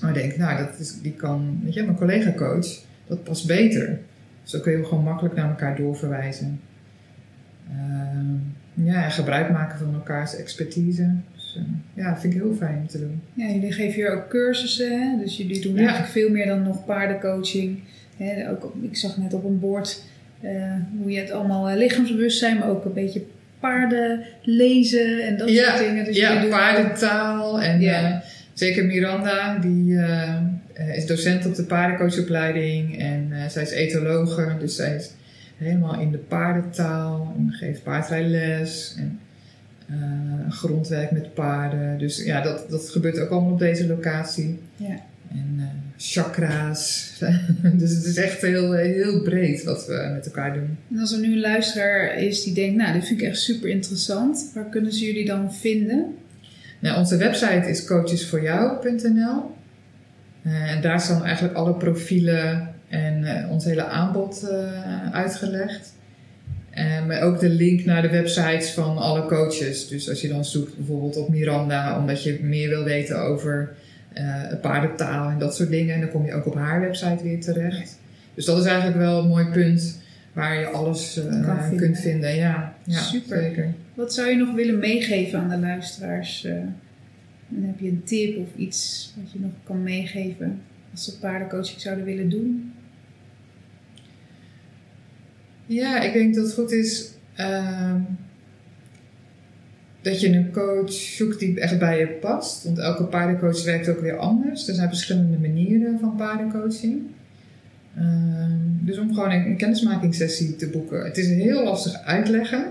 Maar 0.00 0.14
je 0.14 0.20
denkt, 0.20 0.36
nou, 0.36 0.64
dat 0.64 0.78
is, 0.78 1.00
die 1.00 1.12
kan, 1.12 1.60
weet 1.64 1.74
je, 1.74 1.82
mijn 1.82 1.96
collega-coach, 1.96 2.66
dat 3.06 3.24
past 3.24 3.46
beter. 3.46 4.00
Dus 4.42 4.52
dan 4.52 4.60
kun 4.60 4.72
je 4.72 4.84
gewoon 4.84 5.04
makkelijk 5.04 5.34
naar 5.34 5.48
elkaar 5.48 5.76
doorverwijzen. 5.76 6.60
Uh, 7.70 8.84
ja, 8.86 9.04
en 9.04 9.10
gebruik 9.10 9.50
maken 9.50 9.78
van 9.78 9.94
elkaars 9.94 10.36
expertise. 10.36 11.14
Dus, 11.34 11.58
ja, 11.94 12.10
dat 12.10 12.20
vind 12.20 12.34
ik 12.34 12.40
heel 12.40 12.54
fijn 12.54 12.78
om 12.78 12.86
te 12.86 12.98
doen. 12.98 13.22
Ja, 13.34 13.46
jullie 13.46 13.72
geven 13.72 13.94
hier 13.94 14.12
ook 14.12 14.28
cursussen, 14.28 15.00
hè? 15.00 15.18
dus 15.18 15.36
jullie 15.36 15.60
doen 15.60 15.74
ja. 15.74 15.78
eigenlijk 15.78 16.10
veel 16.10 16.30
meer 16.30 16.46
dan 16.46 16.62
nog 16.62 16.84
paardencoaching. 16.84 17.78
Hè? 18.16 18.50
Ook, 18.50 18.74
ik 18.80 18.96
zag 18.96 19.16
net 19.16 19.34
op 19.34 19.44
een 19.44 19.58
bord 19.58 20.02
hoe 20.98 21.10
je 21.10 21.18
het 21.20 21.30
allemaal 21.30 21.70
uh, 21.70 21.76
lichaamsbewustzijn, 21.76 22.58
maar 22.58 22.68
ook 22.68 22.84
een 22.84 22.92
beetje 22.92 23.22
paarden 23.60 24.24
lezen 24.42 25.26
en 25.26 25.36
dat 25.36 25.50
ja, 25.50 25.76
soort 25.76 25.88
dingen. 25.88 26.04
Dus 26.04 26.16
ja, 26.16 26.44
paardentaal. 26.50 27.62
En 27.62 27.80
Ja. 27.80 28.10
uh, 28.10 28.16
zeker 28.52 28.84
Miranda, 28.84 29.58
die 29.58 29.98
is 30.94 31.06
docent 31.06 31.46
op 31.46 31.54
de 31.54 31.64
paardencoachopleiding 31.64 32.98
en 32.98 33.50
zij 33.50 33.62
is 33.62 33.70
etologe, 33.70 34.56
dus 34.58 34.76
zij 34.76 34.94
is 34.94 35.10
helemaal 35.56 36.00
in 36.00 36.10
de 36.10 36.18
paardentaal 36.18 37.34
en 37.38 37.52
geeft 37.52 37.82
paardrijles 37.82 38.94
en 38.98 39.20
grondwerk 40.50 41.10
met 41.10 41.34
paarden. 41.34 41.98
Dus 41.98 42.24
ja, 42.24 42.40
dat, 42.40 42.70
dat 42.70 42.88
gebeurt 42.88 43.18
ook 43.18 43.30
allemaal 43.30 43.52
op 43.52 43.58
deze 43.58 43.86
locatie. 43.86 44.58
Ja. 44.76 44.96
En 45.34 45.54
uh, 45.56 45.64
chakra's. 45.96 47.12
dus 47.80 47.90
het 47.90 48.04
is 48.04 48.16
echt 48.16 48.40
heel, 48.40 48.72
heel 48.72 49.22
breed 49.22 49.64
wat 49.64 49.86
we 49.86 50.10
met 50.14 50.26
elkaar 50.26 50.54
doen. 50.54 50.78
En 50.90 50.98
als 50.98 51.12
er 51.12 51.18
nu 51.18 51.32
een 51.32 51.40
luisteraar 51.40 52.16
is 52.18 52.42
die 52.42 52.54
denkt, 52.54 52.76
nou, 52.76 52.92
dit 52.92 53.06
vind 53.06 53.20
ik 53.20 53.26
echt 53.26 53.40
super 53.40 53.68
interessant. 53.68 54.50
Waar 54.54 54.68
kunnen 54.68 54.92
ze 54.92 55.04
jullie 55.04 55.26
dan 55.26 55.54
vinden? 55.54 56.14
Nou, 56.80 56.98
onze 56.98 57.16
website 57.16 57.68
is 57.68 57.84
coachesvoorjou.nl. 57.84 59.52
Uh, 60.46 60.70
en 60.70 60.82
daar 60.82 61.00
staan 61.00 61.24
eigenlijk 61.24 61.54
alle 61.54 61.74
profielen 61.74 62.74
en 62.88 63.22
uh, 63.22 63.50
ons 63.50 63.64
hele 63.64 63.84
aanbod 63.84 64.50
uitgelegd. 65.12 65.94
maar 67.06 67.22
ook 67.22 67.40
de 67.40 67.48
link 67.48 67.84
naar 67.84 68.02
de 68.02 68.10
websites 68.10 68.70
van 68.70 68.96
alle 68.96 69.26
coaches. 69.26 69.88
Dus 69.88 70.08
als 70.08 70.20
je 70.20 70.28
dan 70.28 70.44
zoekt 70.44 70.76
bijvoorbeeld 70.76 71.16
op 71.16 71.28
Miranda, 71.28 71.98
omdat 71.98 72.22
je 72.22 72.38
meer 72.42 72.68
wil 72.68 72.84
weten 72.84 73.20
over 73.20 73.76
uh, 74.14 74.60
paardentaal 74.60 75.30
en 75.30 75.38
dat 75.38 75.56
soort 75.56 75.70
dingen. 75.70 75.94
En 75.94 76.00
dan 76.00 76.10
kom 76.10 76.26
je 76.26 76.34
ook 76.34 76.46
op 76.46 76.54
haar 76.54 76.80
website 76.80 77.22
weer 77.22 77.40
terecht. 77.40 77.98
Dus 78.34 78.44
dat 78.44 78.58
is 78.58 78.64
eigenlijk 78.64 78.96
wel 78.98 79.22
een 79.22 79.28
mooi 79.28 79.46
punt 79.46 80.02
waar 80.32 80.58
je 80.58 80.66
alles 80.66 81.18
uh, 81.18 81.68
kunt 81.76 81.98
vinden. 81.98 82.34
Ja, 82.34 82.74
ja 82.84 83.00
super. 83.00 83.42
Zeker. 83.42 83.74
Wat 83.94 84.14
zou 84.14 84.28
je 84.28 84.36
nog 84.36 84.54
willen 84.54 84.78
meegeven 84.78 85.38
aan 85.38 85.48
de 85.48 85.58
luisteraars? 85.58 86.44
Uh, 86.44 86.52
dan 87.48 87.62
heb 87.62 87.80
je 87.80 87.88
een 87.88 88.02
tip 88.04 88.38
of 88.38 88.48
iets 88.56 89.12
wat 89.16 89.32
je 89.32 89.38
nog 89.40 89.50
kan 89.64 89.82
meegeven 89.82 90.60
als 90.90 91.04
ze 91.04 91.18
paardencoaching 91.18 91.80
zouden 91.80 92.04
willen 92.04 92.28
doen? 92.28 92.72
Ja, 95.66 96.00
ik 96.00 96.12
denk 96.12 96.34
dat 96.34 96.44
het 96.44 96.54
goed 96.54 96.72
is 96.72 97.10
uh, 97.40 97.94
dat 100.04 100.20
je 100.20 100.28
een 100.28 100.52
coach 100.52 100.92
zoekt 100.92 101.38
die 101.38 101.60
echt 101.60 101.78
bij 101.78 101.98
je 101.98 102.06
past. 102.06 102.64
Want 102.64 102.78
elke 102.78 103.04
paardencoach 103.04 103.64
werkt 103.64 103.88
ook 103.88 104.00
weer 104.00 104.16
anders. 104.16 104.68
Er 104.68 104.74
zijn 104.74 104.88
verschillende 104.88 105.38
manieren 105.38 105.98
van 106.00 106.16
paardencoaching. 106.16 107.02
Uh, 107.98 108.04
dus 108.80 108.98
om 108.98 109.14
gewoon 109.14 109.30
een, 109.30 109.46
een 109.46 109.56
kennismakingssessie 109.56 110.56
te 110.56 110.68
boeken. 110.68 111.04
Het 111.04 111.16
is 111.16 111.28
heel 111.28 111.64
lastig 111.64 112.02
uitleggen 112.02 112.64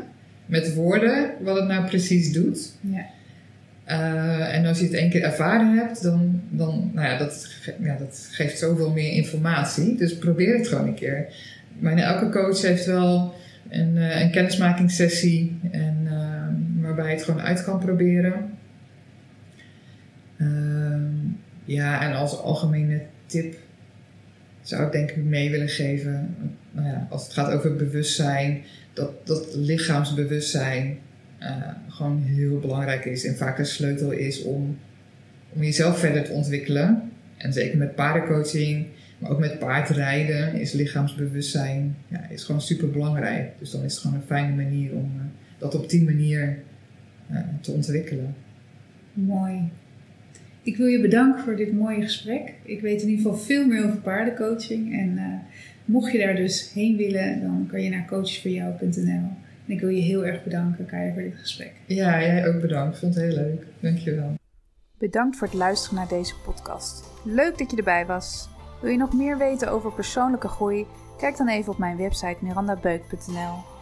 met 0.46 0.74
woorden 0.74 1.32
wat 1.42 1.56
het 1.56 1.68
nou 1.68 1.86
precies 1.86 2.34
doet. 2.34 2.72
Ja. 2.80 3.06
Uh, 3.88 4.56
en 4.56 4.66
als 4.66 4.80
je 4.80 4.86
het 4.86 4.94
één 4.94 5.10
keer 5.10 5.24
ervaren 5.24 5.78
hebt, 5.78 6.04
dan, 6.04 6.42
dan 6.50 6.92
nou 6.94 7.08
ja, 7.08 7.18
dat, 7.18 7.48
ja, 7.82 7.96
dat 7.98 8.28
geeft 8.32 8.60
zoveel 8.60 8.92
meer 8.92 9.12
informatie. 9.12 9.96
Dus 9.96 10.18
probeer 10.18 10.58
het 10.58 10.68
gewoon 10.68 10.88
een 10.88 10.94
keer. 10.94 11.28
Bijna 11.80 12.02
elke 12.02 12.30
coach 12.30 12.62
heeft 12.62 12.86
wel 12.86 13.34
een, 13.70 13.96
uh, 13.96 14.22
een 14.22 14.32
kennismakingssessie 14.32 15.60
en, 15.72 15.98
uh, 16.04 16.33
waarbij 16.84 17.10
je 17.10 17.16
het 17.16 17.24
gewoon 17.24 17.42
uit 17.42 17.64
kan 17.64 17.80
proberen. 17.80 18.58
Ehm, 20.38 21.12
ja, 21.66 22.02
en 22.02 22.16
als 22.16 22.38
algemene 22.38 23.02
tip 23.26 23.56
zou 24.62 24.86
ik 24.86 24.92
denk 24.92 25.10
ik 25.10 25.24
mee 25.24 25.52
willen 25.52 25.70
geven. 25.70 26.36
Nou 26.72 26.88
ja, 26.88 27.08
als 27.10 27.24
het 27.24 27.34
gaat 27.34 27.52
over 27.52 27.76
bewustzijn, 27.76 28.62
dat, 28.94 29.28
dat 29.28 29.56
lichaamsbewustzijn 29.56 30.98
uh, 31.42 31.68
gewoon 31.88 32.22
heel 32.22 32.60
belangrijk 32.60 33.06
is 33.06 33.26
en 33.26 33.36
vaak 33.36 33.60
een 33.60 33.66
sleutel 33.66 34.12
is 34.12 34.44
om, 34.44 34.78
om 35.50 35.64
jezelf 35.64 36.00
verder 36.00 36.24
te 36.24 36.32
ontwikkelen. 36.32 37.12
En 37.38 37.54
zeker 37.54 37.78
met 37.78 37.96
paardencoaching, 37.96 38.86
maar 39.18 39.32
ook 39.32 39.40
met 39.40 39.60
paardrijden 39.60 40.54
is 40.54 40.72
lichaamsbewustzijn 40.72 41.96
ja, 42.08 42.30
is 42.30 42.44
gewoon 42.44 42.62
super 42.62 42.90
belangrijk. 42.90 43.52
Dus 43.60 43.72
dan 43.72 43.84
is 43.84 43.94
het 43.94 44.02
gewoon 44.02 44.16
een 44.18 44.28
fijne 44.28 44.56
manier 44.56 44.92
om 44.92 45.12
uh, 45.16 45.24
dat 45.58 45.76
op 45.76 45.90
die 45.90 46.04
manier 46.04 46.58
te 47.62 47.72
ontwikkelen. 47.72 48.36
Mooi. 49.14 49.70
Ik 50.64 50.78
wil 50.78 50.88
je 50.88 51.02
bedanken 51.02 51.44
voor 51.44 51.56
dit 51.56 51.74
mooie 51.74 52.02
gesprek. 52.02 52.54
Ik 52.64 52.82
weet 52.82 53.02
in 53.02 53.10
ieder 53.10 53.24
geval 53.24 53.40
veel 53.40 53.68
meer 53.68 53.86
over 53.86 53.98
paardencoaching. 53.98 54.94
En 55.00 55.10
uh, 55.10 55.24
mocht 55.86 56.12
je 56.12 56.18
daar 56.18 56.36
dus 56.36 56.74
heen 56.74 56.98
willen, 56.98 57.42
dan 57.42 57.68
kan 57.72 57.82
je 57.82 57.90
naar 57.90 58.06
coachesvoorjou.nl. 58.08 59.30
En 59.66 59.74
ik 59.74 59.80
wil 59.80 59.90
je 59.90 60.02
heel 60.02 60.26
erg 60.26 60.44
bedanken, 60.44 60.86
Kaya, 60.86 61.14
voor 61.14 61.22
dit 61.22 61.36
gesprek. 61.36 61.74
Ja, 61.86 62.22
jij 62.22 62.48
ook 62.48 62.62
bedankt. 62.62 62.94
Ik 62.94 63.00
vond 63.00 63.16
het 63.16 63.24
heel 63.24 63.36
leuk. 63.36 63.66
Dankjewel. 63.80 64.34
Bedankt 64.98 65.38
voor 65.38 65.48
het 65.48 65.56
luisteren 65.56 65.98
naar 65.98 66.08
deze 66.08 66.34
podcast. 66.46 67.04
Leuk 67.26 67.58
dat 67.58 67.72
je 67.72 67.78
erbij 67.78 68.06
was. 68.06 68.50
Wil 68.82 68.92
je 68.92 68.98
nog 68.98 69.14
meer 69.14 69.38
weten 69.38 69.72
over 69.72 69.94
persoonlijke 69.94 70.48
groei? 70.48 70.86
Kijk 71.18 71.38
dan 71.38 71.50
even 71.50 71.72
op 71.72 71.78
mijn 71.78 71.98
website 71.98 72.38
mirandabeuk.nl. 72.42 73.73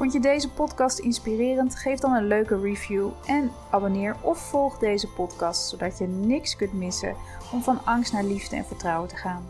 Vond 0.00 0.12
je 0.12 0.20
deze 0.20 0.50
podcast 0.50 0.98
inspirerend? 0.98 1.76
Geef 1.76 1.98
dan 1.98 2.12
een 2.12 2.26
leuke 2.26 2.60
review 2.60 3.08
en 3.26 3.50
abonneer 3.70 4.16
of 4.20 4.38
volg 4.38 4.78
deze 4.78 5.08
podcast 5.08 5.68
zodat 5.68 5.98
je 5.98 6.06
niks 6.06 6.56
kunt 6.56 6.72
missen 6.72 7.16
om 7.52 7.62
van 7.62 7.84
angst 7.84 8.12
naar 8.12 8.24
liefde 8.24 8.56
en 8.56 8.64
vertrouwen 8.64 9.08
te 9.08 9.16
gaan. 9.16 9.46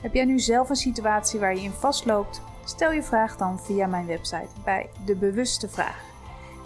Heb 0.00 0.14
jij 0.14 0.24
nu 0.24 0.38
zelf 0.38 0.68
een 0.68 0.76
situatie 0.76 1.40
waar 1.40 1.54
je 1.54 1.60
in 1.60 1.70
vastloopt? 1.70 2.42
Stel 2.64 2.92
je 2.92 3.02
vraag 3.02 3.36
dan 3.36 3.60
via 3.60 3.86
mijn 3.86 4.06
website 4.06 4.60
bij 4.64 4.90
De 5.04 5.14
Bewuste 5.14 5.68
Vraag. 5.68 6.04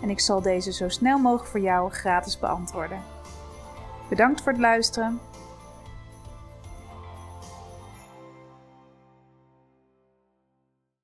En 0.03 0.11
ik 0.11 0.21
zal 0.21 0.43
deze 0.43 0.73
zo 0.73 0.89
snel 0.89 1.19
mogelijk 1.19 1.49
voor 1.49 1.61
jou 1.61 1.91
gratis 1.91 2.39
beantwoorden. 2.39 3.03
Bedankt 4.09 4.43
voor 4.43 4.53
het 4.53 4.61
luisteren 4.61 5.21